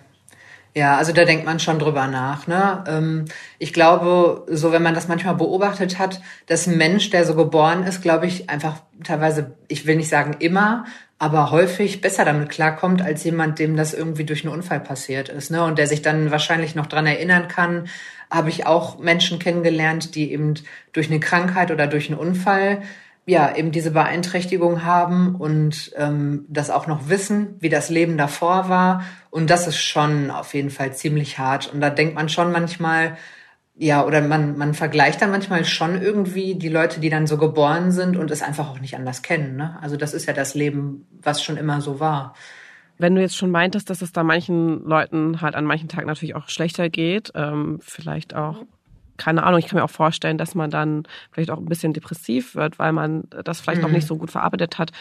Ja, 0.77 0.97
also 0.97 1.13
da 1.13 1.23
denkt 1.23 1.45
man 1.45 1.59
schon 1.61 1.79
drüber 1.79 2.07
nach. 2.07 2.47
Ne? 2.47 2.83
Ähm, 2.85 3.25
ich 3.59 3.71
glaube, 3.71 4.45
so 4.49 4.73
wenn 4.73 4.83
man 4.83 4.93
das 4.93 5.07
manchmal 5.07 5.35
beobachtet 5.35 5.99
hat, 5.99 6.19
dass 6.47 6.67
ein 6.67 6.77
Mensch, 6.77 7.09
der 7.11 7.23
so 7.23 7.33
geboren 7.33 7.83
ist, 7.83 8.01
glaube 8.01 8.27
ich, 8.27 8.49
einfach 8.49 8.81
teilweise, 9.01 9.55
ich 9.69 9.85
will 9.85 9.95
nicht 9.95 10.09
sagen 10.09 10.35
immer, 10.39 10.83
aber 11.17 11.51
häufig 11.51 12.01
besser 12.01 12.25
damit 12.25 12.49
klarkommt 12.49 13.01
als 13.01 13.23
jemand, 13.23 13.59
dem 13.59 13.77
das 13.77 13.93
irgendwie 13.93 14.25
durch 14.25 14.43
einen 14.43 14.53
Unfall 14.53 14.81
passiert 14.81 15.29
ist. 15.29 15.49
Ne? 15.49 15.63
Und 15.63 15.77
der 15.77 15.87
sich 15.87 16.01
dann 16.01 16.31
wahrscheinlich 16.31 16.75
noch 16.75 16.87
dran 16.87 17.07
erinnern 17.07 17.47
kann, 17.47 17.87
habe 18.29 18.49
ich 18.49 18.65
auch 18.65 18.99
Menschen 18.99 19.39
kennengelernt, 19.39 20.15
die 20.15 20.31
eben 20.31 20.55
durch 20.91 21.09
eine 21.09 21.19
Krankheit 21.19 21.71
oder 21.71 21.87
durch 21.87 22.09
einen 22.09 22.19
Unfall 22.19 22.81
ja 23.25 23.55
eben 23.55 23.71
diese 23.71 23.91
Beeinträchtigung 23.91 24.83
haben 24.83 25.35
und 25.35 25.91
ähm, 25.95 26.45
das 26.47 26.69
auch 26.69 26.85
noch 26.85 27.09
wissen, 27.09 27.55
wie 27.59 27.69
das 27.69 27.89
Leben 27.89 28.17
davor 28.17 28.69
war. 28.69 29.03
Und 29.31 29.49
das 29.49 29.67
ist 29.67 29.79
schon 29.79 30.29
auf 30.29 30.53
jeden 30.53 30.69
Fall 30.69 30.93
ziemlich 30.93 31.39
hart. 31.39 31.71
Und 31.73 31.81
da 31.81 31.89
denkt 31.89 32.15
man 32.15 32.29
schon 32.29 32.51
manchmal, 32.51 33.17
ja, 33.77 34.05
oder 34.05 34.21
man, 34.21 34.57
man 34.57 34.73
vergleicht 34.73 35.21
dann 35.21 35.31
manchmal 35.31 35.65
schon 35.65 36.01
irgendwie 36.01 36.55
die 36.55 36.69
Leute, 36.69 37.01
die 37.01 37.09
dann 37.09 37.27
so 37.27 37.37
geboren 37.37 37.91
sind 37.91 38.15
und 38.15 38.31
es 38.31 38.41
einfach 38.41 38.69
auch 38.69 38.79
nicht 38.79 38.95
anders 38.95 39.21
kennen. 39.21 39.57
Ne? 39.57 39.77
Also 39.81 39.97
das 39.97 40.13
ist 40.13 40.27
ja 40.27 40.33
das 40.33 40.55
Leben, 40.55 41.07
was 41.21 41.43
schon 41.43 41.57
immer 41.57 41.81
so 41.81 41.99
war. 41.99 42.35
Wenn 42.97 43.15
du 43.15 43.21
jetzt 43.21 43.35
schon 43.35 43.51
meintest, 43.51 43.89
dass 43.89 44.01
es 44.01 44.13
da 44.13 44.23
manchen 44.23 44.85
Leuten 44.85 45.41
halt 45.41 45.55
an 45.55 45.65
manchen 45.65 45.89
Tagen 45.89 46.07
natürlich 46.07 46.35
auch 46.35 46.47
schlechter 46.47 46.89
geht, 46.89 47.33
ähm, 47.35 47.79
vielleicht 47.81 48.33
auch 48.33 48.63
keine 49.17 49.43
Ahnung, 49.43 49.59
ich 49.59 49.67
kann 49.67 49.77
mir 49.77 49.83
auch 49.83 49.89
vorstellen, 49.89 50.37
dass 50.37 50.55
man 50.55 50.69
dann 50.69 51.03
vielleicht 51.31 51.49
auch 51.49 51.57
ein 51.57 51.65
bisschen 51.65 51.93
depressiv 51.93 52.55
wird, 52.55 52.79
weil 52.79 52.91
man 52.91 53.23
das 53.45 53.61
vielleicht 53.61 53.81
mhm. 53.81 53.87
noch 53.87 53.93
nicht 53.93 54.07
so 54.07 54.17
gut 54.17 54.31
verarbeitet 54.31 54.77
hat. 54.77 54.91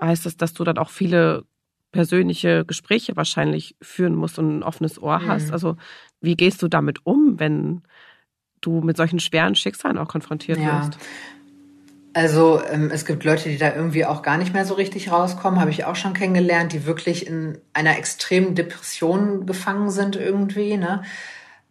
Heißt 0.00 0.24
das, 0.24 0.36
dass 0.38 0.54
du 0.54 0.64
dann 0.64 0.78
auch 0.78 0.88
viele 0.88 1.44
persönliche 1.92 2.64
Gespräche 2.64 3.16
wahrscheinlich 3.16 3.76
führen 3.82 4.14
musst 4.14 4.38
und 4.38 4.58
ein 4.58 4.62
offenes 4.62 5.00
Ohr 5.00 5.18
mhm. 5.18 5.28
hast? 5.28 5.52
Also 5.52 5.76
wie 6.20 6.36
gehst 6.36 6.62
du 6.62 6.68
damit 6.68 7.04
um, 7.04 7.38
wenn 7.38 7.82
du 8.60 8.80
mit 8.80 8.96
solchen 8.96 9.20
schweren 9.20 9.54
Schicksalen 9.54 9.98
auch 9.98 10.08
konfrontiert 10.08 10.58
ja. 10.58 10.82
wirst? 10.82 10.98
Also 12.12 12.60
ähm, 12.68 12.90
es 12.92 13.04
gibt 13.04 13.22
Leute, 13.24 13.48
die 13.48 13.58
da 13.58 13.74
irgendwie 13.74 14.04
auch 14.04 14.22
gar 14.22 14.36
nicht 14.36 14.52
mehr 14.52 14.64
so 14.64 14.74
richtig 14.74 15.12
rauskommen, 15.12 15.60
habe 15.60 15.70
ich 15.70 15.84
auch 15.84 15.94
schon 15.94 16.12
kennengelernt, 16.12 16.72
die 16.72 16.84
wirklich 16.84 17.26
in 17.26 17.58
einer 17.72 17.96
extremen 17.96 18.56
Depression 18.56 19.46
gefangen 19.46 19.90
sind 19.90 20.16
irgendwie. 20.16 20.76
Ne? 20.76 21.02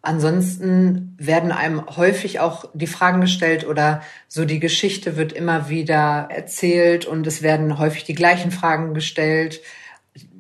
Ansonsten 0.02 1.14
werden 1.18 1.52
einem 1.52 1.86
häufig 1.98 2.40
auch 2.40 2.66
die 2.74 2.88
Fragen 2.88 3.20
gestellt 3.20 3.68
oder 3.68 4.02
so 4.30 4.46
die 4.46 4.62
Geschichte 4.62 5.18
wird 5.18 5.34
immer 5.34 5.68
wieder 5.68 6.30
erzählt 6.32 7.06
und 7.06 7.28
es 7.28 7.42
werden 7.42 7.78
häufig 7.78 8.06
die 8.06 8.16
gleichen 8.16 8.52
Fragen 8.52 8.94
gestellt. 8.94 9.60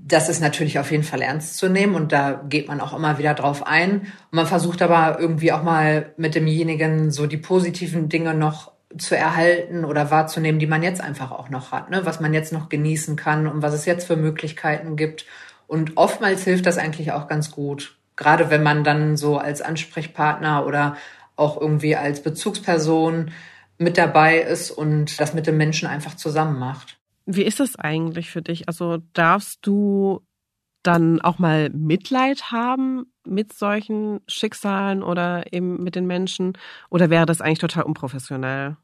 Das 0.09 0.27
ist 0.27 0.41
natürlich 0.41 0.79
auf 0.79 0.91
jeden 0.91 1.03
Fall 1.03 1.21
ernst 1.21 1.57
zu 1.57 1.69
nehmen 1.69 1.95
und 1.95 2.11
da 2.11 2.43
geht 2.49 2.67
man 2.67 2.81
auch 2.81 2.93
immer 2.93 3.17
wieder 3.17 3.33
drauf 3.33 3.65
ein. 3.65 4.01
Und 4.01 4.07
man 4.31 4.47
versucht 4.47 4.81
aber 4.81 5.19
irgendwie 5.19 5.51
auch 5.51 5.63
mal 5.63 6.13
mit 6.17 6.35
demjenigen 6.35 7.11
so 7.11 7.27
die 7.27 7.37
positiven 7.37 8.09
Dinge 8.09 8.33
noch 8.33 8.71
zu 8.97 9.15
erhalten 9.15 9.85
oder 9.85 10.09
wahrzunehmen, 10.09 10.59
die 10.59 10.67
man 10.67 10.83
jetzt 10.83 11.01
einfach 11.01 11.31
auch 11.31 11.49
noch 11.49 11.71
hat, 11.71 11.91
ne? 11.91 12.01
was 12.05 12.19
man 12.19 12.33
jetzt 12.33 12.51
noch 12.51 12.69
genießen 12.69 13.15
kann 13.15 13.47
und 13.47 13.61
was 13.61 13.73
es 13.73 13.85
jetzt 13.85 14.07
für 14.07 14.15
Möglichkeiten 14.15 14.95
gibt. 14.95 15.25
Und 15.67 15.95
oftmals 15.95 16.43
hilft 16.43 16.65
das 16.65 16.77
eigentlich 16.77 17.11
auch 17.11 17.27
ganz 17.27 17.51
gut 17.51 17.99
gerade 18.19 18.49
wenn 18.49 18.61
man 18.61 18.83
dann 18.83 19.17
so 19.17 19.37
als 19.37 19.61
Ansprechpartner 19.61 20.67
oder 20.67 20.97
auch 21.37 21.59
irgendwie 21.59 21.95
als 21.95 22.21
Bezugsperson 22.21 23.31
mit 23.77 23.97
dabei 23.97 24.39
ist 24.39 24.71
und 24.71 25.19
das 25.21 25.33
mit 25.33 25.47
dem 25.47 25.55
Menschen 25.55 25.87
einfach 25.87 26.15
zusammen 26.15 26.59
macht. 26.59 26.98
Wie 27.31 27.43
ist 27.43 27.59
das 27.59 27.75
eigentlich 27.75 28.31
für 28.31 28.41
dich? 28.41 28.67
Also 28.67 29.03
darfst 29.13 29.59
du 29.61 30.21
dann 30.81 31.21
auch 31.21 31.37
mal 31.37 31.69
Mitleid 31.69 32.51
haben 32.51 33.13
mit 33.23 33.53
solchen 33.53 34.21
Schicksalen 34.27 35.03
oder 35.03 35.53
eben 35.53 35.83
mit 35.83 35.93
den 35.93 36.07
Menschen? 36.07 36.53
Oder 36.89 37.11
wäre 37.11 37.27
das 37.27 37.39
eigentlich 37.39 37.59
total 37.59 37.83
unprofessionell? 37.83 38.77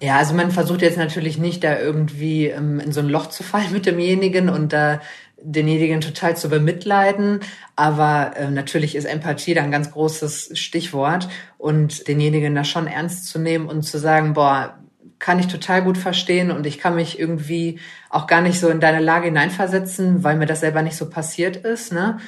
Ja, 0.00 0.16
also 0.16 0.32
man 0.32 0.50
versucht 0.50 0.80
jetzt 0.80 0.96
natürlich 0.96 1.36
nicht 1.36 1.64
da 1.64 1.78
irgendwie 1.78 2.46
ähm, 2.46 2.80
in 2.80 2.92
so 2.92 3.00
ein 3.00 3.10
Loch 3.10 3.26
zu 3.26 3.42
fallen 3.42 3.72
mit 3.72 3.84
demjenigen 3.84 4.48
und 4.48 4.72
da 4.72 5.02
denjenigen 5.42 6.00
total 6.00 6.34
zu 6.34 6.48
bemitleiden. 6.48 7.40
Aber 7.76 8.32
äh, 8.36 8.50
natürlich 8.50 8.96
ist 8.96 9.04
Empathie 9.04 9.52
da 9.52 9.62
ein 9.62 9.70
ganz 9.70 9.90
großes 9.90 10.58
Stichwort 10.58 11.28
und 11.58 12.08
denjenigen 12.08 12.54
da 12.54 12.64
schon 12.64 12.86
ernst 12.86 13.28
zu 13.28 13.38
nehmen 13.38 13.68
und 13.68 13.82
zu 13.82 13.98
sagen, 13.98 14.32
boah, 14.32 14.78
kann 15.18 15.38
ich 15.38 15.46
total 15.46 15.82
gut 15.82 15.98
verstehen 15.98 16.50
und 16.50 16.66
ich 16.66 16.78
kann 16.78 16.94
mich 16.94 17.18
irgendwie 17.18 17.80
auch 18.10 18.26
gar 18.26 18.42
nicht 18.42 18.60
so 18.60 18.68
in 18.68 18.80
deine 18.80 19.00
Lage 19.00 19.26
hineinversetzen, 19.26 20.22
weil 20.22 20.36
mir 20.36 20.46
das 20.46 20.60
selber 20.60 20.82
nicht 20.82 20.96
so 20.96 21.08
passiert 21.08 21.56
ist. 21.56 21.92
Ne? 21.92 22.18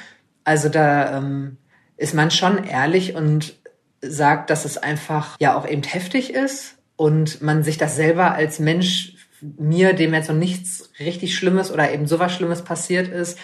Also 0.43 0.69
da 0.69 1.17
ähm, 1.17 1.57
ist 1.97 2.15
man 2.15 2.31
schon 2.31 2.63
ehrlich 2.63 3.15
und 3.15 3.55
sagt, 4.01 4.49
dass 4.49 4.65
es 4.65 4.77
einfach 4.77 5.37
ja 5.39 5.55
auch 5.55 5.67
eben 5.67 5.83
heftig 5.83 6.33
ist 6.33 6.77
und 6.95 7.41
man 7.41 7.63
sich 7.63 7.77
das 7.77 7.95
selber 7.95 8.33
als 8.33 8.59
Mensch 8.59 9.15
mir, 9.41 9.93
dem 9.93 10.13
jetzt 10.13 10.29
noch 10.29 10.35
nichts 10.35 10.91
richtig 10.99 11.35
Schlimmes 11.35 11.71
oder 11.71 11.91
eben 11.93 12.07
sowas 12.07 12.33
Schlimmes 12.33 12.63
passiert 12.63 13.07
ist, 13.07 13.37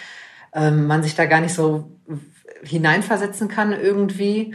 ähm, 0.54 0.86
man 0.86 1.02
sich 1.02 1.14
da 1.14 1.26
gar 1.26 1.40
nicht 1.40 1.54
so 1.54 1.90
hineinversetzen 2.62 3.48
kann 3.48 3.72
irgendwie. 3.72 4.54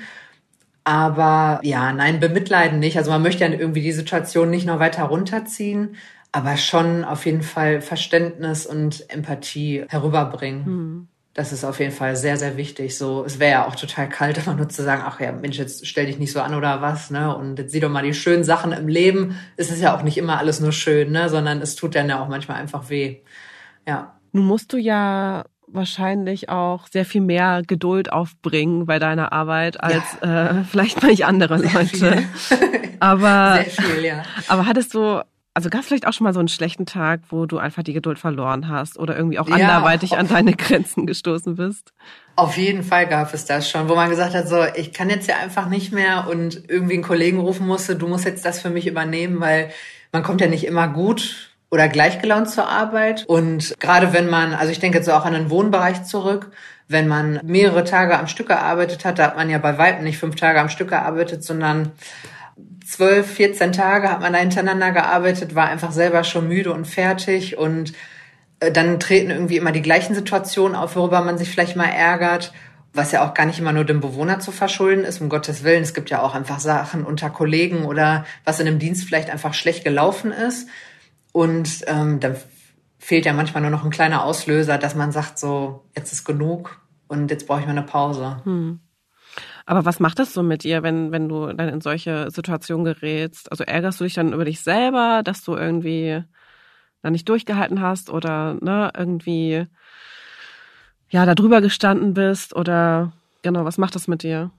Aber 0.83 1.59
ja, 1.63 1.93
nein, 1.93 2.19
bemitleiden 2.19 2.79
nicht. 2.79 2.97
Also 2.97 3.11
man 3.11 3.21
möchte 3.21 3.45
ja 3.45 3.51
irgendwie 3.51 3.81
die 3.81 3.91
Situation 3.91 4.49
nicht 4.49 4.65
noch 4.65 4.79
weiter 4.79 5.03
runterziehen, 5.03 5.95
aber 6.31 6.57
schon 6.57 7.03
auf 7.03 7.25
jeden 7.25 7.43
Fall 7.43 7.81
Verständnis 7.81 8.65
und 8.65 9.09
Empathie 9.09 9.85
herüberbringen. 9.89 10.63
Mhm 10.65 11.07
das 11.33 11.53
ist 11.53 11.63
auf 11.63 11.79
jeden 11.79 11.93
Fall 11.93 12.15
sehr, 12.15 12.35
sehr 12.35 12.57
wichtig. 12.57 12.97
So, 12.97 13.23
es 13.23 13.39
wäre 13.39 13.51
ja 13.51 13.67
auch 13.67 13.75
total 13.75 14.09
kalt, 14.09 14.37
immer 14.45 14.55
nur 14.55 14.69
zu 14.69 14.83
sagen, 14.83 15.03
ach 15.05 15.19
ja, 15.19 15.31
Mensch, 15.31 15.57
jetzt 15.57 15.87
stell 15.87 16.05
dich 16.05 16.19
nicht 16.19 16.31
so 16.31 16.41
an 16.41 16.55
oder 16.55 16.81
was, 16.81 17.09
ne? 17.09 17.35
Und 17.35 17.57
jetzt 17.57 17.71
sieh 17.71 17.79
doch 17.79 17.89
mal 17.89 18.03
die 18.03 18.13
schönen 18.13 18.43
Sachen 18.43 18.71
im 18.71 18.87
Leben. 18.87 19.39
Es 19.57 19.71
ist 19.71 19.81
ja 19.81 19.95
auch 19.95 20.03
nicht 20.03 20.17
immer 20.17 20.37
alles 20.39 20.59
nur 20.59 20.73
schön, 20.73 21.11
ne? 21.11 21.29
Sondern 21.29 21.61
es 21.61 21.75
tut 21.75 21.95
dann 21.95 22.09
ja 22.09 22.21
auch 22.21 22.27
manchmal 22.27 22.57
einfach 22.57 22.89
weh. 22.89 23.21
Ja. 23.87 24.19
Nun 24.33 24.45
musst 24.45 24.73
du 24.73 24.77
ja 24.77 25.45
wahrscheinlich 25.73 26.49
auch 26.49 26.87
sehr 26.87 27.05
viel 27.05 27.21
mehr 27.21 27.61
Geduld 27.65 28.11
aufbringen 28.11 28.85
bei 28.85 28.99
deiner 28.99 29.31
Arbeit 29.31 29.81
als 29.81 30.03
ja. 30.23 30.59
äh, 30.59 30.63
vielleicht 30.63 31.01
manch 31.01 31.25
andere 31.25 31.57
Leute. 31.57 32.23
aber 32.99 33.63
sehr 33.63 33.85
viel, 33.85 34.05
ja. 34.05 34.23
Aber 34.47 34.65
hattest 34.65 34.93
du 34.93 35.21
also 35.53 35.69
gab 35.69 35.81
es 35.81 35.87
vielleicht 35.87 36.07
auch 36.07 36.13
schon 36.13 36.23
mal 36.23 36.33
so 36.33 36.39
einen 36.39 36.47
schlechten 36.47 36.85
Tag, 36.85 37.21
wo 37.29 37.45
du 37.45 37.57
einfach 37.57 37.83
die 37.83 37.93
Geduld 37.93 38.19
verloren 38.19 38.69
hast 38.69 38.97
oder 38.97 39.17
irgendwie 39.17 39.37
auch 39.37 39.49
ja, 39.49 39.55
anderweitig 39.55 40.17
an 40.17 40.27
deine 40.27 40.53
Grenzen 40.53 41.05
gestoßen 41.05 41.55
bist? 41.55 41.93
Auf 42.37 42.55
jeden 42.57 42.83
Fall 42.83 43.07
gab 43.07 43.33
es 43.33 43.45
das 43.45 43.69
schon, 43.69 43.89
wo 43.89 43.95
man 43.95 44.09
gesagt 44.09 44.33
hat, 44.33 44.47
so, 44.47 44.63
ich 44.75 44.93
kann 44.93 45.09
jetzt 45.09 45.27
ja 45.27 45.37
einfach 45.37 45.67
nicht 45.67 45.91
mehr 45.91 46.27
und 46.29 46.69
irgendwie 46.69 46.93
einen 46.93 47.03
Kollegen 47.03 47.39
rufen 47.39 47.67
musste, 47.67 47.97
du 47.97 48.07
musst 48.07 48.25
jetzt 48.25 48.45
das 48.45 48.61
für 48.61 48.69
mich 48.69 48.87
übernehmen, 48.87 49.41
weil 49.41 49.71
man 50.13 50.23
kommt 50.23 50.39
ja 50.39 50.47
nicht 50.47 50.65
immer 50.65 50.87
gut 50.87 51.50
oder 51.71 51.87
gleichgelaunt 51.87 52.49
zur 52.49 52.67
Arbeit. 52.67 53.25
Und 53.25 53.73
gerade 53.79 54.13
wenn 54.13 54.29
man, 54.29 54.53
also 54.53 54.71
ich 54.71 54.79
denke 54.79 54.97
jetzt 54.97 55.09
auch 55.09 55.25
an 55.25 55.33
den 55.33 55.49
Wohnbereich 55.49 56.03
zurück, 56.03 56.51
wenn 56.89 57.07
man 57.07 57.39
mehrere 57.43 57.85
Tage 57.85 58.19
am 58.19 58.27
Stück 58.27 58.49
gearbeitet 58.49 59.05
hat, 59.05 59.17
da 59.17 59.23
hat 59.23 59.37
man 59.37 59.49
ja 59.49 59.57
bei 59.57 59.77
Weitem 59.77 60.03
nicht 60.03 60.17
fünf 60.17 60.35
Tage 60.35 60.59
am 60.59 60.69
Stück 60.69 60.89
gearbeitet, 60.89 61.43
sondern 61.43 61.93
zwölf, 62.85 63.31
14 63.31 63.71
Tage 63.71 64.11
hat 64.11 64.19
man 64.19 64.33
da 64.33 64.39
hintereinander 64.39 64.91
gearbeitet, 64.91 65.55
war 65.55 65.67
einfach 65.67 65.93
selber 65.93 66.25
schon 66.25 66.49
müde 66.49 66.73
und 66.73 66.85
fertig 66.85 67.57
und 67.57 67.93
äh, 68.59 68.71
dann 68.71 68.99
treten 68.99 69.31
irgendwie 69.31 69.55
immer 69.55 69.71
die 69.71 69.81
gleichen 69.81 70.13
Situationen 70.13 70.75
auf, 70.75 70.97
worüber 70.97 71.21
man 71.21 71.37
sich 71.37 71.49
vielleicht 71.49 71.77
mal 71.77 71.85
ärgert, 71.85 72.51
was 72.93 73.13
ja 73.13 73.25
auch 73.25 73.33
gar 73.33 73.45
nicht 73.45 73.59
immer 73.59 73.71
nur 73.71 73.85
dem 73.85 74.01
Bewohner 74.01 74.41
zu 74.41 74.51
verschulden 74.51 75.05
ist, 75.05 75.21
um 75.21 75.29
Gottes 75.29 75.63
Willen. 75.63 75.83
Es 75.83 75.93
gibt 75.93 76.09
ja 76.09 76.21
auch 76.21 76.35
einfach 76.35 76.59
Sachen 76.59 77.05
unter 77.05 77.29
Kollegen 77.29 77.85
oder 77.85 78.25
was 78.43 78.59
in 78.59 78.67
einem 78.67 78.79
Dienst 78.79 79.05
vielleicht 79.05 79.29
einfach 79.29 79.53
schlecht 79.53 79.85
gelaufen 79.85 80.33
ist. 80.33 80.67
Und 81.31 81.81
ähm, 81.87 82.19
dann 82.19 82.35
fehlt 82.97 83.25
ja 83.25 83.33
manchmal 83.33 83.61
nur 83.61 83.71
noch 83.71 83.83
ein 83.83 83.91
kleiner 83.91 84.23
Auslöser, 84.23 84.77
dass 84.77 84.95
man 84.95 85.11
sagt, 85.11 85.39
so, 85.39 85.85
jetzt 85.95 86.11
ist 86.11 86.23
genug 86.23 86.79
und 87.07 87.31
jetzt 87.31 87.47
brauche 87.47 87.61
ich 87.61 87.65
mal 87.65 87.71
eine 87.71 87.83
Pause. 87.83 88.37
Hm. 88.43 88.79
Aber 89.65 89.85
was 89.85 89.99
macht 89.99 90.19
das 90.19 90.33
so 90.33 90.43
mit 90.43 90.63
dir, 90.63 90.83
wenn, 90.83 91.11
wenn 91.11 91.29
du 91.29 91.53
dann 91.53 91.69
in 91.69 91.81
solche 91.81 92.29
Situationen 92.31 92.85
gerätst? 92.85 93.49
Also 93.51 93.63
ärgerst 93.63 93.99
du 93.99 94.03
dich 94.03 94.13
dann 94.13 94.33
über 94.33 94.45
dich 94.45 94.61
selber, 94.61 95.21
dass 95.23 95.43
du 95.43 95.55
irgendwie 95.55 96.23
da 97.01 97.09
nicht 97.09 97.27
durchgehalten 97.29 97.81
hast 97.81 98.09
oder 98.09 98.57
ne, 98.61 98.91
irgendwie 98.95 99.67
ja 101.09 101.25
da 101.25 101.35
drüber 101.35 101.61
gestanden 101.61 102.13
bist 102.13 102.55
oder 102.55 103.13
genau, 103.41 103.65
was 103.65 103.77
macht 103.77 103.95
das 103.95 104.07
mit 104.07 104.23
dir? 104.23 104.51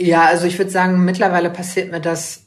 Ja, 0.00 0.24
also 0.26 0.46
ich 0.46 0.58
würde 0.58 0.70
sagen, 0.70 1.04
mittlerweile 1.04 1.50
passiert 1.50 1.90
mir 1.90 2.00
das 2.00 2.43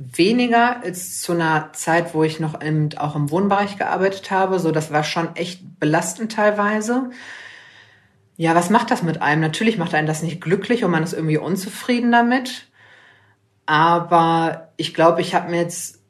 weniger 0.00 0.82
als 0.82 1.20
zu 1.20 1.32
einer 1.32 1.72
Zeit, 1.74 2.14
wo 2.14 2.24
ich 2.24 2.40
noch 2.40 2.60
im, 2.60 2.88
auch 2.96 3.14
im 3.14 3.30
Wohnbereich 3.30 3.76
gearbeitet 3.76 4.30
habe. 4.30 4.58
So, 4.58 4.72
das 4.72 4.90
war 4.90 5.04
schon 5.04 5.36
echt 5.36 5.78
belastend 5.78 6.32
teilweise. 6.32 7.10
Ja, 8.36 8.54
was 8.54 8.70
macht 8.70 8.90
das 8.90 9.02
mit 9.02 9.20
einem? 9.20 9.42
Natürlich 9.42 9.76
macht 9.76 9.94
einen 9.94 10.06
das 10.06 10.22
nicht 10.22 10.40
glücklich 10.40 10.84
und 10.84 10.90
man 10.90 11.02
ist 11.02 11.12
irgendwie 11.12 11.36
unzufrieden 11.36 12.10
damit. 12.10 12.68
Aber 13.66 14.72
ich 14.78 14.94
glaube, 14.94 15.20
ich 15.20 15.34
habe 15.34 15.50
mir 15.50 15.58
jetzt 15.60 16.00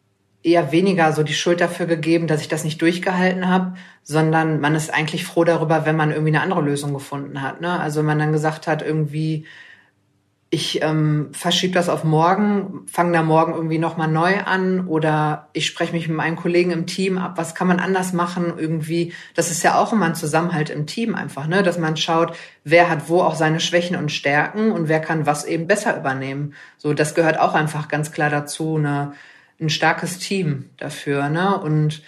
eher 0.45 0.71
weniger 0.71 1.13
so 1.13 1.25
die 1.25 1.35
Schuld 1.35 1.61
dafür 1.61 1.87
gegeben, 1.87 2.29
dass 2.29 2.41
ich 2.41 2.49
das 2.49 2.63
nicht 2.63 2.81
durchgehalten 2.81 3.49
habe, 3.49 3.75
sondern 4.05 4.61
man 4.61 4.77
ist 4.77 4.95
eigentlich 4.95 5.25
froh 5.25 5.45
darüber, 5.45 5.85
wenn 5.85 5.97
man 5.97 6.13
irgendwie 6.13 6.31
eine 6.31 6.43
andere 6.43 6.63
Lösung 6.63 6.95
gefunden 6.95 7.43
hat. 7.43 7.61
Ne? 7.61 7.79
Also 7.79 7.99
wenn 7.99 8.07
man 8.07 8.21
dann 8.21 8.33
gesagt 8.33 8.69
hat, 8.69 8.83
irgendwie, 8.83 9.47
ich 10.53 10.83
ähm, 10.83 11.29
verschiebe 11.31 11.75
das 11.75 11.89
auf 11.89 12.03
morgen, 12.03 12.85
fange 12.89 13.13
da 13.13 13.23
morgen 13.23 13.55
irgendwie 13.55 13.79
nochmal 13.79 14.09
neu 14.09 14.41
an 14.41 14.89
oder 14.89 15.49
ich 15.53 15.65
spreche 15.65 15.93
mich 15.93 16.09
mit 16.09 16.17
meinen 16.17 16.35
Kollegen 16.35 16.73
im 16.73 16.87
Team 16.87 17.19
ab, 17.19 17.35
was 17.37 17.55
kann 17.55 17.69
man 17.69 17.79
anders 17.79 18.13
machen 18.13 18.55
irgendwie. 18.59 19.13
Das 19.37 19.53
ist 19.53 19.63
ja 19.63 19.79
auch 19.79 19.93
immer 19.93 20.07
ein 20.07 20.17
Zusammenhalt 20.17 20.69
im 20.69 20.89
Team 20.89 21.15
einfach, 21.15 21.47
ne? 21.47 21.63
dass 21.63 21.79
man 21.79 21.97
schaut, 21.97 22.37
wer 22.65 22.91
hat 22.91 23.09
wo 23.09 23.21
auch 23.23 23.37
seine 23.37 23.61
Schwächen 23.61 23.95
und 23.95 24.11
Stärken 24.11 24.73
und 24.73 24.89
wer 24.89 25.01
kann 25.01 25.25
was 25.25 25.45
eben 25.45 25.69
besser 25.69 25.97
übernehmen. 25.97 26.55
So, 26.79 26.95
das 26.95 27.15
gehört 27.15 27.39
auch 27.39 27.55
einfach 27.55 27.87
ganz 27.87 28.11
klar 28.11 28.29
dazu, 28.29 28.77
ne? 28.77 29.13
ein 29.61 29.71
starkes 29.71 30.19
Team 30.19 30.71
dafür. 30.79 31.29
Ne? 31.29 31.57
Und 31.61 32.03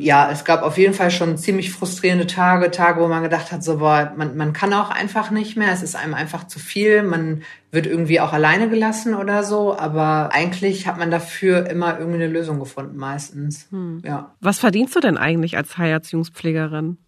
ja, 0.00 0.30
es 0.30 0.44
gab 0.44 0.62
auf 0.62 0.78
jeden 0.78 0.94
Fall 0.94 1.10
schon 1.10 1.36
ziemlich 1.38 1.72
frustrierende 1.72 2.26
Tage, 2.26 2.70
Tage, 2.70 3.00
wo 3.00 3.08
man 3.08 3.22
gedacht 3.22 3.52
hat, 3.52 3.62
so, 3.62 3.78
boah, 3.78 4.12
man, 4.16 4.36
man 4.36 4.52
kann 4.52 4.72
auch 4.72 4.90
einfach 4.90 5.30
nicht 5.30 5.56
mehr, 5.56 5.72
es 5.72 5.82
ist 5.82 5.96
einem 5.96 6.14
einfach 6.14 6.46
zu 6.46 6.58
viel, 6.58 7.02
man 7.02 7.42
wird 7.70 7.86
irgendwie 7.86 8.20
auch 8.20 8.32
alleine 8.32 8.68
gelassen 8.68 9.14
oder 9.14 9.44
so, 9.44 9.76
aber 9.76 10.30
eigentlich 10.32 10.86
hat 10.86 10.98
man 10.98 11.10
dafür 11.10 11.68
immer 11.70 11.98
irgendwie 11.98 12.22
eine 12.22 12.32
Lösung 12.32 12.58
gefunden, 12.58 12.96
meistens. 12.96 13.68
Hm. 13.70 14.02
Ja. 14.04 14.34
Was 14.40 14.58
verdienst 14.58 14.96
du 14.96 15.00
denn 15.00 15.16
eigentlich 15.16 15.56
als 15.56 15.78
Heilerziehungspflegerin? 15.78 16.98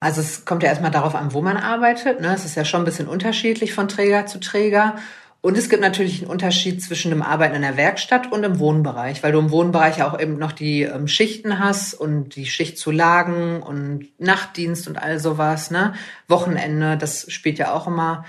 Also 0.00 0.22
es 0.22 0.46
kommt 0.46 0.62
ja 0.62 0.70
erstmal 0.70 0.90
darauf 0.90 1.14
an, 1.14 1.34
wo 1.34 1.42
man 1.42 1.58
arbeitet. 1.58 2.20
Ne? 2.20 2.32
Es 2.34 2.46
ist 2.46 2.56
ja 2.56 2.64
schon 2.64 2.82
ein 2.82 2.86
bisschen 2.86 3.06
unterschiedlich 3.06 3.74
von 3.74 3.86
Träger 3.86 4.26
zu 4.26 4.40
Träger. 4.40 4.96
Und 5.42 5.56
es 5.56 5.70
gibt 5.70 5.80
natürlich 5.80 6.20
einen 6.20 6.30
Unterschied 6.30 6.82
zwischen 6.82 7.10
dem 7.10 7.22
Arbeiten 7.22 7.54
in 7.54 7.62
der 7.62 7.78
Werkstatt 7.78 8.30
und 8.30 8.44
im 8.44 8.58
Wohnbereich, 8.58 9.22
weil 9.22 9.32
du 9.32 9.38
im 9.38 9.50
Wohnbereich 9.50 10.02
auch 10.02 10.18
eben 10.20 10.36
noch 10.36 10.52
die 10.52 10.82
ähm, 10.82 11.08
Schichten 11.08 11.58
hast 11.58 11.94
und 11.94 12.36
die 12.36 12.44
Schichtzulagen 12.44 13.62
und 13.62 14.08
Nachtdienst 14.18 14.86
und 14.86 14.98
all 14.98 15.18
sowas, 15.18 15.70
ne? 15.70 15.94
Wochenende, 16.28 16.98
das 16.98 17.32
spielt 17.32 17.58
ja 17.58 17.72
auch 17.72 17.86
immer 17.86 18.24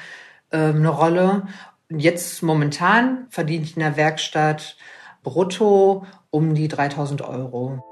ähm, 0.53 0.77
eine 0.77 0.89
Rolle. 0.89 1.47
Und 1.89 1.99
jetzt 1.99 2.41
momentan 2.43 3.27
verdiene 3.29 3.65
ich 3.65 3.75
in 3.75 3.81
der 3.81 3.97
Werkstatt 3.97 4.77
brutto 5.21 6.05
um 6.29 6.55
die 6.55 6.69
3000 6.69 7.23
Euro. 7.23 7.83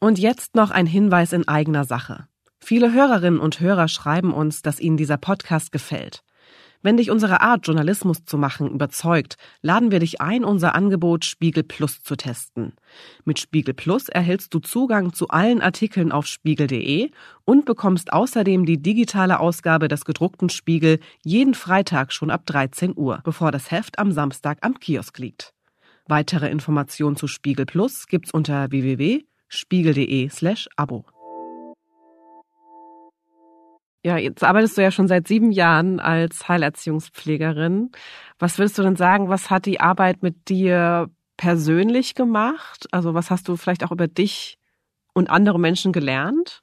Und 0.00 0.18
jetzt 0.18 0.54
noch 0.54 0.70
ein 0.70 0.86
Hinweis 0.86 1.32
in 1.32 1.48
eigener 1.48 1.84
Sache. 1.84 2.26
Viele 2.60 2.92
Hörerinnen 2.92 3.40
und 3.40 3.58
Hörer 3.58 3.88
schreiben 3.88 4.34
uns, 4.34 4.60
dass 4.60 4.80
ihnen 4.80 4.98
dieser 4.98 5.16
Podcast 5.16 5.72
gefällt. 5.72 6.22
Wenn 6.82 6.96
dich 6.96 7.10
unsere 7.12 7.40
Art, 7.40 7.66
Journalismus 7.66 8.24
zu 8.24 8.36
machen, 8.36 8.68
überzeugt, 8.68 9.36
laden 9.62 9.92
wir 9.92 10.00
dich 10.00 10.20
ein, 10.20 10.44
unser 10.44 10.74
Angebot 10.74 11.24
Spiegel 11.24 11.62
Plus 11.62 12.02
zu 12.02 12.16
testen. 12.16 12.74
Mit 13.24 13.38
Spiegel 13.38 13.72
Plus 13.72 14.08
erhältst 14.08 14.52
du 14.52 14.58
Zugang 14.58 15.12
zu 15.12 15.28
allen 15.28 15.62
Artikeln 15.62 16.10
auf 16.10 16.26
spiegel.de 16.26 17.10
und 17.44 17.64
bekommst 17.64 18.12
außerdem 18.12 18.66
die 18.66 18.82
digitale 18.82 19.38
Ausgabe 19.38 19.86
des 19.86 20.04
gedruckten 20.04 20.48
Spiegel 20.48 20.98
jeden 21.24 21.54
Freitag 21.54 22.12
schon 22.12 22.30
ab 22.30 22.46
13 22.46 22.94
Uhr, 22.96 23.20
bevor 23.22 23.52
das 23.52 23.70
Heft 23.70 24.00
am 24.00 24.10
Samstag 24.10 24.58
am 24.62 24.80
Kiosk 24.80 25.18
liegt. 25.18 25.54
Weitere 26.08 26.50
Informationen 26.50 27.16
zu 27.16 27.28
Spiegel 27.28 27.64
Plus 27.64 28.08
gibt's 28.08 28.32
unter 28.32 28.72
www.spiegel.de 28.72 30.28
slash 30.30 30.68
Abo. 30.76 31.04
Ja, 34.04 34.16
jetzt 34.16 34.42
arbeitest 34.42 34.76
du 34.76 34.82
ja 34.82 34.90
schon 34.90 35.06
seit 35.06 35.28
sieben 35.28 35.52
Jahren 35.52 36.00
als 36.00 36.48
Heilerziehungspflegerin. 36.48 37.92
Was 38.38 38.58
würdest 38.58 38.76
du 38.78 38.82
denn 38.82 38.96
sagen, 38.96 39.28
was 39.28 39.48
hat 39.48 39.64
die 39.64 39.80
Arbeit 39.80 40.22
mit 40.22 40.48
dir 40.48 41.08
persönlich 41.36 42.14
gemacht? 42.14 42.88
Also 42.90 43.14
was 43.14 43.30
hast 43.30 43.46
du 43.46 43.56
vielleicht 43.56 43.84
auch 43.84 43.92
über 43.92 44.08
dich 44.08 44.58
und 45.14 45.30
andere 45.30 45.60
Menschen 45.60 45.92
gelernt? 45.92 46.62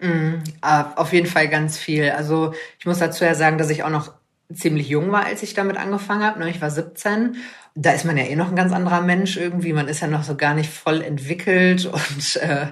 Mm, 0.00 0.36
auf 0.62 1.12
jeden 1.12 1.26
Fall 1.26 1.48
ganz 1.48 1.76
viel. 1.76 2.10
Also 2.10 2.54
ich 2.78 2.86
muss 2.86 2.98
dazu 2.98 3.24
ja 3.24 3.34
sagen, 3.34 3.58
dass 3.58 3.70
ich 3.70 3.82
auch 3.82 3.90
noch 3.90 4.19
ziemlich 4.52 4.88
jung 4.88 5.12
war, 5.12 5.24
als 5.24 5.42
ich 5.42 5.54
damit 5.54 5.76
angefangen 5.76 6.22
habe. 6.22 6.40
Ne? 6.40 6.50
Ich 6.50 6.60
war 6.60 6.70
17. 6.70 7.36
Da 7.74 7.92
ist 7.92 8.04
man 8.04 8.16
ja 8.16 8.24
eh 8.24 8.36
noch 8.36 8.48
ein 8.48 8.56
ganz 8.56 8.72
anderer 8.72 9.00
Mensch 9.00 9.36
irgendwie. 9.36 9.72
Man 9.72 9.88
ist 9.88 10.00
ja 10.00 10.08
noch 10.08 10.24
so 10.24 10.36
gar 10.36 10.54
nicht 10.54 10.70
voll 10.70 11.02
entwickelt 11.02 11.86
und 11.86 12.36
äh, 12.36 12.66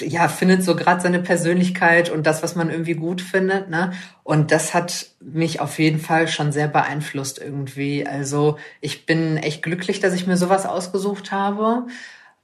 ja, 0.00 0.28
findet 0.28 0.64
so 0.64 0.74
gerade 0.74 1.02
seine 1.02 1.20
Persönlichkeit 1.20 2.10
und 2.10 2.26
das, 2.26 2.42
was 2.42 2.54
man 2.54 2.70
irgendwie 2.70 2.94
gut 2.94 3.20
findet. 3.20 3.68
Ne? 3.68 3.92
Und 4.24 4.50
das 4.50 4.72
hat 4.72 5.06
mich 5.20 5.60
auf 5.60 5.78
jeden 5.78 5.98
Fall 5.98 6.28
schon 6.28 6.52
sehr 6.52 6.68
beeinflusst 6.68 7.38
irgendwie. 7.38 8.06
Also 8.06 8.58
ich 8.80 9.04
bin 9.04 9.36
echt 9.36 9.62
glücklich, 9.62 10.00
dass 10.00 10.14
ich 10.14 10.26
mir 10.26 10.36
sowas 10.36 10.64
ausgesucht 10.64 11.30
habe. 11.30 11.86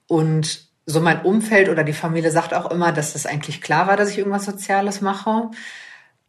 Und 0.07 0.69
so 0.85 1.01
mein 1.01 1.23
Umfeld 1.23 1.69
oder 1.69 1.85
die 1.85 1.93
Familie 1.93 2.31
sagt 2.31 2.55
auch 2.55 2.71
immer, 2.71 2.93
dass 2.93 3.13
das 3.13 3.27
eigentlich 3.27 3.61
klar 3.61 3.87
war, 3.87 3.97
dass 3.97 4.11
ich 4.11 4.19
irgendwas 4.19 4.47
Soziales 4.47 5.01
mache. 5.01 5.51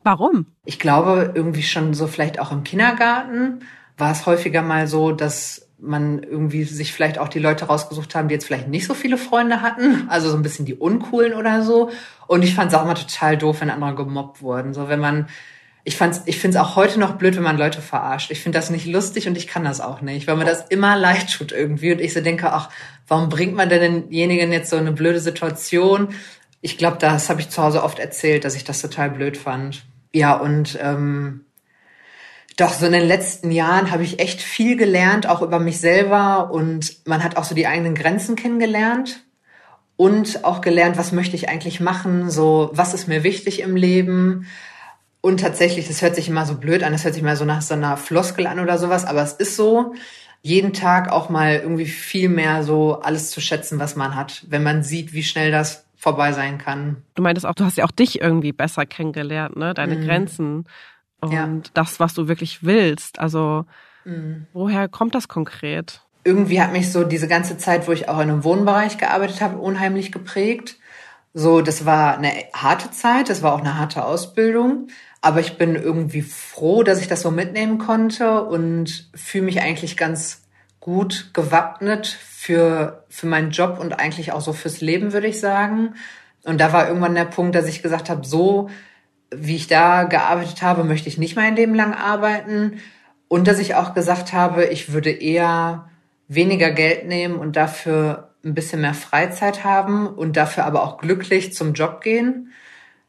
Warum? 0.03 0.45
Ich 0.65 0.79
glaube, 0.79 1.31
irgendwie 1.35 1.63
schon 1.63 1.93
so 1.93 2.07
vielleicht 2.07 2.39
auch 2.39 2.51
im 2.51 2.63
Kindergarten 2.63 3.61
war 3.97 4.11
es 4.11 4.25
häufiger 4.25 4.61
mal 4.61 4.87
so, 4.87 5.11
dass 5.11 5.69
man 5.81 6.23
irgendwie 6.23 6.63
sich 6.63 6.93
vielleicht 6.93 7.19
auch 7.19 7.29
die 7.29 7.39
Leute 7.39 7.65
rausgesucht 7.65 8.15
haben, 8.15 8.27
die 8.27 8.33
jetzt 8.33 8.45
vielleicht 8.45 8.67
nicht 8.67 8.85
so 8.85 8.93
viele 8.93 9.17
Freunde 9.17 9.61
hatten, 9.61 10.07
also 10.09 10.29
so 10.29 10.35
ein 10.35 10.43
bisschen 10.43 10.65
die 10.65 10.75
uncoolen 10.75 11.33
oder 11.33 11.63
so. 11.63 11.89
Und 12.27 12.43
ich 12.43 12.53
fand 12.53 12.71
es 12.71 12.77
auch 12.77 12.83
immer 12.83 12.95
total 12.95 13.37
doof, 13.37 13.61
wenn 13.61 13.69
andere 13.69 13.95
gemobbt 13.95 14.41
wurden. 14.41 14.73
So 14.73 14.89
wenn 14.89 14.99
man, 14.99 15.27
ich 15.83 15.95
fand's, 15.95 16.21
ich 16.25 16.37
finde 16.37 16.57
es 16.57 16.63
auch 16.63 16.75
heute 16.75 16.99
noch 16.99 17.13
blöd, 17.13 17.35
wenn 17.35 17.43
man 17.43 17.57
Leute 17.57 17.81
verarscht. 17.81 18.31
Ich 18.31 18.41
finde 18.41 18.57
das 18.57 18.69
nicht 18.69 18.85
lustig 18.85 19.27
und 19.27 19.37
ich 19.37 19.47
kann 19.47 19.63
das 19.63 19.79
auch 19.79 20.01
nicht, 20.01 20.27
weil 20.27 20.35
mir 20.35 20.45
das 20.45 20.67
immer 20.67 20.97
leid 20.97 21.31
tut 21.31 21.51
irgendwie. 21.51 21.93
Und 21.93 22.01
ich 22.01 22.13
so 22.13 22.21
denke, 22.21 22.51
ach, 22.51 22.69
warum 23.07 23.29
bringt 23.29 23.55
man 23.55 23.69
denn 23.69 24.09
denjenigen 24.09 24.51
jetzt 24.51 24.69
so 24.69 24.75
eine 24.75 24.91
blöde 24.91 25.21
Situation? 25.21 26.09
Ich 26.61 26.77
glaube, 26.77 26.97
das 26.99 27.29
habe 27.29 27.39
ich 27.39 27.49
zu 27.49 27.63
Hause 27.63 27.83
oft 27.83 27.99
erzählt, 27.99 28.43
dass 28.43 28.55
ich 28.55 28.65
das 28.65 28.81
total 28.81 29.11
blöd 29.11 29.37
fand. 29.37 29.85
Ja, 30.13 30.35
und 30.35 30.77
ähm, 30.81 31.45
doch, 32.57 32.73
so 32.73 32.85
in 32.85 32.91
den 32.91 33.07
letzten 33.07 33.51
Jahren 33.51 33.91
habe 33.91 34.03
ich 34.03 34.19
echt 34.19 34.41
viel 34.41 34.75
gelernt, 34.75 35.27
auch 35.27 35.41
über 35.41 35.59
mich 35.59 35.79
selber. 35.79 36.51
Und 36.51 37.07
man 37.07 37.23
hat 37.23 37.37
auch 37.37 37.43
so 37.43 37.55
die 37.55 37.67
eigenen 37.67 37.95
Grenzen 37.95 38.35
kennengelernt 38.35 39.23
und 39.95 40.43
auch 40.43 40.61
gelernt, 40.61 40.97
was 40.97 41.11
möchte 41.11 41.35
ich 41.35 41.49
eigentlich 41.49 41.79
machen, 41.79 42.29
so 42.29 42.69
was 42.73 42.93
ist 42.93 43.07
mir 43.07 43.23
wichtig 43.23 43.61
im 43.61 43.75
Leben. 43.75 44.47
Und 45.21 45.41
tatsächlich, 45.41 45.87
das 45.87 46.01
hört 46.01 46.15
sich 46.15 46.29
immer 46.29 46.45
so 46.45 46.55
blöd 46.55 46.83
an, 46.83 46.93
das 46.93 47.03
hört 47.03 47.13
sich 47.13 47.23
mal 47.23 47.35
so 47.35 47.45
nach 47.45 47.61
so 47.61 47.73
einer 47.73 47.97
Floskel 47.97 48.47
an 48.47 48.59
oder 48.59 48.77
sowas, 48.77 49.05
aber 49.05 49.21
es 49.21 49.33
ist 49.33 49.57
so, 49.57 49.93
jeden 50.41 50.71
Tag 50.71 51.11
auch 51.11 51.29
mal 51.29 51.55
irgendwie 51.55 51.85
viel 51.85 52.29
mehr 52.29 52.63
so 52.63 53.01
alles 53.01 53.31
zu 53.31 53.41
schätzen, 53.41 53.79
was 53.79 53.95
man 53.95 54.15
hat, 54.15 54.45
wenn 54.47 54.63
man 54.63 54.83
sieht, 54.83 55.11
wie 55.13 55.23
schnell 55.23 55.51
das 55.51 55.85
vorbei 55.99 56.31
sein 56.31 56.57
kann. 56.57 57.03
Du 57.13 57.21
meintest 57.21 57.45
auch, 57.45 57.53
du 57.53 57.65
hast 57.65 57.77
ja 57.77 57.83
auch 57.83 57.91
dich 57.91 58.21
irgendwie 58.21 58.53
besser 58.53 58.85
kennengelernt, 58.85 59.57
ne? 59.57 59.73
Deine 59.73 59.97
mhm. 59.97 60.05
Grenzen 60.05 60.65
und 61.19 61.31
ja. 61.33 61.49
das, 61.73 61.99
was 61.99 62.13
du 62.13 62.29
wirklich 62.29 62.63
willst. 62.63 63.19
Also 63.19 63.65
mhm. 64.05 64.47
woher 64.53 64.87
kommt 64.87 65.13
das 65.13 65.27
konkret? 65.27 66.01
Irgendwie 66.23 66.61
hat 66.61 66.71
mich 66.71 66.91
so 66.91 67.03
diese 67.03 67.27
ganze 67.27 67.57
Zeit, 67.57 67.87
wo 67.87 67.91
ich 67.91 68.07
auch 68.07 68.19
in 68.19 68.29
einem 68.29 68.43
Wohnbereich 68.45 68.97
gearbeitet 68.97 69.41
habe, 69.41 69.57
unheimlich 69.57 70.13
geprägt. 70.13 70.77
So, 71.33 71.61
das 71.61 71.85
war 71.85 72.17
eine 72.17 72.31
harte 72.53 72.91
Zeit, 72.91 73.29
das 73.29 73.43
war 73.43 73.53
auch 73.53 73.59
eine 73.59 73.77
harte 73.77 74.05
Ausbildung. 74.05 74.87
Aber 75.21 75.41
ich 75.41 75.57
bin 75.57 75.75
irgendwie 75.75 76.21
froh, 76.21 76.83
dass 76.83 77.01
ich 77.01 77.09
das 77.09 77.21
so 77.21 77.31
mitnehmen 77.31 77.77
konnte 77.77 78.45
und 78.45 79.09
fühle 79.13 79.45
mich 79.45 79.61
eigentlich 79.61 79.97
ganz 79.97 80.43
gut 80.79 81.31
gewappnet 81.33 82.07
für, 82.41 83.03
für 83.09 83.27
meinen 83.27 83.51
Job 83.51 83.79
und 83.81 83.99
eigentlich 83.99 84.31
auch 84.31 84.39
so 84.39 84.53
fürs 84.53 84.79
Leben, 84.79 85.11
würde 85.11 85.27
ich 85.27 85.41
sagen. 85.41 85.95
Und 86.45 86.61
da 86.61 86.71
war 86.71 86.87
irgendwann 86.87 87.13
der 87.13 87.25
Punkt, 87.25 87.53
dass 87.53 87.67
ich 87.67 87.83
gesagt 87.83 88.09
habe, 88.09 88.25
so 88.25 88.69
wie 89.29 89.57
ich 89.57 89.67
da 89.67 90.03
gearbeitet 90.03 90.61
habe, 90.61 90.85
möchte 90.85 91.09
ich 91.09 91.17
nicht 91.17 91.35
mein 91.35 91.57
Leben 91.57 91.75
lang 91.75 91.93
arbeiten. 91.93 92.79
Und 93.27 93.45
dass 93.49 93.59
ich 93.59 93.75
auch 93.75 93.93
gesagt 93.93 94.31
habe, 94.31 94.63
ich 94.63 94.93
würde 94.93 95.11
eher 95.11 95.89
weniger 96.29 96.71
Geld 96.71 97.05
nehmen 97.05 97.35
und 97.35 97.57
dafür 97.57 98.29
ein 98.45 98.53
bisschen 98.53 98.79
mehr 98.79 98.93
Freizeit 98.93 99.65
haben 99.65 100.07
und 100.07 100.37
dafür 100.37 100.63
aber 100.63 100.83
auch 100.83 100.97
glücklich 100.97 101.53
zum 101.53 101.73
Job 101.73 101.99
gehen. 101.99 102.53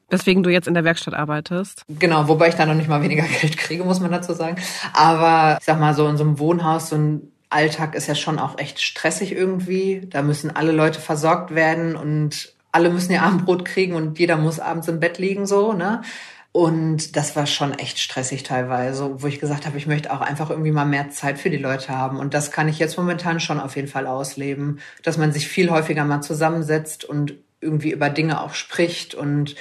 Weswegen 0.08 0.42
du 0.42 0.50
jetzt 0.50 0.66
in 0.66 0.74
der 0.74 0.82
Werkstatt 0.82 1.14
arbeitest. 1.14 1.84
Genau, 1.88 2.26
wobei 2.26 2.48
ich 2.48 2.56
da 2.56 2.66
noch 2.66 2.74
nicht 2.74 2.88
mal 2.88 3.00
weniger 3.00 3.22
Geld 3.40 3.56
kriege, 3.56 3.84
muss 3.84 4.00
man 4.00 4.10
dazu 4.10 4.32
sagen. 4.32 4.56
Aber 4.92 5.58
ich 5.60 5.64
sag 5.64 5.78
mal 5.78 5.94
so 5.94 6.08
in 6.08 6.16
so 6.16 6.24
einem 6.24 6.40
Wohnhaus, 6.40 6.88
so 6.88 6.96
ein 6.96 7.32
Alltag 7.50 7.94
ist 7.94 8.06
ja 8.06 8.14
schon 8.14 8.38
auch 8.38 8.58
echt 8.58 8.80
stressig 8.80 9.32
irgendwie. 9.32 10.06
Da 10.08 10.22
müssen 10.22 10.54
alle 10.54 10.72
Leute 10.72 11.00
versorgt 11.00 11.54
werden 11.54 11.96
und 11.96 12.54
alle 12.72 12.90
müssen 12.90 13.12
ihr 13.12 13.22
Abendbrot 13.22 13.64
kriegen 13.64 13.94
und 13.94 14.18
jeder 14.18 14.36
muss 14.36 14.60
abends 14.60 14.88
im 14.88 15.00
Bett 15.00 15.18
liegen 15.18 15.46
so, 15.46 15.72
ne? 15.72 16.02
Und 16.52 17.14
das 17.16 17.36
war 17.36 17.46
schon 17.46 17.74
echt 17.74 18.00
stressig 18.00 18.42
teilweise, 18.42 19.22
wo 19.22 19.26
ich 19.28 19.38
gesagt 19.38 19.66
habe, 19.66 19.78
ich 19.78 19.86
möchte 19.86 20.12
auch 20.12 20.20
einfach 20.20 20.50
irgendwie 20.50 20.72
mal 20.72 20.84
mehr 20.84 21.10
Zeit 21.10 21.38
für 21.38 21.50
die 21.50 21.56
Leute 21.56 21.96
haben. 21.96 22.18
Und 22.18 22.34
das 22.34 22.50
kann 22.50 22.68
ich 22.68 22.80
jetzt 22.80 22.98
momentan 22.98 23.38
schon 23.38 23.60
auf 23.60 23.76
jeden 23.76 23.86
Fall 23.86 24.08
ausleben, 24.08 24.80
dass 25.04 25.16
man 25.16 25.30
sich 25.30 25.46
viel 25.46 25.70
häufiger 25.70 26.04
mal 26.04 26.22
zusammensetzt 26.22 27.04
und 27.04 27.34
irgendwie 27.60 27.92
über 27.92 28.10
Dinge 28.10 28.40
auch 28.40 28.54
spricht 28.54 29.14
und 29.14 29.54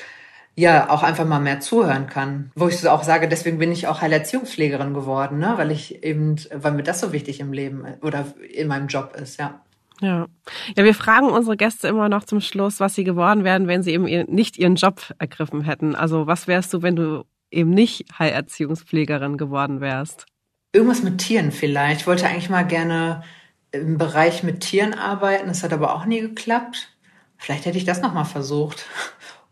ja, 0.59 0.89
auch 0.89 1.03
einfach 1.03 1.25
mal 1.25 1.39
mehr 1.39 1.61
zuhören 1.61 2.07
kann. 2.07 2.51
Wo 2.53 2.67
ich 2.67 2.85
auch 2.85 3.03
sage, 3.03 3.29
deswegen 3.29 3.59
bin 3.59 3.71
ich 3.71 3.87
auch 3.87 4.01
Heilerziehungspflegerin 4.01 4.93
geworden, 4.93 5.39
ne? 5.39 5.53
weil 5.55 5.71
ich 5.71 6.03
eben, 6.03 6.35
weil 6.53 6.73
mir 6.73 6.83
das 6.83 6.99
so 6.99 7.13
wichtig 7.13 7.39
im 7.39 7.53
Leben 7.53 7.85
oder 8.01 8.25
in 8.53 8.67
meinem 8.67 8.87
Job 8.87 9.15
ist, 9.15 9.39
ja. 9.39 9.61
Ja. 10.01 10.27
Ja, 10.75 10.83
wir 10.83 10.95
fragen 10.95 11.27
unsere 11.27 11.55
Gäste 11.55 11.87
immer 11.87 12.09
noch 12.09 12.25
zum 12.25 12.41
Schluss, 12.41 12.79
was 12.79 12.95
sie 12.95 13.03
geworden 13.05 13.43
wären, 13.43 13.67
wenn 13.67 13.83
sie 13.83 13.91
eben 13.91 14.03
nicht 14.03 14.57
ihren 14.57 14.75
Job 14.75 15.13
ergriffen 15.17 15.61
hätten. 15.61 15.95
Also 15.95 16.27
was 16.27 16.47
wärst 16.47 16.73
du, 16.73 16.81
wenn 16.81 16.95
du 16.95 17.23
eben 17.51 17.71
nicht 17.71 18.05
Heilerziehungspflegerin 18.17 19.37
geworden 19.37 19.81
wärst? 19.81 20.25
Irgendwas 20.73 21.03
mit 21.03 21.19
Tieren 21.19 21.51
vielleicht. 21.51 22.01
Ich 22.01 22.07
wollte 22.07 22.27
eigentlich 22.27 22.49
mal 22.49 22.65
gerne 22.65 23.23
im 23.71 23.97
Bereich 23.97 24.43
mit 24.43 24.61
Tieren 24.61 24.93
arbeiten. 24.93 25.47
Das 25.47 25.63
hat 25.63 25.73
aber 25.73 25.95
auch 25.95 26.05
nie 26.05 26.21
geklappt. 26.21 26.89
Vielleicht 27.37 27.65
hätte 27.65 27.77
ich 27.77 27.85
das 27.85 28.01
nochmal 28.01 28.25
versucht. 28.25 28.85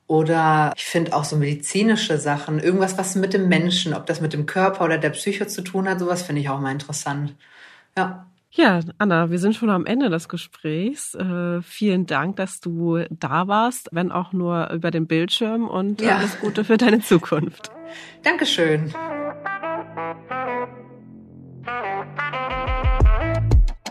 Oder 0.07 0.71
ich 0.75 0.85
finde 0.85 1.13
auch 1.13 1.25
so 1.25 1.35
medizinische 1.35 2.17
Sachen, 2.17 2.59
irgendwas, 2.59 2.97
was 2.97 3.15
mit 3.15 3.33
dem 3.33 3.49
Menschen, 3.49 3.93
ob 3.93 4.05
das 4.05 4.21
mit 4.21 4.31
dem 4.31 4.45
Körper 4.45 4.85
oder 4.85 4.97
der 4.97 5.09
Psyche 5.09 5.47
zu 5.47 5.61
tun 5.61 5.87
hat, 5.87 5.99
sowas 5.99 6.21
finde 6.21 6.41
ich 6.41 6.49
auch 6.49 6.59
mal 6.61 6.71
interessant. 6.71 7.35
Ja. 7.97 8.25
Ja, 8.51 8.79
Anna, 8.97 9.29
wir 9.29 9.37
sind 9.37 9.53
schon 9.53 9.69
am 9.69 9.85
Ende 9.85 10.09
des 10.09 10.29
Gesprächs. 10.29 11.13
Äh, 11.13 11.61
vielen 11.61 12.05
Dank, 12.05 12.37
dass 12.37 12.61
du 12.61 13.03
da 13.09 13.47
warst, 13.47 13.89
wenn 13.91 14.11
auch 14.11 14.31
nur 14.31 14.69
über 14.71 14.89
den 14.89 15.05
Bildschirm 15.05 15.67
und 15.67 16.01
ja. 16.01 16.17
alles 16.17 16.39
Gute 16.39 16.63
für 16.63 16.77
deine 16.77 17.01
Zukunft. 17.01 17.69
Dankeschön. 18.23 18.93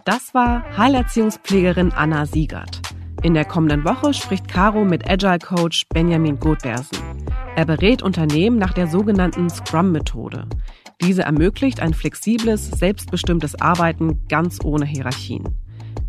Das 0.05 0.35
war 0.35 0.65
Heilerziehungspflegerin 0.77 1.93
Anna 1.93 2.27
Siegert. 2.27 2.81
In 3.23 3.35
der 3.35 3.45
kommenden 3.45 3.85
Woche 3.85 4.13
spricht 4.15 4.47
Caro 4.47 4.85
mit 4.85 5.09
Agile 5.09 5.39
Coach 5.39 5.87
Benjamin 5.89 6.39
Gothbersen. 6.39 6.99
Er 7.57 7.65
berät 7.65 8.03
Unternehmen 8.03 8.59
nach 8.59 8.75
der 8.75 8.87
sogenannten 8.87 9.49
Scrum-Methode. 9.49 10.47
Diese 11.01 11.23
ermöglicht 11.23 11.81
ein 11.81 11.95
flexibles, 11.95 12.71
selbstbestimmtes 12.71 13.61
Arbeiten 13.61 14.27
ganz 14.29 14.59
ohne 14.65 14.85
Hierarchien. 14.85 15.45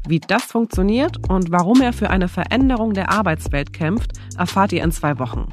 Wie 0.07 0.19
das 0.19 0.43
funktioniert 0.43 1.29
und 1.29 1.51
warum 1.51 1.81
er 1.81 1.93
für 1.93 2.09
eine 2.09 2.27
Veränderung 2.27 2.93
der 2.93 3.11
Arbeitswelt 3.11 3.73
kämpft, 3.73 4.13
erfahrt 4.37 4.71
ihr 4.73 4.83
in 4.83 4.91
zwei 4.91 5.19
Wochen. 5.19 5.49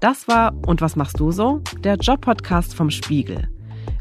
Das 0.00 0.28
war 0.28 0.54
Und 0.66 0.80
was 0.80 0.96
machst 0.96 1.20
du 1.20 1.30
so? 1.30 1.62
Der 1.80 1.96
Job-Podcast 1.96 2.74
vom 2.74 2.90
Spiegel. 2.90 3.48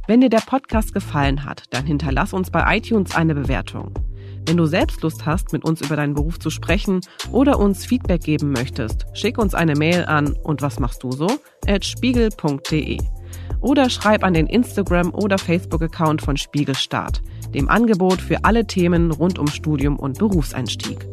Wenn 0.07 0.22
dir 0.22 0.30
der 0.30 0.41
Podcast 0.45 0.93
gefallen 0.93 1.45
hat, 1.45 1.63
dann 1.72 1.86
hinterlass 1.86 2.34
uns 2.34 2.51
bei 2.51 2.78
iTunes 2.78 3.16
eine 3.16 3.34
Bewertung. 3.34 3.93
Wenn 4.46 4.58
du 4.58 4.66
selbst 4.66 5.02
Lust 5.02 5.26
hast, 5.26 5.54
mit 5.54 5.66
uns 5.66 5.82
über 5.82 5.96
deinen 5.96 6.14
Beruf 6.14 6.39
zu 6.39 6.50
sprechen 6.50 7.02
oder 7.32 7.60
uns 7.60 7.86
Feedback 7.86 8.22
geben 8.22 8.52
möchtest, 8.52 9.06
schick 9.14 9.38
uns 9.38 9.56
eine 9.56 9.76
Mail 9.76 10.06
an 10.06 10.34
und 10.43 10.62
was 10.62 10.80
machst 10.80 11.04
du 11.04 11.12
so? 11.12 11.28
at 11.68 11.84
spiegel.de 11.84 13.00
oder 13.62 13.89
schreib 13.89 14.24
an 14.24 14.34
den 14.34 14.48
Instagram- 14.48 15.14
oder 15.14 15.38
Facebook-Account 15.38 16.22
von 16.22 16.38
Spiegelstart, 16.38 17.22
dem 17.54 17.68
Angebot 17.70 18.22
für 18.22 18.43
alle 18.43 18.68
Themen 18.68 19.12
rund 19.12 19.39
um 19.39 19.48
Studium 19.48 19.98
und 19.98 20.20
Berufseinstieg. 20.20 21.08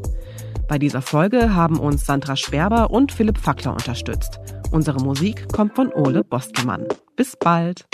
Bei 0.69 0.79
dieser 0.79 1.03
Folge 1.03 1.55
haben 1.55 1.79
uns 1.79 2.05
Sandra 2.05 2.37
Sperber 2.37 2.91
und 2.91 3.13
Philipp 3.13 3.39
Fackler 3.39 3.73
unterstützt. 3.73 4.39
Unsere 4.71 5.03
Musik 5.03 5.51
kommt 5.53 5.75
von 5.75 5.93
Ole 5.93 6.25
Bostelmann. 6.25 6.87
Bis 7.17 7.37
bald! 7.37 7.87